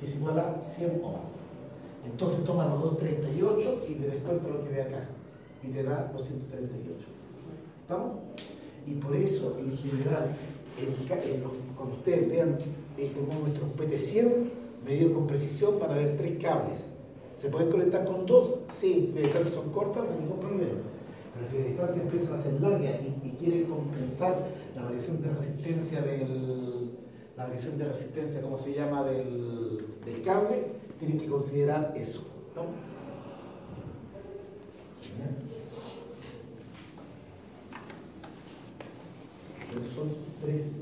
que 0.00 0.06
es 0.06 0.16
igual 0.16 0.38
a 0.38 0.62
100 0.62 1.02
ohms. 1.04 1.40
Entonces 2.04 2.44
toma 2.44 2.66
los 2.66 2.82
238 2.82 3.84
y 3.88 3.94
le 3.96 4.08
descuenta 4.08 4.48
lo 4.48 4.64
que 4.64 4.70
ve 4.70 4.82
acá. 4.82 5.04
Y 5.62 5.68
te 5.68 5.82
da 5.82 6.10
los 6.14 6.26
138. 6.26 6.98
¿Estamos? 7.82 8.12
Y 8.86 8.94
por 8.94 9.14
eso, 9.14 9.58
en 9.58 9.76
general, 9.76 10.34
cuando 11.76 11.96
ustedes 11.96 12.28
vean 12.28 12.56
el 12.96 13.12
termómetro 13.12 13.66
PT100, 13.76 14.32
medido 14.84 15.12
con 15.12 15.26
precisión, 15.26 15.78
van 15.78 15.90
a 15.90 15.94
ver 15.94 16.16
tres 16.16 16.42
cables. 16.42 16.78
¿Se 17.38 17.48
pueden 17.48 17.70
conectar 17.70 18.04
con 18.04 18.26
dos? 18.26 18.60
Sí, 18.78 19.10
si 19.12 19.14
las 19.14 19.24
distancias 19.24 19.54
son 19.54 19.70
cortas, 19.70 20.04
no 20.04 20.10
hay 20.10 20.20
ningún 20.20 20.40
problema. 20.40 20.80
Pero 21.34 21.50
si 21.50 21.58
las 21.58 21.66
distancias 21.66 22.04
empiezan 22.04 22.38
a 22.38 22.42
ser 22.42 22.60
largas 22.60 23.00
y, 23.02 23.28
y 23.28 23.30
quieren 23.38 23.64
compensar 23.64 24.36
la 24.76 24.84
variación 24.84 25.22
de 25.22 25.30
resistencia 25.30 26.00
del. 26.02 26.90
la 27.36 27.44
variación 27.44 27.78
de 27.78 27.84
resistencia, 27.84 28.42
¿cómo 28.42 28.58
se 28.58 28.74
llama? 28.74 29.04
del, 29.04 29.59
del 30.10 30.22
cable, 30.22 30.66
tienen 30.98 31.18
que 31.18 31.26
considerar 31.26 31.92
eso. 31.96 32.22
Son 39.94 40.08
tres 40.42 40.80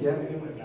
Ya. 0.00 0.57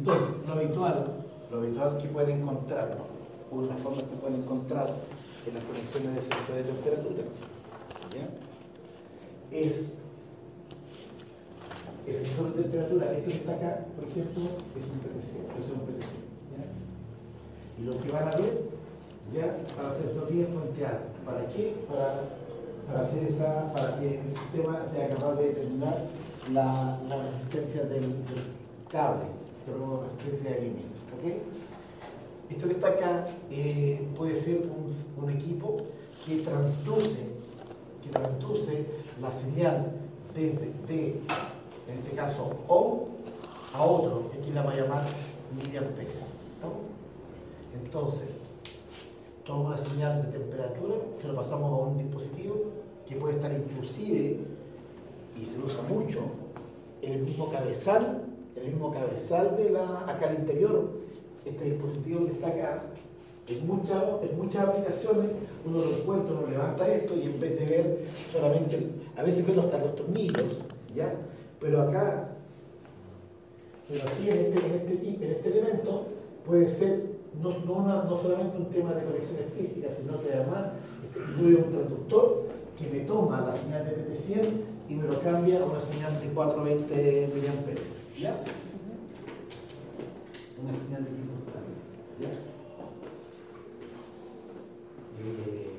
Entonces, 0.00 0.34
lo 0.46 0.54
habitual, 0.54 1.04
lo 1.50 1.58
habitual 1.58 1.98
que 1.98 2.08
pueden 2.08 2.40
encontrar, 2.40 2.96
una 3.50 3.74
forma 3.74 3.98
que 3.98 4.16
pueden 4.16 4.40
encontrar 4.40 4.94
en 5.46 5.54
las 5.54 5.64
conexiones 5.64 6.14
de 6.14 6.22
sensor 6.22 6.54
de 6.54 6.62
temperatura, 6.62 7.22
es 9.50 9.98
el 12.06 12.24
sensor 12.24 12.54
de 12.54 12.62
temperatura, 12.62 13.12
esto 13.12 13.30
que 13.30 13.36
está 13.36 13.52
acá, 13.52 13.84
por 13.94 14.08
ejemplo, 14.08 14.42
es 14.72 14.84
un 14.88 14.98
PTC, 15.00 15.36
es 15.60 15.70
un 15.70 15.80
PTC. 15.84 16.16
Y 17.78 17.82
lo 17.84 18.00
que 18.00 18.10
van 18.10 18.28
a 18.28 18.36
ver, 18.36 18.70
ya, 19.34 19.54
para 19.76 19.90
hacer 19.90 20.14
bien 20.30 20.46
fronteado, 20.46 21.00
¿para 21.26 21.46
qué? 21.48 21.74
Para, 21.86 22.22
para 22.86 23.00
hacer 23.06 23.24
esa, 23.24 23.70
para 23.74 24.00
que 24.00 24.20
el 24.20 24.34
sistema 24.34 24.80
sea 24.94 25.10
capaz 25.10 25.34
de 25.34 25.48
determinar 25.48 26.06
la, 26.54 26.98
resistencia 27.06 27.82
del 27.84 28.14
cable, 28.88 29.24
pero 29.66 30.04
resistencia 30.18 30.56
de 30.56 30.60
línea, 30.62 30.84
¿ok? 31.16 31.32
Esto 32.50 32.66
que 32.66 32.72
está 32.74 32.88
acá 32.88 33.28
eh, 33.50 34.08
puede 34.16 34.34
ser 34.34 34.62
un, 34.66 35.30
equipo 35.30 35.76
que 36.26 36.38
transduce, 36.38 37.20
que 38.02 38.10
transduce 38.10 38.86
la 39.20 39.30
señal 39.30 39.92
desde 40.34 40.72
de, 40.88 41.20
en 41.88 41.98
este 42.02 42.16
caso, 42.16 42.50
on 42.66 43.10
a 43.72 43.84
otro, 43.84 44.30
que 44.30 44.38
aquí 44.38 44.50
la 44.50 44.62
va 44.62 44.72
a 44.72 44.76
llamar 44.76 45.04
miliamperes. 45.54 46.22
¿Estamos? 46.54 46.78
Entonces, 47.84 48.40
toma 49.44 49.68
una 49.68 49.78
señal 49.78 50.22
de 50.22 50.38
temperatura, 50.38 50.96
se 51.20 51.28
lo 51.28 51.36
pasamos 51.36 51.72
a 51.72 51.86
un 51.86 51.98
dispositivo 51.98 52.56
que 53.06 53.14
puede 53.14 53.34
estar 53.34 53.52
inclusive, 53.52 54.38
y 55.40 55.44
se 55.44 55.58
usa 55.58 55.82
mucho, 55.88 56.20
en 57.02 57.12
el 57.12 57.22
mismo 57.22 57.48
cabezal, 57.50 58.24
en 58.56 58.62
el 58.62 58.70
mismo 58.70 58.90
cabezal 58.90 59.56
de 59.56 59.70
la, 59.70 60.00
acá 60.00 60.28
al 60.28 60.40
interior, 60.40 60.90
este 61.44 61.64
dispositivo 61.64 62.26
que 62.26 62.32
está 62.32 62.48
acá, 62.48 62.82
en, 63.48 63.66
muchas 63.66 64.02
en 64.22 64.36
muchas 64.36 64.68
aplicaciones 64.68 65.30
uno 65.64 65.78
lo 65.78 65.96
encuentra, 65.96 66.34
uno 66.34 66.46
levanta 66.50 66.88
esto 66.88 67.14
y 67.16 67.22
en 67.22 67.40
vez 67.40 67.58
de 67.58 67.66
ver 67.66 67.98
solamente, 68.32 68.86
a 69.16 69.22
veces 69.22 69.46
ve 69.46 69.60
hasta 69.60 69.78
los 69.78 69.96
tornillos, 69.96 70.56
¿ya? 70.94 71.14
Pero 71.58 71.82
acá, 71.82 72.28
pero 73.88 74.02
aquí 74.02 74.30
en 74.30 74.38
este, 74.38 74.66
en 74.66 74.74
este, 74.74 75.24
en 75.24 75.30
este 75.32 75.48
elemento 75.48 76.06
puede 76.46 76.68
ser 76.68 77.10
no, 77.42 77.50
no, 77.60 78.04
no 78.04 78.20
solamente 78.20 78.56
un 78.56 78.66
tema 78.66 78.92
de 78.92 79.04
conexiones 79.04 79.52
físicas, 79.56 79.94
sino 79.94 80.20
que 80.22 80.32
además 80.32 80.72
este, 81.04 81.20
incluye 81.20 81.56
un 81.56 81.70
transductor 81.70 82.42
que 82.78 82.88
me 82.88 83.00
toma 83.04 83.42
la 83.42 83.52
señal 83.52 83.84
de 83.84 83.92
PT100 83.92 84.70
y 84.88 84.94
me 84.94 85.06
lo 85.06 85.20
cambia 85.20 85.62
a 85.62 85.66
una 85.66 85.80
señal 85.80 86.20
de 86.20 86.28
420 86.28 87.30
mA. 87.34 87.99
¿Ya? 88.20 88.36
Una 90.62 90.74
señal 90.74 91.04
de 91.04 91.10
tipo 91.10 91.32
estable. 91.40 91.72
¿Ya? 92.20 92.28
Eh. 95.18 95.70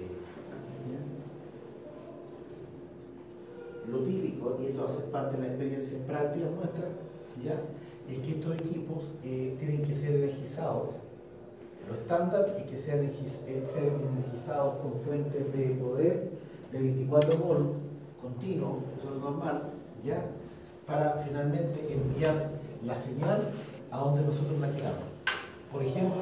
Lo 3.88 4.00
típico, 4.00 4.58
y 4.60 4.66
esto 4.68 4.82
va 4.82 4.89
a 4.89 4.96
ser 4.96 5.06
parte 5.12 5.38
de 5.38 5.44
la 5.44 5.50
experiencia 5.50 6.00
práctica 6.08 6.48
nuestra, 6.50 6.88
¿ya? 7.44 7.62
es 8.10 8.20
que 8.26 8.32
estos 8.32 8.56
equipos 8.56 9.14
eh, 9.24 9.56
tienen 9.60 9.84
que 9.84 9.94
ser 9.94 10.16
energizados. 10.16 10.96
Lo 11.88 11.94
estándar 11.94 12.56
es 12.58 12.64
que 12.64 12.78
sean 12.80 13.02
eh, 13.04 13.12
energizados 13.48 14.80
con 14.82 14.94
fuentes 15.00 15.54
de 15.54 15.66
poder 15.76 16.32
de 16.72 16.80
24 16.80 17.38
volt 17.38 17.74
continuo, 18.20 18.80
eso 18.98 19.14
es 19.14 19.22
normal, 19.22 19.74
¿ya? 20.04 20.26
Para 20.92 21.24
finalmente 21.26 21.88
enviar 21.89 22.50
la 22.84 22.96
señal 22.96 23.48
a 23.92 23.98
donde 24.00 24.24
nosotros 24.24 24.60
la 24.60 24.70
queramos. 24.72 25.08
Por 25.72 25.84
ejemplo, 25.84 26.20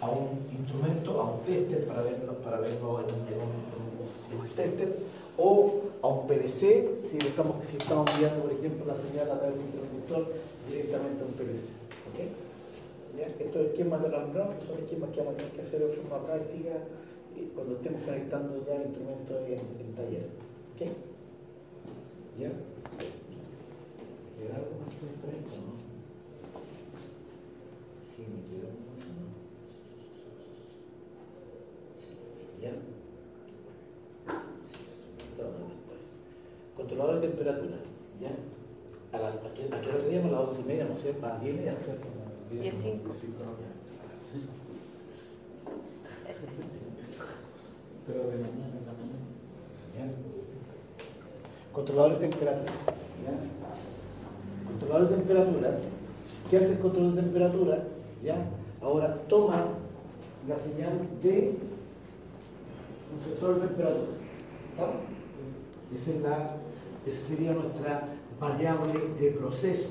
a 0.00 0.08
un 0.08 0.48
instrumento, 0.50 1.20
a 1.20 1.24
un 1.32 1.40
tester 1.44 1.86
para 1.86 2.00
verlo, 2.00 2.32
para 2.40 2.58
verlo 2.58 3.00
en, 3.00 4.38
un, 4.40 4.48
tester, 4.56 4.96
o 5.36 5.82
a 6.00 6.06
un 6.08 6.26
PLC, 6.26 6.98
si, 6.98 7.18
estamos, 7.18 7.56
si 7.68 7.76
estamos 7.76 8.10
enviando, 8.14 8.44
por 8.44 8.52
ejemplo, 8.52 8.86
la 8.86 8.96
señal 8.96 9.30
a 9.30 9.38
través 9.40 9.58
de 9.58 9.64
un 9.64 9.72
transductor 9.72 10.32
directamente 10.66 11.22
a 11.22 11.26
un 11.26 11.32
PLC. 11.32 11.68
¿ok? 12.08 12.18
¿Ya? 13.18 13.44
Estos 13.44 13.62
esquemas 13.66 14.00
de 14.00 14.08
alambrado 14.08 14.54
son 14.66 14.78
esquemas 14.84 15.10
que 15.10 15.18
vamos 15.18 15.34
a 15.34 15.36
tener 15.36 15.52
que 15.52 15.60
hacer 15.60 15.80
de 15.84 15.92
forma 15.92 16.24
práctica 16.24 16.80
eh, 17.36 17.50
cuando 17.54 17.74
estemos 17.76 18.00
conectando 18.04 18.64
ya 18.64 18.74
instrumentos 18.74 19.36
en, 19.44 19.60
en 19.84 19.94
taller. 19.94 20.26
¿Ok? 20.72 20.96
¿Ya? 22.40 22.50
¿Me 24.38 24.46
queda 24.46 24.56
algo 24.56 24.70
más 24.84 24.94
que 24.94 25.06
por 25.18 25.30
ahí, 25.30 25.42
o 25.42 25.58
no? 25.66 25.74
Sí, 28.06 28.22
me 28.22 28.40
queda 28.46 28.68
algo 28.70 28.82
más, 28.86 29.02
¿o 29.02 29.18
¿no? 29.18 29.34
Sí, 31.96 32.10
¿ya? 32.62 32.72
Sí. 34.62 34.78
Controlador 36.76 37.20
de 37.20 37.28
temperatura, 37.28 37.78
¿ya? 38.20 38.30
A, 39.10 39.20
las, 39.20 39.36
a, 39.36 39.54
qué, 39.54 39.74
¿A 39.74 39.80
qué 39.80 39.88
hora 39.88 39.98
seríamos? 39.98 40.32
A 40.32 40.40
las 40.40 40.48
once 40.50 40.60
y 40.60 40.64
media, 40.64 40.84
no 40.84 40.96
sé, 40.96 41.16
a 41.20 41.26
las 41.26 41.40
diez 41.40 41.54
y 41.54 41.58
media, 41.58 41.72
no 41.72 41.80
sé. 41.80 41.98
Diez 42.52 42.74
cinco. 42.80 43.12
Pero 48.06 48.20
de 48.20 48.36
mañana 48.36 48.78
en 48.78 48.86
la 48.86 48.92
mañana. 48.92 49.26
¿ya? 49.96 50.06
Controlador 51.72 52.18
de 52.18 52.28
temperatura. 52.28 52.72
¿ya? 53.24 53.57
Controlador 54.68 55.08
de 55.08 55.16
temperatura. 55.16 55.78
¿Qué 56.50 56.56
hace 56.56 56.72
el 56.72 56.78
controlador 56.78 57.16
de 57.16 57.22
temperatura? 57.22 57.84
¿ya? 58.22 58.36
Ahora 58.82 59.14
toma 59.28 59.66
la 60.46 60.56
señal 60.56 60.92
de 61.22 61.56
un 63.14 63.20
sensor 63.22 63.60
de 63.60 63.66
temperatura. 63.66 64.12
Esa, 65.94 66.10
es 66.10 66.20
la, 66.20 66.56
esa 67.06 67.28
sería 67.28 67.52
nuestra 67.52 68.08
variable 68.40 68.92
de 69.20 69.30
proceso. 69.32 69.88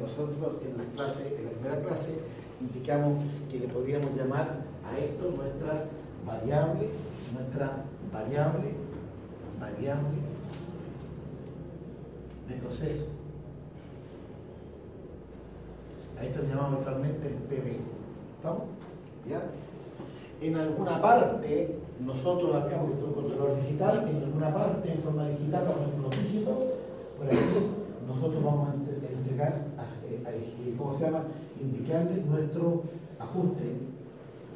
Nosotros 0.00 0.36
en 0.64 0.78
la, 0.78 0.84
clase, 0.94 1.36
en 1.38 1.44
la 1.44 1.50
primera 1.50 1.80
clase 1.82 2.18
indicamos 2.60 3.22
que 3.50 3.58
le 3.60 3.68
podríamos 3.68 4.14
llamar 4.16 4.64
a 4.84 4.98
esto 4.98 5.30
nuestra 5.30 5.86
variable, 6.26 6.88
nuestra 7.34 7.84
variable, 8.12 8.70
variable 9.60 10.08
de 12.48 12.54
proceso. 12.56 13.06
A 16.18 16.24
esto 16.24 16.42
le 16.42 16.48
llamamos 16.48 16.78
actualmente 16.78 17.28
el 17.28 17.34
PB. 17.34 17.66
¿Estamos? 18.36 18.62
¿Ya? 19.28 19.42
En 20.40 20.56
alguna 20.56 21.00
parte, 21.00 21.78
nosotros 22.00 22.54
acá, 22.54 22.76
porque 22.78 22.94
esto 22.94 23.06
es 23.10 23.16
un 23.16 23.22
controlador 23.22 23.60
digital, 23.62 24.08
en 24.08 24.16
alguna 24.24 24.52
parte, 24.54 24.92
en 24.92 24.98
forma 25.00 25.28
digital, 25.28 25.64
vamos 25.64 25.88
a 25.96 26.02
los 26.02 26.22
dígitos, 26.24 26.58
por 27.16 27.26
aquí, 27.26 27.36
nosotros 28.06 28.44
vamos 28.44 28.68
a 28.68 28.74
entre- 28.74 29.12
entregar, 29.14 29.64
a- 29.78 30.76
¿cómo 30.78 30.98
se 30.98 31.04
llama? 31.04 31.22
Indicarle 31.60 32.22
nuestro 32.28 32.82
ajuste. 33.18 33.64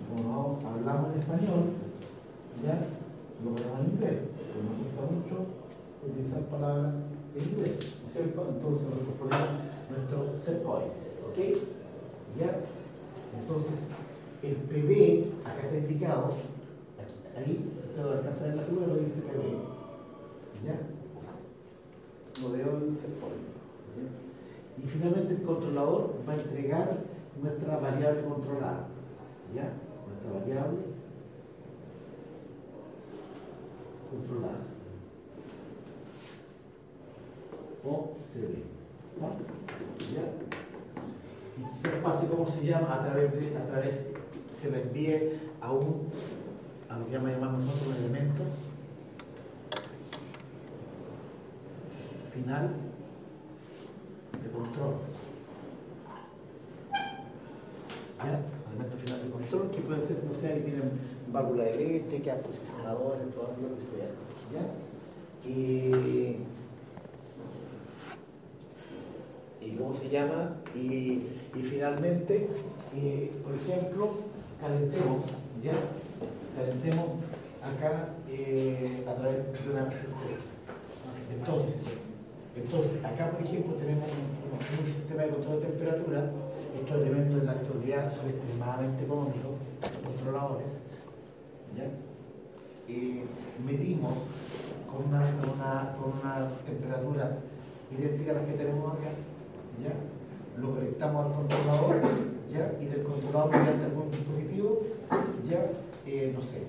Como 0.08 0.22
no 0.62 0.68
hablamos 0.68 1.12
en 1.14 1.18
español, 1.20 1.62
ya 2.64 2.80
lo 3.44 3.50
ponemos 3.52 3.78
en 3.80 3.86
inglés, 3.92 4.18
porque 4.34 4.60
nos 4.64 4.76
gusta 4.82 5.00
mucho 5.08 5.36
utilizar 6.04 6.40
palabras 6.48 6.94
en 7.36 7.42
inglés, 7.48 7.76
¿no 8.02 8.08
es 8.08 8.12
cierto? 8.12 8.40
Entonces 8.48 8.88
nosotros 8.88 9.16
ponemos 9.20 9.48
nuestro 9.88 10.18
set 10.40 10.62
point, 10.64 10.92
¿Ya? 11.38 12.50
Entonces, 13.40 13.86
el 14.42 14.56
PB, 14.56 15.46
acá 15.46 15.66
está 15.66 15.78
indicado, 15.78 16.32
ahí, 17.36 17.72
usted 17.88 18.02
lo 18.02 18.10
alcanza 18.12 18.44
a 18.44 18.48
ver 18.48 18.56
la 18.56 18.64
figura, 18.64 18.86
lo 18.88 18.96
dice 18.96 19.20
PB, 19.20 19.44
¿ya? 20.64 20.80
Lo 22.42 22.50
veo 22.52 22.76
en 22.78 22.82
el. 22.82 22.98
Y 24.82 24.86
finalmente 24.86 25.34
el 25.34 25.42
controlador 25.42 26.14
va 26.28 26.32
a 26.32 26.36
entregar 26.36 26.98
nuestra 27.40 27.78
variable 27.78 28.22
controlada, 28.22 28.88
¿ya? 29.54 29.72
Nuestra 30.08 30.32
variable 30.40 30.78
controlada. 34.10 34.58
O. 37.84 38.16
¿no? 39.20 39.28
¿Ya? 40.14 40.47
Se 41.80 41.88
pase, 41.88 42.26
¿cómo 42.26 42.44
se 42.44 42.66
llama? 42.66 42.94
A 42.94 43.04
través 43.04 43.32
de, 43.32 43.56
a 43.56 43.64
través, 43.64 43.94
se 44.60 44.70
le 44.70 44.82
envíe 44.82 45.38
a 45.60 45.70
un, 45.70 46.08
a 46.88 46.98
lo 46.98 47.06
que 47.06 47.12
llama 47.12 47.30
llamar 47.30 47.52
nosotros 47.52 47.86
un 47.86 47.94
elemento 48.04 48.42
final 52.34 52.70
de 54.42 54.50
control. 54.50 54.94
¿Ya? 58.18 58.40
Elemento 58.72 58.96
final 58.96 59.22
de 59.22 59.30
control 59.30 59.70
que 59.70 59.80
puede 59.80 60.06
ser, 60.06 60.24
no 60.24 60.34
sé, 60.34 60.48
ahí 60.48 60.62
tienen 60.62 60.90
válvula 61.32 61.68
eléctrica, 61.68 62.38
posicionadores, 62.38 63.32
todo 63.32 63.54
lo 63.62 63.76
que 63.76 63.80
sea. 63.80 64.08
¿Ya? 64.52 65.48
Y, 65.48 66.38
y 69.60 69.76
cómo 69.76 69.94
se 69.94 70.08
llama, 70.08 70.56
y, 70.74 71.37
y 71.54 71.62
finalmente, 71.62 72.48
eh, 72.94 73.32
por 73.42 73.54
ejemplo, 73.54 74.10
calentemos, 74.60 75.24
¿ya? 75.62 75.74
Calentemos 76.56 77.06
acá 77.62 78.10
eh, 78.28 79.04
a 79.08 79.14
través 79.14 79.52
de 79.52 79.70
una 79.70 79.84
sentencia. 79.84 80.50
Entonces, 81.32 81.76
entonces, 82.56 83.04
acá 83.04 83.30
por 83.30 83.46
ejemplo 83.46 83.74
tenemos 83.74 84.08
un, 84.08 84.92
sistema 84.92 85.22
de 85.22 85.28
control 85.30 85.60
de 85.60 85.66
temperatura, 85.68 86.30
estos 86.80 87.00
elementos 87.00 87.40
en 87.40 87.46
la 87.46 87.52
actualidad 87.52 88.12
son 88.14 88.28
extremadamente 88.30 89.04
económicos, 89.04 89.52
controladores, 90.04 90.66
¿ya? 91.76 91.84
Eh, 92.88 93.24
medimos 93.64 94.14
con 94.90 95.06
una, 95.06 95.30
con, 95.40 95.50
una, 95.50 95.96
con 96.00 96.12
una 96.18 96.50
temperatura 96.66 97.38
idéntica 97.96 98.32
a 98.32 98.34
la 98.34 98.46
que 98.46 98.52
tenemos 98.52 98.92
acá, 98.92 99.10
¿ya? 99.82 100.17
Lo 100.60 100.74
conectamos 100.74 101.26
al 101.26 101.32
controlador, 101.32 101.96
¿ya? 102.52 102.72
Y 102.80 102.86
del 102.86 103.02
controlador 103.04 103.50
mediante 103.50 103.84
algún 103.84 104.10
dispositivo, 104.10 104.82
¿ya? 105.48 105.70
Eh, 106.06 106.32
no 106.34 106.40
sé, 106.40 106.62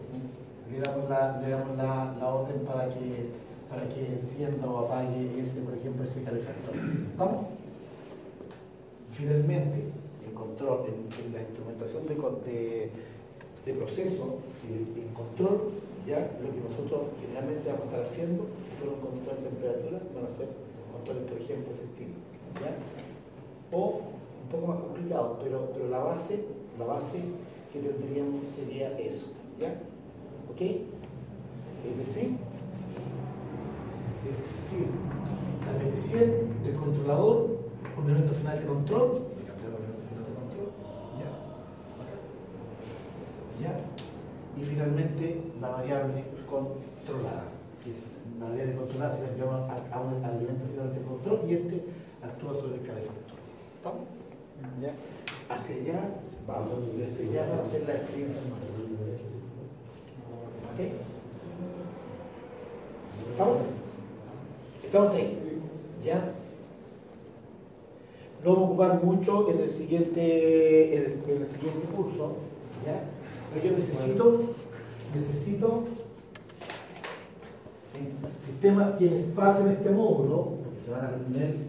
le 0.71 0.79
damos 0.79 1.09
la, 1.09 1.41
le 1.41 1.49
damos 1.49 1.77
la, 1.77 2.15
la 2.19 2.27
orden 2.27 2.59
para 2.65 2.89
que, 2.89 3.29
para 3.69 3.87
que 3.89 4.05
encienda 4.05 4.69
o 4.69 4.85
apague 4.85 5.39
ese, 5.39 5.61
por 5.61 5.73
ejemplo, 5.73 6.03
ese 6.03 6.23
calefactor. 6.23 6.75
¿Estamos? 7.11 7.45
Finalmente, 9.11 9.83
el 10.27 10.33
control, 10.33 10.85
en, 10.85 11.25
en 11.25 11.33
la 11.33 11.41
instrumentación 11.41 12.05
de, 12.07 12.91
de, 13.65 13.73
proceso, 13.73 14.39
el 14.67 15.13
control, 15.13 15.71
ya 16.05 16.19
lo 16.41 16.51
que 16.53 16.61
nosotros 16.61 17.01
generalmente 17.21 17.69
vamos 17.69 17.81
a 17.81 17.85
estar 17.85 18.01
haciendo, 18.01 18.45
si 18.63 18.71
fuera 18.77 18.93
un 18.93 19.01
control 19.01 19.35
de 19.37 19.49
temperatura, 19.49 19.99
van 20.15 20.25
a 20.25 20.29
ser 20.29 20.47
controles, 20.91 21.23
por 21.29 21.37
ejemplo, 21.41 21.73
ese 21.73 21.83
estilo. 21.83 22.15
¿ya? 22.61 22.71
O 23.71 24.01
un 24.43 24.49
poco 24.49 24.67
más 24.67 24.79
complicado, 24.79 25.39
pero, 25.43 25.69
pero 25.73 25.89
la 25.89 25.99
base, 25.99 26.45
la 26.77 26.85
base 26.85 27.19
que 27.71 27.79
tendríamos 27.79 28.47
sería 28.47 28.97
eso. 28.97 29.27
¿Ya? 29.59 29.73
¿Ok? 30.51 30.61
Es 30.61 31.97
decir, 31.97 32.37
es 34.25 34.35
decir, 34.35 34.87
la 35.65 35.77
PLC, 35.79 36.67
el 36.67 36.73
controlador, 36.73 37.59
un 37.97 38.05
elemento 38.05 38.33
final 38.33 38.59
de 38.59 38.65
control, 38.65 39.29
¿ya? 43.59 43.77
Y 44.57 44.63
finalmente 44.63 45.41
la 45.61 45.69
variable 45.69 46.23
controlada. 46.49 47.43
Si 47.77 47.93
la 48.39 48.49
variable 48.49 48.75
controlada 48.75 49.15
se 49.15 49.23
la 49.23 49.29
enviamos 49.29 49.69
a, 49.69 49.95
a 49.95 50.01
un 50.01 50.23
al 50.23 50.35
elemento 50.37 50.65
final 50.65 50.93
de 50.93 51.01
control 51.01 51.41
y 51.47 51.53
este 51.53 51.83
actúa 52.23 52.53
sobre 52.53 52.75
el 52.75 52.81
calefactor. 52.81 53.38
¿Estamos? 53.79 54.01
¿Ya? 54.81 54.93
Hacia 55.47 55.75
allá, 55.77 56.01
vamos, 56.45 56.79
hacia 57.01 57.29
allá 57.29 57.49
para 57.49 57.61
hacer 57.61 57.87
la 57.87 57.95
experiencia 57.95 58.41
nueva. 58.41 58.59
¿Ok? 60.73 60.79
¿Estamos? 63.31 63.57
¿Estamos 64.83 65.15
ahí? 65.15 65.61
¿Ya? 66.03 66.33
Lo 68.43 68.51
vamos 68.53 68.63
a 68.63 68.71
ocupar 68.71 69.01
mucho 69.01 69.49
en 69.49 69.59
el 69.59 69.69
siguiente, 69.69 70.97
en 70.97 71.01
el, 71.01 71.35
en 71.37 71.41
el 71.41 71.47
siguiente 71.47 71.87
curso. 71.95 72.35
¿Ya? 72.85 73.01
Pero 73.53 73.65
yo 73.65 73.71
necesito, 73.77 74.41
necesito 75.13 75.83
el 77.95 78.45
sistema, 78.45 78.97
quienes 78.97 79.23
pasen 79.27 79.71
este 79.71 79.89
módulo, 79.89 80.57
porque 80.65 80.83
se 80.83 80.91
van 80.91 81.01
a 81.01 81.07
aprender 81.07 81.68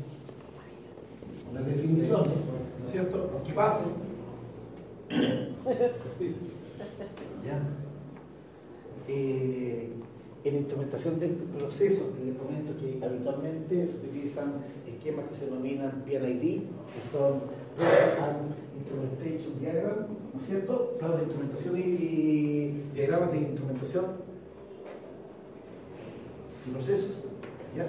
las 1.55 1.67
definiciones, 1.67 2.39
¿no 2.81 2.87
es 2.87 2.93
cierto? 2.93 3.31
Los 3.33 3.43
que 3.43 3.53
pasen. 3.53 3.89
¿Ya? 7.45 7.61
Eh, 9.09 9.91
en 10.45 10.57
instrumentación 10.57 11.19
de 11.21 11.29
procesos, 11.29 12.19
les 12.25 12.37
comento 12.37 12.73
que 12.79 13.05
habitualmente 13.05 13.87
se 13.87 13.97
utilizan 13.97 14.65
esquemas 14.87 15.27
que 15.29 15.35
se 15.35 15.45
denominan 15.47 16.03
PNID, 16.07 16.61
que 16.61 17.03
son 17.13 17.43
and 17.79 18.55
Instrumentation 18.77 19.61
Diagram, 19.61 20.07
¿no 20.33 20.41
es 20.41 20.47
cierto? 20.47 20.97
Planos 20.99 21.19
de 21.19 21.25
instrumentación 21.25 21.79
y, 21.79 21.81
y 21.81 22.91
diagramas 22.95 23.33
de 23.33 23.39
instrumentación 23.39 24.05
y 26.67 26.71
procesos, 26.71 27.11
¿ya? 27.77 27.87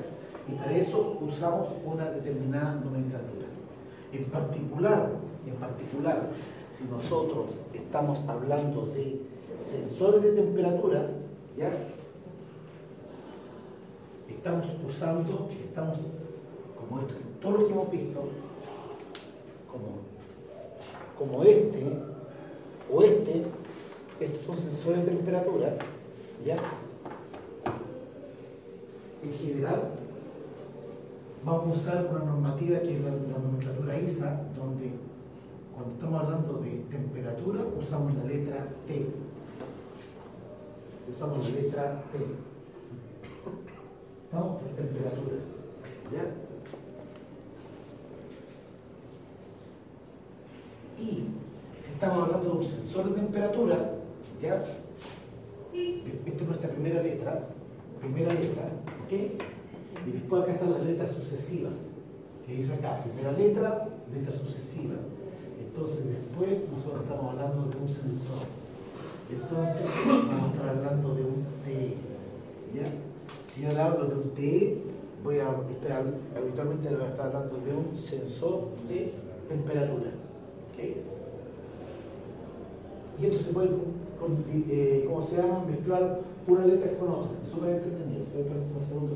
Y 0.47 0.53
para 0.55 0.76
eso 0.76 1.18
usamos 1.22 1.70
una 1.86 2.09
determinada 2.12 2.76
nomenclatura. 2.76 3.47
En 4.12 4.26
particular, 4.26 5.09
en 5.45 5.55
particular, 5.55 6.30
si 6.70 6.84
nosotros 6.86 7.51
estamos 7.74 8.28
hablando 8.28 8.86
de 8.88 9.22
sensores 9.62 10.24
de 10.24 10.32
temperatura, 10.32 11.05
¿ya? 11.57 11.72
Estamos 14.28 14.68
usando, 14.88 15.47
estamos, 15.64 15.97
como 16.78 17.01
esto, 17.01 17.14
todo 17.41 17.57
lo 17.57 17.68
que 17.68 17.74
hemos 17.74 17.91
visto, 17.91 18.20
como, 19.72 20.01
como 21.18 21.43
este, 21.43 21.84
o 22.91 23.03
este, 23.03 23.43
estos 24.20 24.45
son 24.45 24.57
sensores 24.57 25.05
de 25.05 25.12
temperatura, 25.12 25.78
¿ya? 26.45 26.57
En 29.24 29.34
general, 29.34 30.01
vamos 31.43 31.77
a 31.77 31.79
usar 31.79 32.07
una 32.11 32.25
normativa 32.25 32.79
que 32.79 32.97
es 32.97 33.03
la, 33.03 33.11
la 33.11 33.39
nomenclatura 33.39 33.99
ISA, 33.99 34.41
donde 34.55 34.91
cuando 35.73 35.93
estamos 35.93 36.23
hablando 36.23 36.53
de 36.59 36.69
temperatura 36.89 37.61
usamos 37.79 38.15
la 38.15 38.23
letra 38.25 38.67
T. 38.85 39.07
Usamos 41.11 41.49
la 41.49 41.61
letra 41.61 42.03
T. 42.11 42.17
¿Estamos? 44.25 44.61
Por 44.61 44.69
temperatura. 44.69 45.35
¿Ya? 46.11 46.23
Y 51.01 51.25
si 51.81 51.91
estamos 51.93 52.23
hablando 52.23 52.49
de 52.49 52.57
un 52.57 52.63
sensor 52.63 53.09
de 53.09 53.21
temperatura, 53.21 53.75
¿ya? 54.41 54.63
Esta 55.73 56.43
es 56.43 56.47
nuestra 56.47 56.69
primera 56.69 57.01
letra, 57.01 57.47
primera 57.99 58.33
letra, 58.33 58.63
¿ok? 59.05 59.51
Y 60.08 60.12
después 60.12 60.43
acá 60.43 60.54
están 60.54 60.72
las 60.72 60.84
letras 60.84 61.12
sucesivas, 61.12 61.88
que 62.45 62.56
dice 62.56 62.74
acá, 62.74 63.04
primera 63.04 63.32
letra, 63.34 63.88
letra 64.14 64.34
sucesiva. 64.34 64.95
Entonces 65.60 66.06
después 66.06 66.70
nosotros 66.72 67.04
estamos 67.04 67.32
hablando 67.32 67.70
de 67.70 67.78
un 67.78 67.89
sensor. 67.89 68.43
Entonces 69.32 69.84
vamos 70.06 70.43
a 70.43 70.54
estar 70.54 70.70
hablando 70.70 71.16
de 71.16 71.22
un 71.22 71.45
T, 71.64 71.95
¿ya? 72.76 72.88
Si 73.47 73.62
yo 73.62 73.82
hablo 73.82 74.06
de 74.08 74.16
un 74.16 74.30
T, 74.32 74.78
voy 75.24 75.39
a 75.39 75.56
estar, 75.70 76.04
habitualmente 76.36 76.89
le 76.89 76.97
voy 76.97 77.06
a 77.06 77.10
estar 77.10 77.28
hablando 77.28 77.58
de 77.60 77.74
un 77.74 77.97
sensor 77.97 78.70
de 78.89 79.14
temperatura, 79.47 80.12
¿ok? 80.74 81.12
Y 83.22 83.26
esto 83.26 83.39
se 83.39 83.54
puede, 83.54 83.70
eh, 84.70 85.06
¿cómo 85.08 85.26
se 85.26 85.38
llama? 85.38 85.64
Mezclar 85.66 86.20
una 86.47 86.66
letra 86.66 86.91
con 86.97 87.10
otra. 87.10 87.32
Súper 87.49 87.82
ve 87.82 88.43
para 88.43 88.60
un 88.60 88.88
segundo 88.88 89.16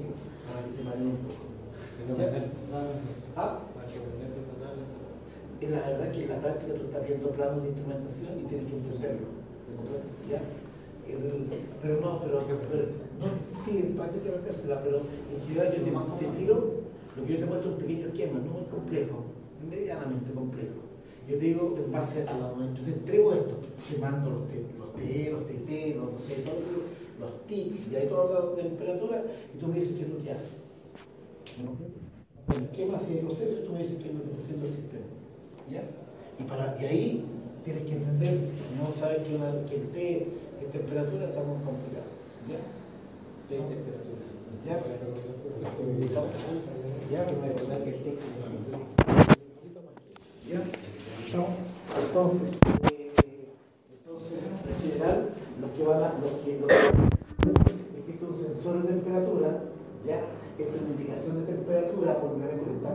Ah, 3.37 3.59
y 5.61 5.67
la 5.67 5.79
verdad 5.89 6.11
que 6.11 6.23
en 6.23 6.29
la 6.29 6.39
práctica 6.41 6.73
tú 6.73 6.85
estás 6.85 7.07
viendo 7.07 7.29
planos 7.29 7.63
de 7.63 7.69
instrumentación 7.69 8.39
y 8.39 8.43
tienes 8.43 8.67
que 8.67 8.75
entenderlo. 8.77 9.27
Pero 11.81 12.01
no, 12.01 12.19
pero, 12.21 12.41
no, 12.41 13.27
sí, 13.63 13.77
en 13.77 13.95
parte 13.95 14.17
hay 14.17 14.21
que 14.21 14.29
aprendérsela, 14.29 14.81
pero 14.83 14.97
en 14.97 15.47
general 15.47 15.73
yo 15.73 15.83
te, 15.83 16.25
te 16.25 16.31
tiro, 16.37 16.55
lo 17.15 17.25
que 17.25 17.33
yo 17.33 17.39
te 17.39 17.45
muestro 17.45 17.69
es 17.69 17.75
un 17.75 17.81
pequeño 17.81 18.07
esquema, 18.07 18.39
no 18.39 18.51
muy 18.51 18.65
complejo, 18.65 19.23
medianamente 19.69 20.33
complejo. 20.33 20.85
Yo 21.29 21.37
te 21.37 21.45
digo, 21.45 21.75
en 21.83 21.91
base 21.91 22.21
a 22.27 22.33
la 22.37 22.53
yo 22.73 22.83
te 22.83 22.91
entrego 22.91 23.33
esto, 23.33 23.55
te 23.89 23.97
mando 23.97 24.29
los 24.31 24.47
T, 24.49 24.65
los 24.77 24.93
T, 24.93 25.31
los 25.31 25.45
TT, 25.47 25.95
los, 25.95 26.13
no 26.13 26.19
sé, 26.19 26.35
todos 26.41 26.59
los, 26.59 26.94
los 27.19 27.45
TIC, 27.47 27.91
y 27.91 27.95
hay 27.95 28.07
toda 28.07 28.39
la 28.39 28.55
temperatura, 28.55 29.23
y 29.53 29.57
tú 29.57 29.67
me 29.67 29.75
dices 29.75 29.95
qué 29.97 30.03
es 30.03 30.09
lo 30.09 30.23
que 30.23 30.31
hace. 30.31 30.55
El 32.53 32.63
esquema 32.63 32.97
hace 32.97 33.19
el 33.19 33.25
proceso 33.25 33.53
y 33.61 33.65
tú 33.65 33.73
me 33.73 33.79
dices 33.79 33.97
qué 34.01 34.09
es 34.09 34.13
lo 34.15 34.21
que 34.21 34.29
está 34.29 34.43
haciendo 34.43 34.65
el 34.65 34.71
sistema. 34.71 35.05
¿Ya? 35.71 35.83
Y, 36.39 36.43
para, 36.43 36.77
y 36.79 36.85
ahí 36.85 37.25
tienes 37.63 37.83
que 37.85 37.93
entender, 37.93 38.39
no 38.77 38.93
sabes 38.99 39.27
que, 39.27 39.35
una, 39.35 39.51
que 39.65 39.75
el 39.75 39.87
té 39.89 40.27
es 40.61 40.71
temperatura, 40.71 41.25
está 41.25 41.41
muy 41.41 41.57
complicado. 41.63 42.05
¿Ya? 42.47 42.59
¿Qué 43.49 43.55
temperatura? 43.57 44.25
¿Ya? 44.65 44.75
¿Ya? 47.11 47.23
recordar 47.23 47.83
que 47.83 47.89
el 47.89 48.03
texto 48.03 48.25
¿Ya? 50.49 50.61
Entonces, 51.25 51.59
eh, 51.95 52.05
entonces, 52.07 52.59
lo 52.63 52.94
que 55.75 55.83
van 55.83 56.01
a, 56.01 56.13
lo 56.19 56.43
que, 56.43 56.57
que 56.57 56.65
es 57.99 58.05
que 58.05 58.11
esto 58.11 58.25
es 58.25 58.31
un 58.31 58.37
sensor 58.37 58.81
de 58.81 58.87
temperatura, 58.93 59.49
¿ya? 60.07 60.21
Esto 60.57 60.75
es 60.77 60.81
una 60.83 60.91
indicación 60.91 61.39
de 61.41 61.51
temperatura 61.51 62.19
por 62.19 62.31
un 62.31 62.43
elemento 62.43 62.65
que 62.65 62.77
está 62.77 62.89